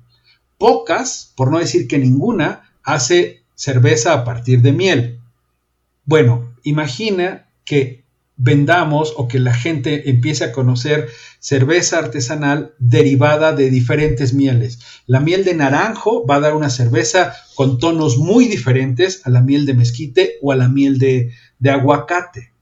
Pocas, 0.61 1.33
por 1.37 1.51
no 1.51 1.59
decir 1.59 1.89
que 1.89 1.99
ninguna, 1.99 2.71
hace 2.83 3.45
cerveza 3.55 4.13
a 4.13 4.25
partir 4.25 4.61
de 4.61 4.75
miel. 4.75 5.19
Bueno, 6.05 6.55
imagina 6.65 7.49
que 7.65 8.05
vendamos 8.37 9.15
o 9.17 9.27
que 9.27 9.39
la 9.39 9.55
gente 9.55 10.11
empiece 10.11 10.45
a 10.45 10.53
conocer 10.53 11.09
cerveza 11.39 11.97
artesanal 11.97 12.75
derivada 12.79 13.55
de 13.55 13.71
diferentes 13.71 14.35
mieles. 14.35 14.81
La 15.07 15.21
miel 15.21 15.45
de 15.45 15.55
naranjo 15.55 16.27
va 16.27 16.37
a 16.37 16.41
dar 16.41 16.55
una 16.55 16.69
cerveza 16.69 17.35
con 17.55 17.79
tonos 17.79 18.19
muy 18.19 18.45
diferentes 18.45 19.23
a 19.27 19.31
la 19.31 19.41
miel 19.41 19.65
de 19.65 19.73
mezquite 19.73 20.33
o 20.43 20.53
a 20.53 20.57
la 20.57 20.69
miel 20.69 20.99
de, 20.99 21.33
de 21.59 21.71
aguacate. 21.71 22.53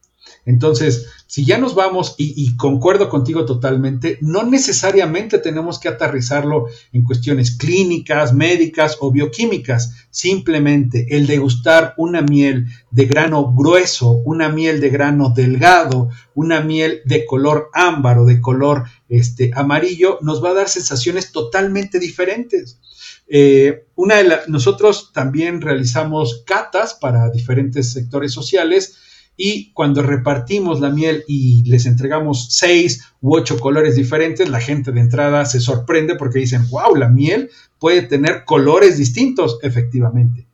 Entonces, 0.49 1.09
si 1.26 1.44
ya 1.44 1.59
nos 1.59 1.74
vamos, 1.74 2.14
y, 2.16 2.57
concuerdo 2.57 3.11
contigo 3.11 3.44
totalmente, 3.44 4.16
no 4.22 4.44
necesariamente 4.44 5.38
tenemos 5.38 5.78
que 5.78 5.88
aterrizarlo 5.88 6.68
en 6.90 7.05
cuestiones 7.05 7.51
clínicas, 7.51 8.32
médicas 8.32 8.96
o 9.01 9.11
bioquímicas. 9.12 10.07
Simplemente 10.11 11.07
el 11.11 11.26
degustar 11.26 11.92
una 11.99 12.22
miel 12.22 12.64
de 12.90 13.05
grano 13.05 13.53
grueso, 13.53 14.22
una 14.24 14.49
miel 14.49 14.80
de 14.80 14.88
grano 14.88 15.34
delgado, 15.36 16.09
una 16.34 16.62
miel 16.62 17.03
de 17.05 17.26
color 17.26 17.68
ámbar 17.74 18.20
o 18.20 18.24
de 18.24 18.40
color 18.40 18.84
este, 19.11 19.51
amarillo, 19.55 20.18
nos 20.22 20.42
va 20.42 20.53
a 20.53 20.55
dar 20.55 20.70
sensaciones 20.70 21.30
totalmente 21.30 21.99
diferentes. 21.99 22.80
Eh, 23.28 23.84
una 23.96 24.16
de 24.16 24.38
nosotros 24.46 25.12
también 25.12 25.61
realizamos 25.61 26.42
catas 26.46 26.94
para 26.94 27.28
diferentes 27.28 27.92
sectores 27.92 28.32
sociales 28.32 28.96
y 29.41 29.70
cuando 29.72 30.03
repartimos 30.03 30.80
la 30.80 30.91
miel 30.91 31.22
y 31.28 31.62
les 31.62 31.86
entregamos 31.86 32.49
seis 32.51 33.05
u 33.20 33.36
ocho 33.36 33.61
colores 33.61 33.95
diferentes, 33.95 34.49
la 34.49 34.61
gente 34.61 34.91
de 34.91 35.01
entrada 35.01 35.47
se 35.47 35.61
sorprende 35.61 36.16
porque 36.16 36.41
dicen, 36.41 36.68
wow, 36.70 36.97
la 36.97 37.09
miel 37.09 37.49
puede 37.78 38.03
tener 38.03 38.45
colores 38.45 38.99
distintos, 38.99 39.61
efectivamente. 39.62 40.49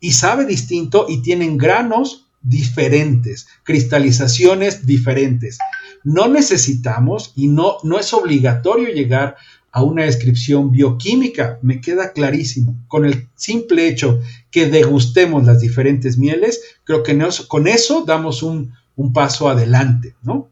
Y 0.00 0.12
sabe 0.12 0.46
distinto 0.46 1.04
y 1.06 1.20
tienen 1.20 1.58
granos 1.58 2.28
diferentes, 2.40 3.46
cristalizaciones 3.62 4.86
diferentes. 4.86 5.58
No 6.02 6.26
necesitamos 6.26 7.34
y 7.36 7.48
no, 7.48 7.76
no 7.82 7.98
es 7.98 8.14
obligatorio 8.14 8.88
llegar 8.88 9.36
a 9.72 9.82
una 9.82 10.04
descripción 10.04 10.72
bioquímica, 10.72 11.58
me 11.62 11.80
queda 11.80 12.12
clarísimo. 12.12 12.74
Con 12.88 13.04
el 13.04 13.28
simple 13.36 13.88
hecho 13.88 14.20
que 14.50 14.66
degustemos 14.66 15.44
las 15.44 15.60
diferentes 15.60 16.18
mieles, 16.18 16.78
creo 16.84 17.02
que 17.02 17.16
con 17.46 17.68
eso 17.68 18.04
damos 18.04 18.42
un, 18.42 18.74
paso 19.14 19.48
adelante, 19.48 20.14
¿no? 20.22 20.48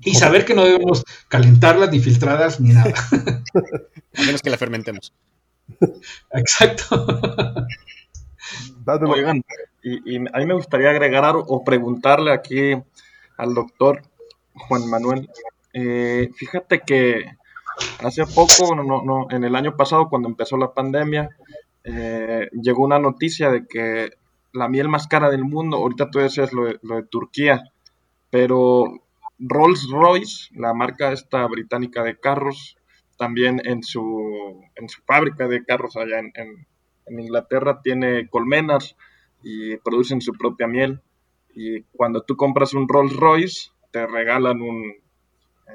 Y 0.00 0.16
saber 0.16 0.44
que 0.44 0.54
no 0.54 0.64
debemos 0.64 1.04
calentarlas 1.28 1.90
ni 1.92 2.00
filtradas 2.00 2.60
ni 2.60 2.70
nada. 2.70 2.92
a 4.14 4.22
menos 4.22 4.42
que 4.42 4.50
la 4.50 4.58
fermentemos. 4.58 5.12
Exacto. 6.32 7.06
Oigan, 9.08 9.44
y, 9.82 10.16
a 10.16 10.38
mí 10.38 10.46
me 10.46 10.54
gustaría 10.54 10.90
agregar 10.90 11.36
o 11.36 11.64
preguntarle 11.64 12.32
aquí 12.32 12.72
al 13.36 13.54
doctor 13.54 14.02
Juan 14.54 14.88
Manuel. 14.88 15.28
Eh, 15.72 16.30
fíjate 16.34 16.80
que 16.80 17.35
Hace 18.02 18.24
poco, 18.26 18.74
no, 18.74 19.02
no, 19.02 19.26
en 19.30 19.44
el 19.44 19.54
año 19.56 19.76
pasado, 19.76 20.08
cuando 20.08 20.28
empezó 20.28 20.56
la 20.56 20.72
pandemia, 20.72 21.30
eh, 21.84 22.48
llegó 22.52 22.84
una 22.84 22.98
noticia 22.98 23.50
de 23.50 23.66
que 23.66 24.10
la 24.52 24.68
miel 24.68 24.88
más 24.88 25.06
cara 25.06 25.30
del 25.30 25.44
mundo, 25.44 25.76
ahorita 25.76 26.10
tú 26.10 26.18
decías 26.18 26.52
lo 26.52 26.66
de, 26.66 26.78
lo 26.82 26.96
de 26.96 27.02
Turquía, 27.04 27.64
pero 28.30 28.84
Rolls 29.38 29.88
Royce, 29.90 30.50
la 30.54 30.72
marca 30.72 31.12
esta 31.12 31.46
británica 31.46 32.02
de 32.02 32.18
carros, 32.18 32.76
también 33.18 33.60
en 33.64 33.82
su, 33.82 34.62
en 34.74 34.88
su 34.88 35.02
fábrica 35.02 35.48
de 35.48 35.64
carros 35.64 35.96
allá 35.96 36.18
en, 36.18 36.32
en 37.06 37.20
Inglaterra 37.20 37.80
tiene 37.82 38.28
colmenas 38.28 38.96
y 39.42 39.76
producen 39.78 40.20
su 40.20 40.32
propia 40.32 40.66
miel. 40.66 41.00
Y 41.54 41.82
cuando 41.92 42.22
tú 42.22 42.36
compras 42.36 42.74
un 42.74 42.88
Rolls 42.88 43.16
Royce, 43.16 43.70
te 43.90 44.06
regalan 44.06 44.60
un, 44.60 44.94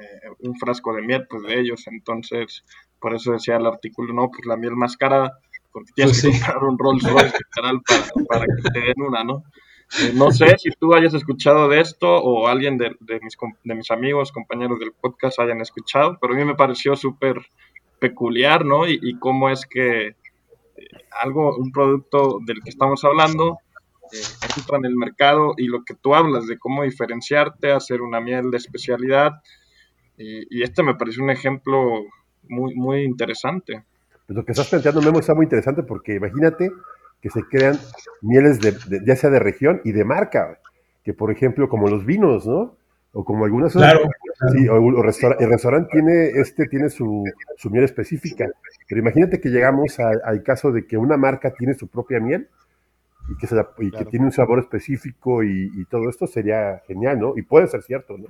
eh, 0.00 0.30
un 0.40 0.56
frasco 0.56 0.94
de 0.94 1.02
miel, 1.02 1.26
pues 1.28 1.42
de 1.42 1.60
ellos. 1.60 1.86
Entonces, 1.86 2.64
por 3.00 3.14
eso 3.14 3.32
decía 3.32 3.56
el 3.56 3.66
artículo, 3.66 4.12
no, 4.14 4.30
pues 4.30 4.46
la 4.46 4.56
miel 4.56 4.76
más 4.76 4.96
cara, 4.96 5.32
porque 5.72 5.92
tienes 5.94 6.22
pues 6.22 6.34
que 6.34 6.40
comprar 6.40 6.64
un 6.64 6.78
Rolls 6.78 7.02
Royce 7.04 7.38
para, 7.54 7.72
para, 8.28 8.46
que 8.46 8.70
te 8.72 8.80
den 8.80 9.02
una, 9.02 9.24
¿no? 9.24 9.44
Eh, 10.00 10.12
no 10.14 10.30
sé 10.30 10.56
si 10.58 10.70
tú 10.70 10.94
hayas 10.94 11.12
escuchado 11.12 11.68
de 11.68 11.80
esto 11.80 12.08
o 12.08 12.46
alguien 12.48 12.78
de, 12.78 12.96
de, 13.00 13.20
mis, 13.20 13.36
de 13.64 13.74
mis 13.74 13.90
amigos, 13.90 14.32
compañeros 14.32 14.78
del 14.78 14.92
podcast 14.92 15.38
hayan 15.40 15.60
escuchado, 15.60 16.16
pero 16.20 16.32
a 16.32 16.36
mí 16.36 16.44
me 16.44 16.54
pareció 16.54 16.96
súper 16.96 17.36
peculiar, 17.98 18.64
¿no? 18.64 18.88
Y, 18.88 18.98
y, 19.02 19.18
cómo 19.18 19.50
es 19.50 19.66
que 19.66 20.06
eh, 20.06 20.14
algo, 21.20 21.56
un 21.56 21.70
producto 21.72 22.38
del 22.46 22.62
que 22.62 22.70
estamos 22.70 23.04
hablando, 23.04 23.58
entra 24.56 24.78
en 24.78 24.84
el 24.84 24.96
mercado 24.96 25.54
y 25.56 25.66
lo 25.66 25.84
que 25.84 25.94
tú 25.94 26.14
hablas 26.14 26.46
de 26.46 26.58
cómo 26.58 26.82
diferenciarte, 26.82 27.72
hacer 27.72 28.02
una 28.02 28.20
miel 28.20 28.50
de 28.50 28.58
especialidad, 28.58 29.42
y, 30.16 30.62
este 30.62 30.82
me 30.82 30.94
parece 30.94 31.20
un 31.20 31.30
ejemplo 31.30 32.04
muy, 32.48 32.74
muy 32.74 33.02
interesante. 33.02 33.82
Pues 34.26 34.36
lo 34.36 34.44
que 34.44 34.52
estás 34.52 34.68
planteando, 34.68 35.02
Memo, 35.02 35.20
está 35.20 35.34
muy 35.34 35.44
interesante 35.44 35.82
porque 35.82 36.14
imagínate 36.14 36.70
que 37.20 37.30
se 37.30 37.42
crean 37.44 37.78
mieles 38.20 38.60
de, 38.60 38.74
ya 39.04 39.16
sea 39.16 39.30
de 39.30 39.38
región 39.38 39.80
y 39.84 39.92
de 39.92 40.04
marca, 40.04 40.58
que 41.04 41.14
por 41.14 41.30
ejemplo, 41.30 41.68
como 41.68 41.88
los 41.88 42.04
vinos, 42.04 42.46
¿no? 42.46 42.76
O 43.12 43.24
como 43.24 43.44
algunas 43.44 43.72
claro, 43.72 44.08
Sí, 44.52 44.68
o, 44.68 44.76
el 44.76 45.48
restaurante 45.50 45.90
tiene, 45.92 46.30
este 46.30 46.66
tiene 46.66 46.88
su, 46.88 47.24
su, 47.56 47.70
miel 47.70 47.84
específica. 47.84 48.48
Pero 48.88 49.00
imagínate 49.00 49.40
que 49.40 49.50
llegamos 49.50 50.00
al 50.00 50.42
caso 50.42 50.72
de 50.72 50.86
que 50.86 50.96
una 50.96 51.16
marca 51.16 51.52
tiene 51.52 51.74
su 51.74 51.86
propia 51.86 52.18
miel 52.18 52.48
y 53.28 53.36
que, 53.38 53.46
se 53.46 53.54
y 53.78 53.90
que 53.90 54.04
tiene 54.06 54.24
un 54.24 54.32
sabor 54.32 54.58
específico 54.58 55.44
y, 55.44 55.70
y, 55.74 55.84
todo 55.84 56.08
esto 56.08 56.26
sería 56.26 56.82
genial, 56.88 57.20
¿no? 57.20 57.34
Y 57.36 57.42
puede 57.42 57.68
ser 57.68 57.82
cierto, 57.82 58.18
¿no? 58.18 58.26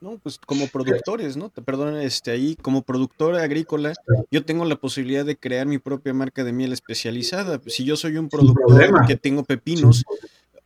No, 0.00 0.18
pues 0.18 0.38
como 0.38 0.68
productores, 0.68 1.36
¿no? 1.36 1.50
Te 1.50 1.60
Perdón, 1.60 1.96
este, 1.96 2.30
ahí 2.30 2.56
como 2.56 2.82
productor 2.82 3.34
agrícola, 3.34 3.94
yo 4.30 4.44
tengo 4.44 4.64
la 4.64 4.76
posibilidad 4.76 5.24
de 5.24 5.36
crear 5.36 5.66
mi 5.66 5.78
propia 5.78 6.14
marca 6.14 6.44
de 6.44 6.52
miel 6.52 6.72
especializada. 6.72 7.60
Si 7.66 7.84
yo 7.84 7.96
soy 7.96 8.16
un 8.16 8.28
productor 8.28 9.06
que 9.06 9.16
tengo 9.16 9.42
pepinos 9.42 10.04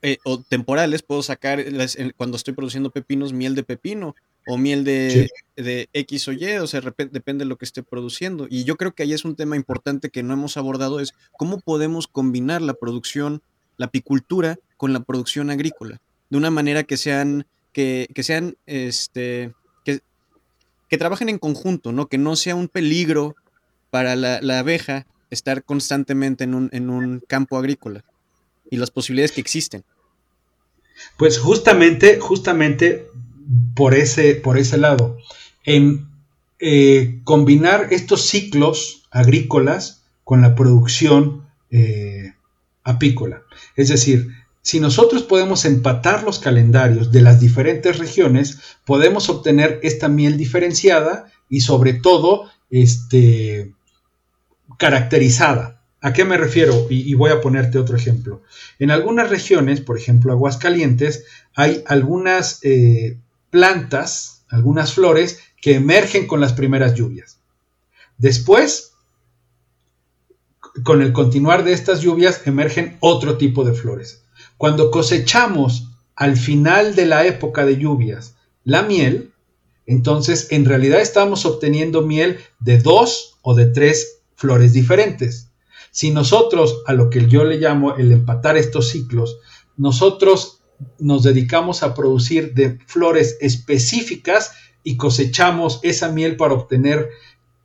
eh, 0.03 0.19
o 0.25 0.41
temporales, 0.41 1.03
puedo 1.03 1.23
sacar 1.23 1.65
cuando 2.17 2.37
estoy 2.37 2.55
produciendo 2.55 2.91
pepinos 2.91 3.33
miel 3.33 3.55
de 3.55 3.63
pepino 3.63 4.17
o 4.49 4.59
miel 4.59 4.85
de, 4.85 5.31
de 5.57 5.89
X 5.93 6.29
o 6.29 6.33
Y, 6.33 6.57
o 6.57 6.67
sea, 6.67 6.81
depende 6.81 7.45
de 7.45 7.49
lo 7.49 7.57
que 7.57 7.65
esté 7.65 7.83
produciendo. 7.83 8.47
Y 8.51 8.65
yo 8.65 8.77
creo 8.77 8.93
que 8.93 9.05
ahí 9.05 9.13
es 9.13 9.25
un 9.25 9.37
tema 9.37 9.57
importante 9.57 10.11
que 10.11 10.23
no 10.23 10.35
hemos 10.35 10.57
abordado, 10.57 11.01
es 11.01 11.15
cómo 11.39 11.61
podemos 11.61 12.09
combinar 12.09 12.63
la 12.63 12.75
producción, 12.75 13.43
la 13.77 13.87
apicultura, 13.87 14.59
con 14.77 14.93
la 14.93 15.01
producción 15.01 15.51
agrícola, 15.51 16.01
de 16.29 16.37
una 16.37 16.51
manera 16.51 16.83
que 16.83 16.97
sean, 16.97 17.47
que, 17.73 18.09
que 18.15 18.23
sean, 18.23 18.57
este, 18.67 19.53
que, 19.85 20.01
que, 20.89 20.99
trabajen 20.99 21.29
en 21.29 21.39
conjunto, 21.39 21.93
¿no? 21.93 22.07
Que 22.07 22.19
no 22.19 22.37
sea 22.37 22.55
un 22.55 22.69
peligro 22.69 23.37
para 23.91 24.17
la, 24.17 24.41
la 24.41 24.61
abeja 24.61 25.07
estar 25.31 25.65
constantemente 25.65 26.45
en 26.45 26.55
un, 26.55 26.69
en 26.73 26.91
un 26.91 27.21
campo 27.27 27.57
agrícola 27.57 28.05
y 28.71 28.77
las 28.77 28.91
posibilidades 28.91 29.33
que 29.33 29.41
existen. 29.41 29.85
Pues 31.17 31.39
justamente, 31.39 32.19
justamente 32.21 33.07
por 33.75 33.95
ese, 33.95 34.35
por 34.35 34.59
ese 34.59 34.79
lado, 34.79 35.19
en 35.65 36.09
eh, 36.59 37.21
combinar 37.25 37.89
estos 37.91 38.23
ciclos 38.23 39.09
agrícolas 39.11 40.05
con 40.25 40.43
la 40.43 40.55
producción 40.55 41.47
eh, 41.71 42.35
apícola. 42.85 43.43
Es 43.77 43.89
decir, 43.89 44.29
si 44.63 44.79
nosotros 44.79 45.25
podemos 45.25 45.65
empatar 45.65 46.23
los 46.23 46.39
calendarios 46.39 47.11
de 47.11 47.21
las 47.21 47.41
diferentes 47.41 47.99
regiones, 47.99 48.59
podemos 48.85 49.29
obtener 49.29 49.81
esta 49.83 50.09
miel 50.09 50.37
diferenciada 50.37 51.27
y 51.49 51.63
sobre 51.63 51.95
todo 51.95 52.49
este, 52.71 53.75
caracterizada. 54.79 55.83
¿A 56.01 56.13
qué 56.13 56.25
me 56.25 56.37
refiero? 56.37 56.87
Y, 56.91 57.13
voy 57.15 57.31
a 57.31 57.41
ponerte 57.41 57.79
otro 57.79 57.97
ejemplo. 57.97 58.43
En 58.79 58.91
algunas 58.91 59.31
regiones, 59.31 59.81
por 59.81 59.99
ejemplo 59.99 60.33
Aguascalientes, 60.33 61.25
hay 61.55 61.83
algunas 61.87 62.61
eh, 62.63 63.19
plantas, 63.51 64.45
algunas 64.49 64.95
flores 64.95 65.41
que 65.61 65.75
emergen 65.75 66.27
con 66.27 66.41
las 66.41 66.53
primeras 66.53 66.95
lluvias. 66.95 67.39
Después, 68.19 68.95
con 70.83 71.03
el 71.03 71.13
continuar 71.13 71.63
de 71.65 71.73
estas 71.73 72.01
lluvias, 72.01 72.47
emergen 72.47 72.97
otro 73.01 73.39
tipo 73.39 73.65
de 73.65 73.75
flores. 73.75 74.22
Cuando 74.63 74.93
cosechamos 74.93 75.89
al 76.15 76.37
final 76.37 76.95
de 76.95 77.05
la 77.05 77.27
época 77.27 77.67
de 77.67 77.79
lluvias 77.79 78.37
la 78.63 78.83
miel, 78.83 79.33
entonces 79.87 80.53
en 80.53 80.67
realidad 80.67 81.01
estamos 81.01 81.45
obteniendo 81.47 82.03
miel 82.03 82.39
de 82.61 82.79
dos 82.79 83.41
o 83.43 83.57
de 83.57 83.67
tres 83.67 84.21
flores 84.37 84.73
diferentes. 84.73 85.51
Si 85.91 86.13
nosotros, 86.13 86.85
a 86.87 86.93
lo 86.93 87.11
que 87.11 87.27
yo 87.27 87.43
le 87.43 87.57
llamo 87.57 87.97
el 87.97 88.13
empatar 88.13 88.57
estos 88.57 88.91
ciclos, 88.91 89.41
nosotros 89.77 90.61
nos 91.01 91.25
dedicamos 91.25 91.83
a 91.83 91.93
producir 91.93 92.55
de 92.55 92.79
flores 92.87 93.39
específicas 93.41 94.53
y 94.85 94.97
cosechamos 94.97 95.81
esa 95.83 96.09
miel 96.13 96.37
para 96.37 96.55
obtener 96.55 97.09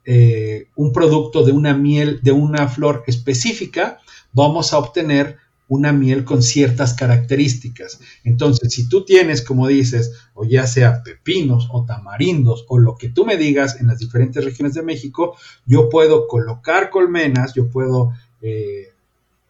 eh, 0.04 0.70
un 0.76 0.92
producto 0.94 1.44
de 1.44 1.52
una 1.52 1.76
miel, 1.76 2.22
de 2.24 2.32
una 2.32 2.68
flor 2.68 3.04
específica, 3.06 4.00
vamos 4.34 4.74
a 4.74 4.80
obtener 4.80 5.38
una 5.68 5.92
miel 5.92 6.24
con 6.24 6.42
ciertas 6.42 6.94
características. 6.94 8.00
Entonces, 8.24 8.74
si 8.74 8.88
tú 8.88 9.06
tienes, 9.06 9.42
como 9.42 9.68
dices, 9.68 10.14
o 10.34 10.46
ya 10.46 10.66
sea 10.68 11.04
pepinos 11.04 11.68
o 11.72 11.86
tamarindos 11.86 12.66
o 12.70 12.78
lo 12.80 12.96
que 12.96 13.10
tú 13.10 13.26
me 13.26 13.38
digas 13.38 13.80
en 13.80 13.88
las 13.88 14.00
diferentes 14.00 14.44
regiones 14.44 14.74
de 14.74 14.84
México, 14.84 15.36
yo 15.66 15.90
puedo 15.90 16.28
colocar 16.28 16.90
colmenas, 16.90 17.54
yo 17.54 17.70
puedo 17.70 18.14
eh, 18.42 18.94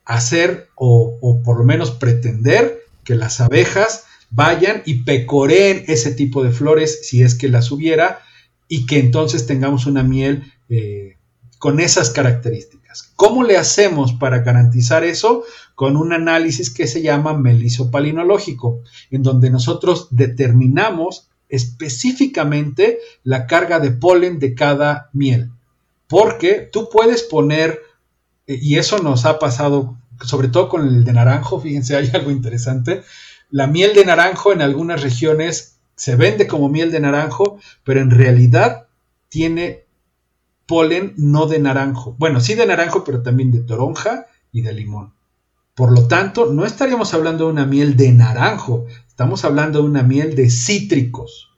hacer 0.06 0.70
o, 0.76 1.18
o 1.22 1.44
por 1.44 1.58
lo 1.58 1.64
menos 1.64 1.92
pretender 1.92 2.80
que 3.04 3.16
las 3.16 3.40
abejas 3.40 4.06
vayan 4.30 4.82
y 4.86 5.04
pecoreen 5.04 5.84
ese 5.88 6.12
tipo 6.12 6.44
de 6.44 6.52
flores 6.52 7.08
si 7.08 7.24
es 7.24 7.36
que 7.36 7.48
las 7.48 7.72
hubiera 7.72 8.20
y 8.68 8.86
que 8.86 9.00
entonces 9.00 9.46
tengamos 9.48 9.86
una 9.86 10.04
miel 10.04 10.52
eh, 10.70 11.17
con 11.60 11.80
esas 11.80 12.10
características. 12.12 13.12
¿Cómo 13.16 13.44
le 13.44 13.58
hacemos 13.58 14.14
para 14.14 14.40
garantizar 14.40 15.04
eso? 15.04 15.44
Con 15.76 15.98
un 15.98 16.14
análisis 16.14 16.70
que 16.70 16.88
se 16.88 17.02
llama 17.02 17.38
melisopalinológico, 17.38 18.82
en 19.12 19.24
donde 19.24 19.50
nosotros 19.50 20.08
determinamos 20.12 21.30
específicamente 21.50 23.00
la 23.24 23.48
carga 23.48 23.80
de 23.80 23.92
polen 23.92 24.40
de 24.40 24.54
cada 24.54 25.10
miel. 25.14 25.52
Porque 26.08 26.70
tú 26.72 26.90
puedes 26.92 27.24
poner, 27.24 27.80
y 28.46 28.78
eso 28.78 29.00
nos 29.00 29.26
ha 29.26 29.40
pasado 29.40 29.98
sobre 30.22 30.48
todo 30.48 30.70
con 30.70 30.88
el 30.88 31.04
de 31.04 31.14
naranjo, 31.14 31.60
fíjense, 31.60 31.96
hay 31.96 32.10
algo 32.14 32.32
interesante. 32.32 33.04
La 33.50 33.68
miel 33.68 33.94
de 33.94 34.06
naranjo 34.06 34.52
en 34.52 34.62
algunas 34.62 35.02
regiones 35.02 35.80
se 35.96 36.16
vende 36.16 36.48
como 36.48 36.70
miel 36.70 36.92
de 36.92 37.00
naranjo, 37.00 37.60
pero 37.84 38.02
en 38.02 38.12
realidad 38.12 38.88
tiene 39.30 39.86
polen 40.68 41.14
no 41.18 41.48
de 41.48 41.60
naranjo. 41.60 42.16
Bueno, 42.20 42.40
sí 42.40 42.54
de 42.54 42.66
naranjo, 42.66 43.04
pero 43.04 43.24
también 43.24 43.52
de 43.52 43.60
toronja 43.60 44.28
y 44.52 44.62
de 44.62 44.74
limón. 44.74 45.14
Por 45.74 45.92
lo 45.92 46.08
tanto, 46.08 46.52
no 46.54 46.66
estaríamos 46.66 47.14
hablando 47.14 47.46
de 47.46 47.52
una 47.52 47.66
miel 47.66 47.96
de 47.96 48.12
naranjo, 48.12 48.86
estamos 49.08 49.46
hablando 49.46 49.80
de 49.80 49.86
una 49.86 50.04
miel 50.04 50.36
de 50.36 50.50
cítricos. 50.50 51.52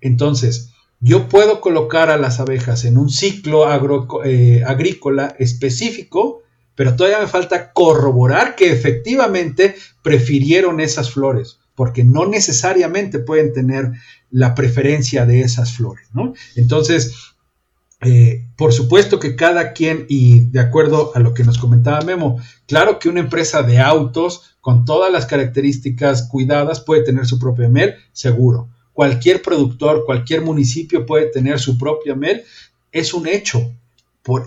Entonces, 0.00 0.72
yo 1.00 1.28
puedo 1.28 1.60
colocar 1.60 2.10
a 2.10 2.16
las 2.16 2.40
abejas 2.40 2.84
en 2.84 2.98
un 2.98 3.10
ciclo 3.10 3.66
eh, 4.24 4.64
agrícola 4.66 5.34
específico 5.38 6.42
pero 6.76 6.94
todavía 6.94 7.18
me 7.18 7.26
falta 7.26 7.72
corroborar 7.72 8.54
que 8.54 8.70
efectivamente 8.70 9.74
prefirieron 10.02 10.78
esas 10.78 11.10
flores, 11.10 11.58
porque 11.74 12.04
no 12.04 12.26
necesariamente 12.26 13.18
pueden 13.18 13.52
tener 13.52 13.92
la 14.30 14.54
preferencia 14.54 15.26
de 15.26 15.40
esas 15.40 15.72
flores, 15.72 16.06
¿no? 16.12 16.34
Entonces, 16.54 17.34
eh, 18.02 18.46
por 18.56 18.72
supuesto 18.72 19.18
que 19.18 19.36
cada 19.36 19.72
quien, 19.72 20.06
y 20.08 20.40
de 20.50 20.60
acuerdo 20.60 21.12
a 21.14 21.20
lo 21.20 21.32
que 21.32 21.44
nos 21.44 21.58
comentaba 21.58 22.02
Memo, 22.02 22.38
claro 22.66 22.98
que 22.98 23.08
una 23.08 23.20
empresa 23.20 23.62
de 23.62 23.78
autos 23.78 24.56
con 24.60 24.84
todas 24.84 25.10
las 25.12 25.26
características 25.26 26.28
cuidadas 26.28 26.80
puede 26.80 27.04
tener 27.04 27.26
su 27.26 27.38
propia 27.38 27.68
miel, 27.68 27.94
seguro. 28.12 28.68
Cualquier 28.92 29.42
productor, 29.42 30.04
cualquier 30.04 30.42
municipio 30.42 31.06
puede 31.06 31.26
tener 31.26 31.58
su 31.58 31.78
propia 31.78 32.14
miel, 32.14 32.42
es 32.92 33.14
un 33.14 33.26
hecho, 33.26 33.72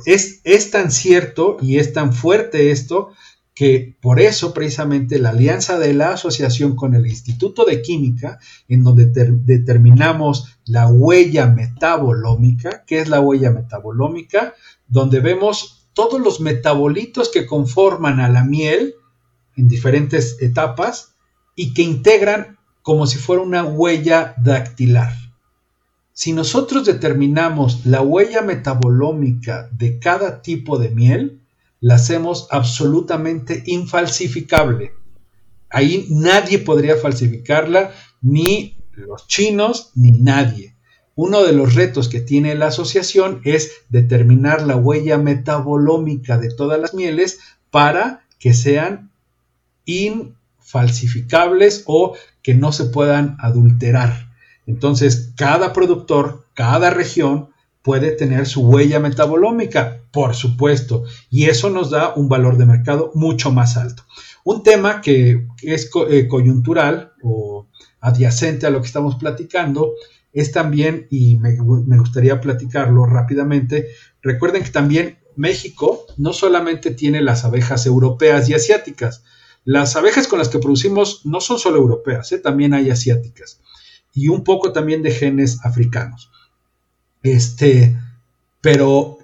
es, 0.05 0.71
tan 0.71 0.91
cierto 0.91 1.57
y 1.61 1.77
es 1.77 1.93
tan 1.93 2.13
fuerte 2.13 2.71
esto 2.71 3.11
que 3.59 3.97
por 3.99 4.21
eso 4.21 4.53
precisamente 4.53 5.19
la 5.19 5.31
alianza 5.31 5.77
de 5.77 5.93
la 5.93 6.13
asociación 6.13 6.77
con 6.77 6.93
el 6.95 7.05
Instituto 7.05 7.65
de 7.65 7.81
Química, 7.81 8.39
en 8.69 8.85
donde 8.85 9.07
determinamos 9.07 10.57
la 10.63 10.87
huella 10.87 11.45
metabolómica, 11.47 12.85
¿qué 12.87 13.01
es 13.01 13.09
la 13.09 13.19
huella 13.19 13.51
metabolómica? 13.51 14.53
Donde 14.87 15.19
vemos 15.19 15.89
todos 15.91 16.21
los 16.21 16.39
metabolitos 16.39 17.27
que 17.27 17.45
conforman 17.45 18.21
a 18.21 18.29
la 18.29 18.45
miel 18.45 18.95
en 19.57 19.67
diferentes 19.67 20.37
etapas 20.41 21.15
y 21.53 21.73
que 21.73 21.81
integran 21.81 22.59
como 22.81 23.07
si 23.07 23.17
fuera 23.17 23.41
una 23.41 23.65
huella 23.65 24.35
dactilar. 24.37 25.11
Si 26.13 26.31
nosotros 26.31 26.85
determinamos 26.85 27.85
la 27.85 28.01
huella 28.01 28.41
metabolómica 28.41 29.67
de 29.73 29.99
cada 29.99 30.41
tipo 30.41 30.79
de 30.79 30.91
miel, 30.91 31.38
la 31.81 31.95
hacemos 31.95 32.47
absolutamente 32.51 33.63
infalsificable. 33.65 34.93
Ahí 35.69 36.07
nadie 36.09 36.59
podría 36.59 36.95
falsificarla, 36.97 37.91
ni 38.21 38.77
los 38.91 39.27
chinos, 39.27 39.91
ni 39.95 40.11
nadie. 40.11 40.75
Uno 41.15 41.43
de 41.43 41.53
los 41.53 41.75
retos 41.75 42.07
que 42.09 42.21
tiene 42.21 42.55
la 42.55 42.67
asociación 42.67 43.41
es 43.43 43.71
determinar 43.89 44.61
la 44.61 44.77
huella 44.77 45.17
metabolómica 45.17 46.37
de 46.37 46.49
todas 46.49 46.79
las 46.79 46.93
mieles 46.93 47.39
para 47.69 48.25
que 48.39 48.53
sean 48.53 49.11
infalsificables 49.85 51.83
o 51.87 52.15
que 52.41 52.55
no 52.55 52.71
se 52.71 52.85
puedan 52.85 53.35
adulterar. 53.39 54.29
Entonces, 54.65 55.33
cada 55.35 55.73
productor, 55.73 56.45
cada 56.53 56.89
región 56.89 57.48
puede 57.81 58.11
tener 58.11 58.45
su 58.45 58.61
huella 58.61 58.99
metabolómica, 58.99 60.03
por 60.11 60.35
supuesto, 60.35 61.03
y 61.29 61.45
eso 61.45 61.69
nos 61.69 61.89
da 61.89 62.13
un 62.15 62.29
valor 62.29 62.57
de 62.57 62.65
mercado 62.65 63.11
mucho 63.15 63.51
más 63.51 63.77
alto. 63.77 64.03
Un 64.43 64.63
tema 64.63 65.01
que 65.01 65.47
es 65.61 65.89
eh, 66.09 66.27
coyuntural 66.27 67.13
o 67.23 67.67
adyacente 68.01 68.65
a 68.65 68.69
lo 68.69 68.81
que 68.81 68.87
estamos 68.87 69.15
platicando 69.15 69.93
es 70.33 70.51
también, 70.51 71.07
y 71.09 71.37
me, 71.37 71.55
gustaría 71.57 72.39
platicarlo 72.39 73.05
rápidamente, 73.05 73.87
recuerden 74.21 74.63
que 74.63 74.69
también 74.69 75.19
México 75.35 76.05
no 76.17 76.33
solamente 76.33 76.91
tiene 76.91 77.21
las 77.21 77.45
abejas 77.45 77.85
europeas 77.85 78.49
y 78.49 78.53
asiáticas, 78.53 79.23
las 79.65 79.95
abejas 79.95 80.27
con 80.27 80.39
las 80.39 80.49
que 80.49 80.59
producimos 80.59 81.25
no 81.25 81.41
son 81.41 81.59
solo 81.59 81.77
europeas, 81.77 82.31
¿eh? 82.31 82.39
también 82.39 82.73
hay 82.73 82.89
asiáticas 82.89 83.61
y 84.13 84.27
un 84.27 84.43
poco 84.43 84.71
también 84.71 85.01
de 85.01 85.11
genes 85.11 85.59
africanos. 85.63 86.31
Este, 87.23 87.95
pero 88.61 89.17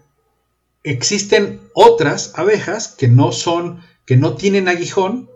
existen 0.83 1.61
otras 1.73 2.33
abejas 2.35 2.89
que 2.89 3.07
no 3.07 3.31
son, 3.31 3.81
que 4.05 4.17
no 4.17 4.35
tienen 4.35 4.67
aguijón, 4.67 5.29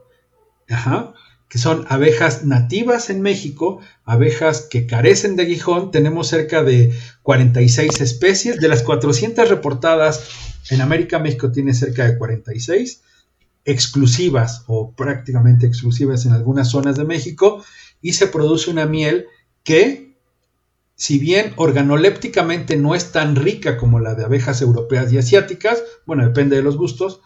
que 1.50 1.58
son 1.58 1.86
abejas 1.90 2.46
nativas 2.46 3.10
en 3.10 3.22
México, 3.22 3.80
abejas 4.06 4.62
que 4.62 4.86
carecen 4.86 5.36
de 5.36 5.44
aguijón. 5.44 5.90
Tenemos 5.90 6.28
cerca 6.28 6.64
de 6.64 6.94
46 7.24 8.02
especies. 8.02 8.60
De 8.60 8.68
las 8.68 8.84
400 8.84 9.50
reportadas 9.50 10.30
en 10.70 10.82
América, 10.82 11.18
México 11.18 11.52
tiene 11.52 11.74
cerca 11.74 12.06
de 12.06 12.18
46 12.18 13.02
exclusivas 13.66 14.64
o 14.68 14.94
prácticamente 14.94 15.66
exclusivas 15.66 16.26
en 16.26 16.34
algunas 16.34 16.70
zonas 16.70 16.96
de 16.98 17.06
México 17.06 17.64
y 18.02 18.14
se 18.14 18.28
produce 18.28 18.70
una 18.70 18.86
miel 18.86 19.26
que, 19.64 20.09
si 21.00 21.18
bien 21.18 21.54
organolépticamente 21.56 22.76
no 22.76 22.94
es 22.94 23.14
tan 23.14 23.38
rica 23.38 23.78
como 23.78 24.02
la 24.02 24.16
de 24.16 24.26
abejas 24.26 24.62
europeas 24.62 25.14
y 25.14 25.18
asiáticas, 25.18 25.82
bueno, 26.06 26.26
depende 26.26 26.58
de 26.58 26.62
los 26.62 26.76
gustos, 26.76 27.22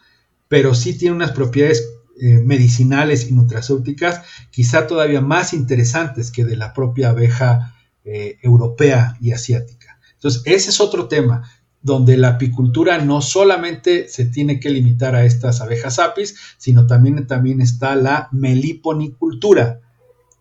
pero 0.47 0.75
sí 0.75 0.95
tiene 0.95 1.15
unas 1.15 1.31
propiedades 1.31 1.83
eh, 2.21 2.39
medicinales 2.45 3.27
y 3.27 3.33
nutracéuticas 3.33 4.21
quizá 4.51 4.85
todavía 4.85 5.21
más 5.21 5.53
interesantes 5.53 6.29
que 6.29 6.45
de 6.45 6.55
la 6.55 6.71
propia 6.71 7.09
abeja 7.09 7.75
eh, 8.05 8.37
europea 8.43 9.17
y 9.19 9.31
asiática. 9.31 9.97
Entonces, 10.13 10.43
ese 10.45 10.69
es 10.69 10.79
otro 10.79 11.07
tema 11.07 11.49
donde 11.81 12.15
la 12.15 12.29
apicultura 12.29 12.99
no 12.99 13.23
solamente 13.23 14.07
se 14.07 14.25
tiene 14.25 14.59
que 14.59 14.69
limitar 14.69 15.15
a 15.15 15.25
estas 15.25 15.61
abejas 15.61 15.97
apis, 15.97 16.35
sino 16.59 16.85
también, 16.85 17.25
también 17.25 17.59
está 17.59 17.95
la 17.95 18.29
meliponicultura, 18.31 19.81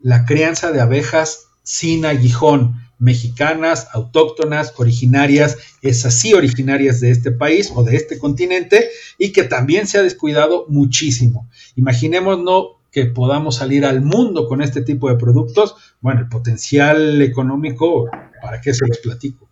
la 0.03 0.27
crianza 0.27 0.71
de 0.71 0.83
abejas 0.83 1.47
sin 1.63 2.05
aguijón, 2.05 2.83
mexicanas, 3.03 3.89
autóctonas, 3.93 4.73
originarias, 4.77 5.59
esas 5.83 6.19
sí 6.19 6.35
originarias 6.35 7.01
de 7.01 7.11
este 7.11 7.33
país 7.33 7.73
o 7.75 7.83
de 7.83 7.97
este 7.97 8.17
continente 8.17 8.89
y 9.19 9.33
que 9.33 9.43
también 9.43 9.89
se 9.89 9.99
ha 9.99 10.03
descuidado 10.03 10.67
muchísimo. 10.69 11.51
Imaginémonos 11.75 12.77
que 12.93 13.07
podamos 13.07 13.57
salir 13.57 13.85
al 13.85 14.03
mundo 14.03 14.47
con 14.47 14.63
este 14.63 14.83
tipo 14.83 15.09
de 15.09 15.17
productos, 15.17 15.75
bueno, 16.01 16.21
el 16.21 16.29
potencial 16.29 17.21
económico, 17.23 18.09
¿para 18.41 18.61
qué 18.61 18.73
se 18.73 18.87
los 18.87 18.99
platico? 18.99 19.49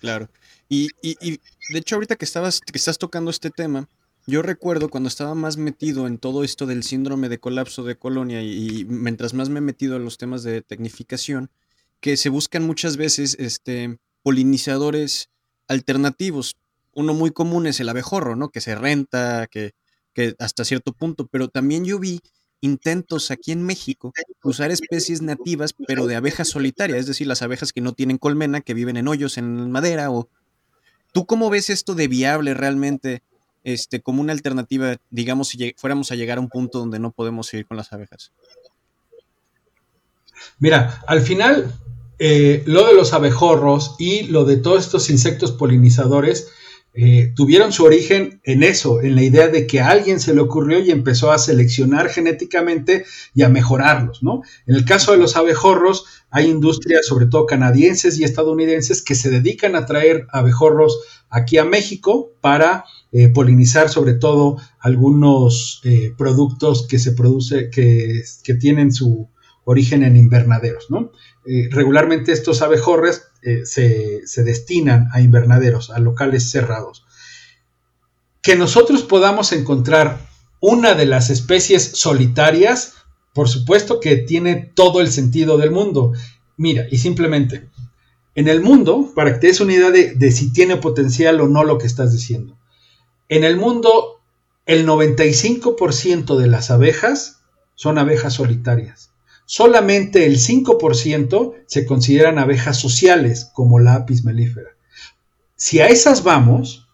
Claro. 0.00 0.28
Y, 0.68 0.88
de 1.02 1.78
hecho 1.78 1.96
ahorita 1.96 2.16
que, 2.16 2.24
estabas, 2.24 2.60
que 2.60 2.78
estás 2.78 2.98
tocando 2.98 3.30
este 3.30 3.50
tema, 3.50 3.88
yo 4.26 4.42
recuerdo 4.42 4.88
cuando 4.88 5.08
estaba 5.08 5.34
más 5.34 5.56
metido 5.56 6.06
en 6.06 6.18
todo 6.18 6.44
esto 6.44 6.66
del 6.66 6.84
síndrome 6.84 7.28
de 7.28 7.40
colapso 7.40 7.82
de 7.82 7.96
colonia 7.96 8.42
y, 8.42 8.84
mientras 8.84 9.34
más 9.34 9.48
me 9.48 9.58
he 9.58 9.62
metido 9.62 9.96
en 9.96 10.04
los 10.04 10.18
temas 10.18 10.44
de 10.44 10.62
tecnificación, 10.62 11.50
que 12.02 12.16
se 12.16 12.28
buscan 12.28 12.66
muchas 12.66 12.96
veces 12.98 13.36
este, 13.38 13.96
polinizadores 14.22 15.30
alternativos. 15.68 16.56
Uno 16.92 17.14
muy 17.14 17.30
común 17.30 17.66
es 17.68 17.78
el 17.78 17.88
abejorro, 17.88 18.34
¿no? 18.34 18.50
Que 18.50 18.60
se 18.60 18.74
renta, 18.74 19.46
que, 19.46 19.72
que 20.12 20.34
hasta 20.40 20.64
cierto 20.64 20.92
punto, 20.92 21.28
pero 21.28 21.48
también 21.48 21.84
yo 21.84 22.00
vi 22.00 22.20
intentos 22.60 23.30
aquí 23.30 23.52
en 23.52 23.62
México 23.62 24.12
usar 24.42 24.72
especies 24.72 25.22
nativas, 25.22 25.74
pero 25.86 26.06
de 26.06 26.16
abejas 26.16 26.48
solitarias, 26.48 26.98
es 26.98 27.06
decir, 27.06 27.28
las 27.28 27.40
abejas 27.40 27.72
que 27.72 27.80
no 27.80 27.92
tienen 27.92 28.18
colmena, 28.18 28.60
que 28.60 28.74
viven 28.74 28.96
en 28.96 29.08
hoyos 29.08 29.38
en 29.38 29.70
madera 29.70 30.10
o... 30.10 30.28
¿Tú 31.12 31.26
cómo 31.26 31.50
ves 31.50 31.70
esto 31.70 31.94
de 31.94 32.08
viable 32.08 32.54
realmente 32.54 33.22
este, 33.62 34.00
como 34.00 34.22
una 34.22 34.32
alternativa, 34.32 34.96
digamos, 35.10 35.48
si 35.48 35.74
fuéramos 35.76 36.10
a 36.10 36.16
llegar 36.16 36.38
a 36.38 36.40
un 36.40 36.48
punto 36.48 36.80
donde 36.80 36.98
no 36.98 37.12
podemos 37.12 37.46
seguir 37.46 37.66
con 37.66 37.76
las 37.76 37.92
abejas? 37.92 38.32
Mira, 40.58 41.02
al 41.06 41.20
final 41.20 41.72
eh, 42.24 42.62
lo 42.66 42.86
de 42.86 42.94
los 42.94 43.14
abejorros 43.14 43.96
y 43.98 44.28
lo 44.28 44.44
de 44.44 44.56
todos 44.56 44.84
estos 44.84 45.10
insectos 45.10 45.50
polinizadores 45.50 46.52
eh, 46.94 47.32
tuvieron 47.34 47.72
su 47.72 47.82
origen 47.82 48.40
en 48.44 48.62
eso, 48.62 49.02
en 49.02 49.16
la 49.16 49.24
idea 49.24 49.48
de 49.48 49.66
que 49.66 49.80
a 49.80 49.88
alguien 49.88 50.20
se 50.20 50.32
le 50.32 50.40
ocurrió 50.40 50.78
y 50.78 50.92
empezó 50.92 51.32
a 51.32 51.38
seleccionar 51.38 52.10
genéticamente 52.10 53.04
y 53.34 53.42
a 53.42 53.48
mejorarlos, 53.48 54.22
¿no? 54.22 54.42
En 54.68 54.76
el 54.76 54.84
caso 54.84 55.10
de 55.10 55.18
los 55.18 55.36
abejorros, 55.36 56.04
hay 56.30 56.48
industrias, 56.48 57.06
sobre 57.06 57.26
todo 57.26 57.44
canadienses 57.44 58.16
y 58.20 58.22
estadounidenses, 58.22 59.02
que 59.02 59.16
se 59.16 59.28
dedican 59.28 59.74
a 59.74 59.84
traer 59.84 60.28
abejorros 60.30 61.00
aquí 61.28 61.58
a 61.58 61.64
México 61.64 62.34
para 62.40 62.84
eh, 63.10 63.30
polinizar 63.30 63.88
sobre 63.88 64.14
todo 64.14 64.58
algunos 64.78 65.82
productos 66.16 66.86
que 66.86 67.00
se 67.00 67.10
produce, 67.10 67.68
que, 67.68 68.22
que 68.44 68.54
tienen 68.54 68.92
su 68.92 69.28
origen 69.64 70.02
en 70.02 70.16
invernaderos, 70.16 70.90
¿no? 70.90 71.10
Eh, 71.44 71.68
regularmente 71.70 72.30
estos 72.32 72.62
abejorres 72.62 73.24
eh, 73.42 73.62
se, 73.64 74.44
destinan 74.44 75.08
a 75.12 75.20
invernaderos, 75.20 75.90
a 75.90 75.98
locales 75.98 76.50
cerrados. 76.50 77.04
Que 78.42 78.56
nosotros 78.56 79.02
podamos 79.02 79.52
encontrar 79.52 80.20
una 80.60 80.94
de 80.94 81.06
las 81.06 81.30
especies 81.30 81.82
solitarias, 81.82 82.94
por 83.34 83.48
supuesto 83.48 83.98
que 83.98 84.16
tiene 84.16 84.72
todo 84.74 85.00
el 85.00 85.10
sentido 85.10 85.58
del 85.58 85.72
mundo. 85.72 86.12
Mira, 86.56 86.86
y 86.90 86.98
simplemente, 86.98 87.68
en 88.36 88.46
el 88.48 88.60
mundo, 88.60 89.10
para 89.14 89.32
que 89.32 89.40
te 89.40 89.46
des 89.48 89.60
una 89.60 89.74
idea 89.74 89.90
de, 89.90 90.14
de 90.14 90.32
si 90.32 90.52
tiene 90.52 90.76
potencial 90.76 91.40
o 91.40 91.48
no 91.48 91.64
lo 91.64 91.78
que 91.78 91.86
estás 91.86 92.12
diciendo, 92.12 92.56
en 93.28 93.42
el 93.42 93.56
mundo 93.56 94.20
el 94.66 94.86
95% 94.86 96.36
de 96.36 96.46
las 96.46 96.70
abejas 96.70 97.42
son 97.74 97.98
abejas 97.98 98.34
solitarias 98.34 99.11
solamente 99.46 100.26
el 100.26 100.38
5% 100.38 101.54
se 101.66 101.86
consideran 101.86 102.38
abejas 102.38 102.78
sociales, 102.78 103.50
como 103.52 103.78
la 103.78 103.94
apis 103.94 104.24
melífera. 104.24 104.70
Si 105.56 105.80
a 105.80 105.88
esas 105.88 106.22
vamos, 106.22 106.88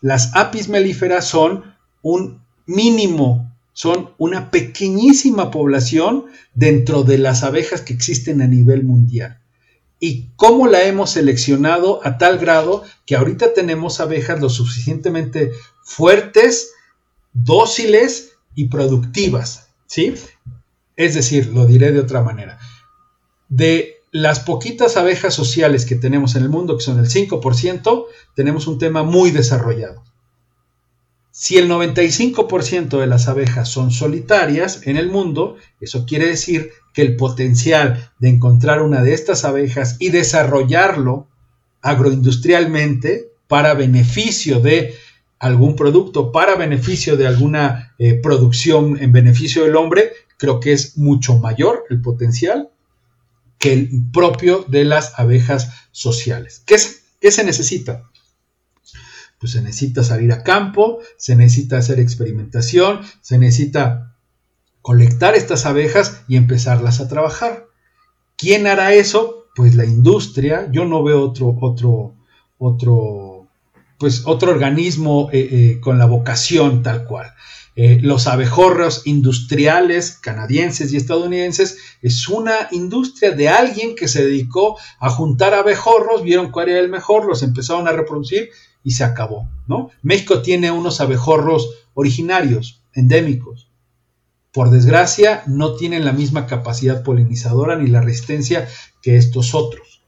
las 0.00 0.34
apis 0.34 0.68
melíferas 0.68 1.26
son 1.26 1.74
un 2.02 2.42
mínimo, 2.66 3.52
son 3.72 4.10
una 4.18 4.50
pequeñísima 4.50 5.50
población 5.50 6.26
dentro 6.54 7.02
de 7.02 7.18
las 7.18 7.42
abejas 7.42 7.80
que 7.80 7.92
existen 7.92 8.40
a 8.40 8.46
nivel 8.46 8.84
mundial. 8.84 9.40
Y 9.98 10.28
cómo 10.36 10.66
la 10.66 10.84
hemos 10.84 11.10
seleccionado 11.10 12.00
a 12.04 12.18
tal 12.18 12.38
grado 12.38 12.84
que 13.06 13.16
ahorita 13.16 13.54
tenemos 13.54 14.00
abejas 14.00 14.40
lo 14.40 14.50
suficientemente 14.50 15.52
fuertes, 15.82 16.72
dóciles 17.32 18.32
y 18.54 18.68
productivas, 18.68 19.68
¿sí? 19.86 20.14
Es 20.96 21.14
decir, 21.14 21.48
lo 21.48 21.66
diré 21.66 21.92
de 21.92 22.00
otra 22.00 22.22
manera, 22.22 22.58
de 23.48 24.02
las 24.10 24.40
poquitas 24.40 24.96
abejas 24.96 25.34
sociales 25.34 25.86
que 25.86 25.96
tenemos 25.96 26.36
en 26.36 26.44
el 26.44 26.48
mundo, 26.48 26.76
que 26.76 26.84
son 26.84 26.98
el 26.98 27.06
5%, 27.06 28.06
tenemos 28.34 28.68
un 28.68 28.78
tema 28.78 29.02
muy 29.02 29.32
desarrollado. 29.32 30.04
Si 31.32 31.58
el 31.58 31.68
95% 31.68 33.00
de 33.00 33.08
las 33.08 33.26
abejas 33.26 33.68
son 33.68 33.90
solitarias 33.90 34.86
en 34.86 34.96
el 34.96 35.10
mundo, 35.10 35.56
eso 35.80 36.06
quiere 36.06 36.28
decir 36.28 36.70
que 36.92 37.02
el 37.02 37.16
potencial 37.16 38.12
de 38.20 38.28
encontrar 38.28 38.82
una 38.82 39.02
de 39.02 39.14
estas 39.14 39.44
abejas 39.44 39.96
y 39.98 40.10
desarrollarlo 40.10 41.26
agroindustrialmente 41.82 43.32
para 43.48 43.74
beneficio 43.74 44.60
de 44.60 44.94
algún 45.40 45.74
producto, 45.74 46.30
para 46.30 46.54
beneficio 46.54 47.16
de 47.16 47.26
alguna 47.26 47.94
eh, 47.98 48.14
producción 48.14 48.96
en 49.02 49.10
beneficio 49.10 49.64
del 49.64 49.74
hombre, 49.74 50.12
creo 50.38 50.60
que 50.60 50.72
es 50.72 50.96
mucho 50.96 51.38
mayor 51.38 51.84
el 51.90 52.00
potencial 52.00 52.70
que 53.58 53.72
el 53.72 53.90
propio 54.12 54.64
de 54.68 54.84
las 54.84 55.18
abejas 55.18 55.70
sociales. 55.90 56.62
¿Qué, 56.66 56.78
se 57.30 57.44
necesita? 57.44 58.10
Pues 59.38 59.52
se 59.52 59.62
necesita 59.62 60.04
salir 60.04 60.32
a 60.32 60.42
campo, 60.42 60.98
se 61.16 61.34
necesita 61.34 61.78
hacer 61.78 61.98
experimentación, 61.98 63.00
se 63.22 63.38
necesita 63.38 64.16
colectar 64.82 65.34
estas 65.34 65.64
abejas 65.64 66.20
y 66.28 66.36
empezarlas 66.36 67.00
a 67.00 67.08
trabajar. 67.08 67.66
¿Quién 68.36 68.66
hará 68.66 68.92
eso? 68.92 69.46
Pues 69.56 69.74
la 69.74 69.86
industria. 69.86 70.68
Yo 70.70 70.84
no 70.84 71.02
veo 71.02 71.22
otro, 71.22 71.56
otro, 71.58 72.14
otro, 72.58 73.33
pues 74.04 74.24
otro 74.26 74.50
organismo 74.50 75.30
eh, 75.32 75.48
eh, 75.50 75.80
con 75.80 75.96
la 75.98 76.04
vocación 76.04 76.82
tal 76.82 77.06
cual. 77.06 77.32
Eh, 77.74 78.00
los 78.02 78.26
abejorros 78.26 79.06
industriales 79.06 80.18
canadienses 80.18 80.92
y 80.92 80.98
estadounidenses 80.98 81.78
es 82.02 82.28
una 82.28 82.68
industria 82.72 83.30
de 83.30 83.48
alguien 83.48 83.96
que 83.96 84.06
se 84.06 84.22
dedicó 84.22 84.76
a 85.00 85.08
juntar 85.08 85.54
abejorros, 85.54 86.22
vieron 86.22 86.50
cuál 86.50 86.68
era 86.68 86.80
el 86.80 86.90
mejor, 86.90 87.24
los 87.24 87.42
empezaron 87.42 87.88
a 87.88 87.92
reproducir 87.92 88.50
y 88.82 88.90
se 88.90 89.04
acabó, 89.04 89.48
¿no? 89.68 89.88
México 90.02 90.42
tiene 90.42 90.70
unos 90.70 91.00
abejorros 91.00 91.70
originarios, 91.94 92.82
endémicos. 92.92 93.70
Por 94.52 94.68
desgracia, 94.68 95.44
no 95.46 95.76
tienen 95.76 96.04
la 96.04 96.12
misma 96.12 96.46
capacidad 96.46 97.02
polinizadora 97.02 97.76
ni 97.76 97.88
la 97.88 98.02
resistencia 98.02 98.68
que 99.00 99.16
estos 99.16 99.54
otros. 99.54 100.02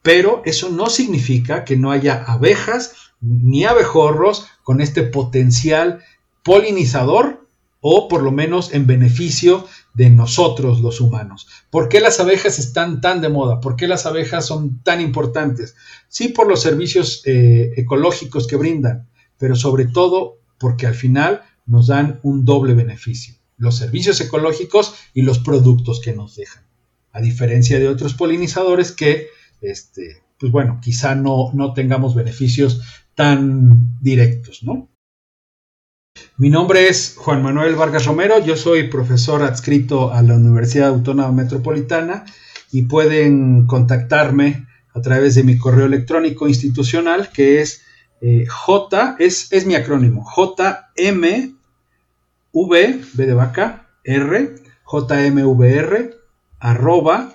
Pero 0.00 0.40
eso 0.46 0.70
no 0.70 0.88
significa 0.88 1.64
que 1.64 1.76
no 1.76 1.90
haya 1.90 2.24
abejas 2.26 3.07
ni 3.20 3.64
abejorros 3.64 4.46
con 4.62 4.80
este 4.80 5.02
potencial 5.02 6.02
polinizador 6.42 7.46
o 7.80 8.08
por 8.08 8.22
lo 8.22 8.32
menos 8.32 8.72
en 8.72 8.86
beneficio 8.86 9.66
de 9.94 10.10
nosotros 10.10 10.80
los 10.80 11.00
humanos. 11.00 11.48
¿Por 11.70 11.88
qué 11.88 12.00
las 12.00 12.20
abejas 12.20 12.58
están 12.58 13.00
tan 13.00 13.20
de 13.20 13.28
moda? 13.28 13.60
¿Por 13.60 13.76
qué 13.76 13.86
las 13.86 14.06
abejas 14.06 14.46
son 14.46 14.82
tan 14.82 15.00
importantes? 15.00 15.76
Sí, 16.08 16.28
por 16.28 16.48
los 16.48 16.60
servicios 16.60 17.22
eh, 17.24 17.72
ecológicos 17.76 18.46
que 18.46 18.56
brindan, 18.56 19.08
pero 19.38 19.54
sobre 19.54 19.86
todo 19.86 20.38
porque 20.58 20.86
al 20.86 20.94
final 20.94 21.42
nos 21.66 21.86
dan 21.86 22.20
un 22.22 22.44
doble 22.44 22.74
beneficio. 22.74 23.34
los 23.56 23.76
servicios 23.76 24.20
ecológicos 24.20 24.94
y 25.14 25.22
los 25.22 25.40
productos 25.40 26.00
que 26.00 26.14
nos 26.14 26.36
dejan. 26.36 26.62
A 27.10 27.20
diferencia 27.20 27.80
de 27.80 27.88
otros 27.88 28.14
polinizadores 28.14 28.92
que, 28.92 29.26
este, 29.60 30.22
pues 30.38 30.52
bueno, 30.52 30.78
quizá 30.80 31.16
no, 31.16 31.50
no 31.54 31.72
tengamos 31.74 32.14
beneficios 32.14 32.80
tan 33.18 33.98
directos, 34.00 34.62
¿no? 34.62 34.88
Mi 36.36 36.50
nombre 36.50 36.86
es 36.86 37.16
Juan 37.18 37.42
Manuel 37.42 37.74
Vargas 37.74 38.06
Romero, 38.06 38.38
yo 38.38 38.56
soy 38.56 38.84
profesor 38.84 39.42
adscrito 39.42 40.12
a 40.12 40.22
la 40.22 40.36
Universidad 40.36 40.90
Autónoma 40.90 41.32
Metropolitana 41.32 42.24
y 42.70 42.82
pueden 42.82 43.66
contactarme 43.66 44.68
a 44.94 45.00
través 45.00 45.34
de 45.34 45.42
mi 45.42 45.58
correo 45.58 45.86
electrónico 45.86 46.46
institucional 46.46 47.30
que 47.32 47.60
es 47.60 47.82
eh, 48.20 48.46
J, 48.46 49.16
es, 49.18 49.52
es, 49.52 49.66
mi 49.66 49.74
acrónimo, 49.74 50.24
JMV, 50.36 51.56
B 52.52 53.26
de 53.26 53.34
vaca, 53.34 53.88
R, 54.04 54.54
JMVR, 54.86 56.14
arroba, 56.60 57.34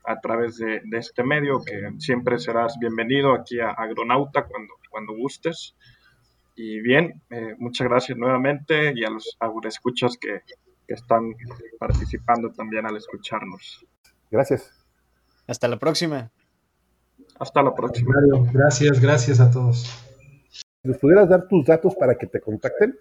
a 0.06 0.20
través 0.20 0.58
de, 0.58 0.82
este 0.92 1.24
medio, 1.24 1.62
que 1.64 1.92
siempre 2.00 2.40
serás 2.40 2.78
bienvenido 2.80 3.34
aquí 3.34 3.60
a 3.60 3.70
Agronauta 3.70 4.46
cuando, 4.46 4.74
cuando 4.90 5.14
gustes. 5.14 5.76
Y 6.56 6.82
bien, 6.82 7.22
eh, 7.30 7.56
muchas 7.58 7.88
gracias 7.88 8.18
nuevamente 8.18 8.94
y 8.96 9.04
a 9.04 9.10
los 9.10 9.38
escuchas 9.66 10.18
que, 10.20 10.42
que 10.88 10.94
están 10.94 11.34
participando 11.80 12.52
también 12.52 12.86
al 12.86 12.98
escucharnos. 12.98 13.86
Gracias. 14.30 14.72
Hasta 15.48 15.68
la 15.68 15.78
próxima. 15.78 16.32
Hasta 17.40 17.64
la 17.64 17.74
próxima. 17.74 18.14
Gracias, 18.54 19.00
gracias 19.00 19.40
a 19.40 19.50
todos. 19.50 19.90
¿Les 20.84 20.98
pudieras 20.98 21.30
dar 21.30 21.48
tus 21.48 21.66
datos 21.66 21.96
para 21.96 22.16
que 22.16 22.28
te 22.28 22.40
contacten? 22.40 22.96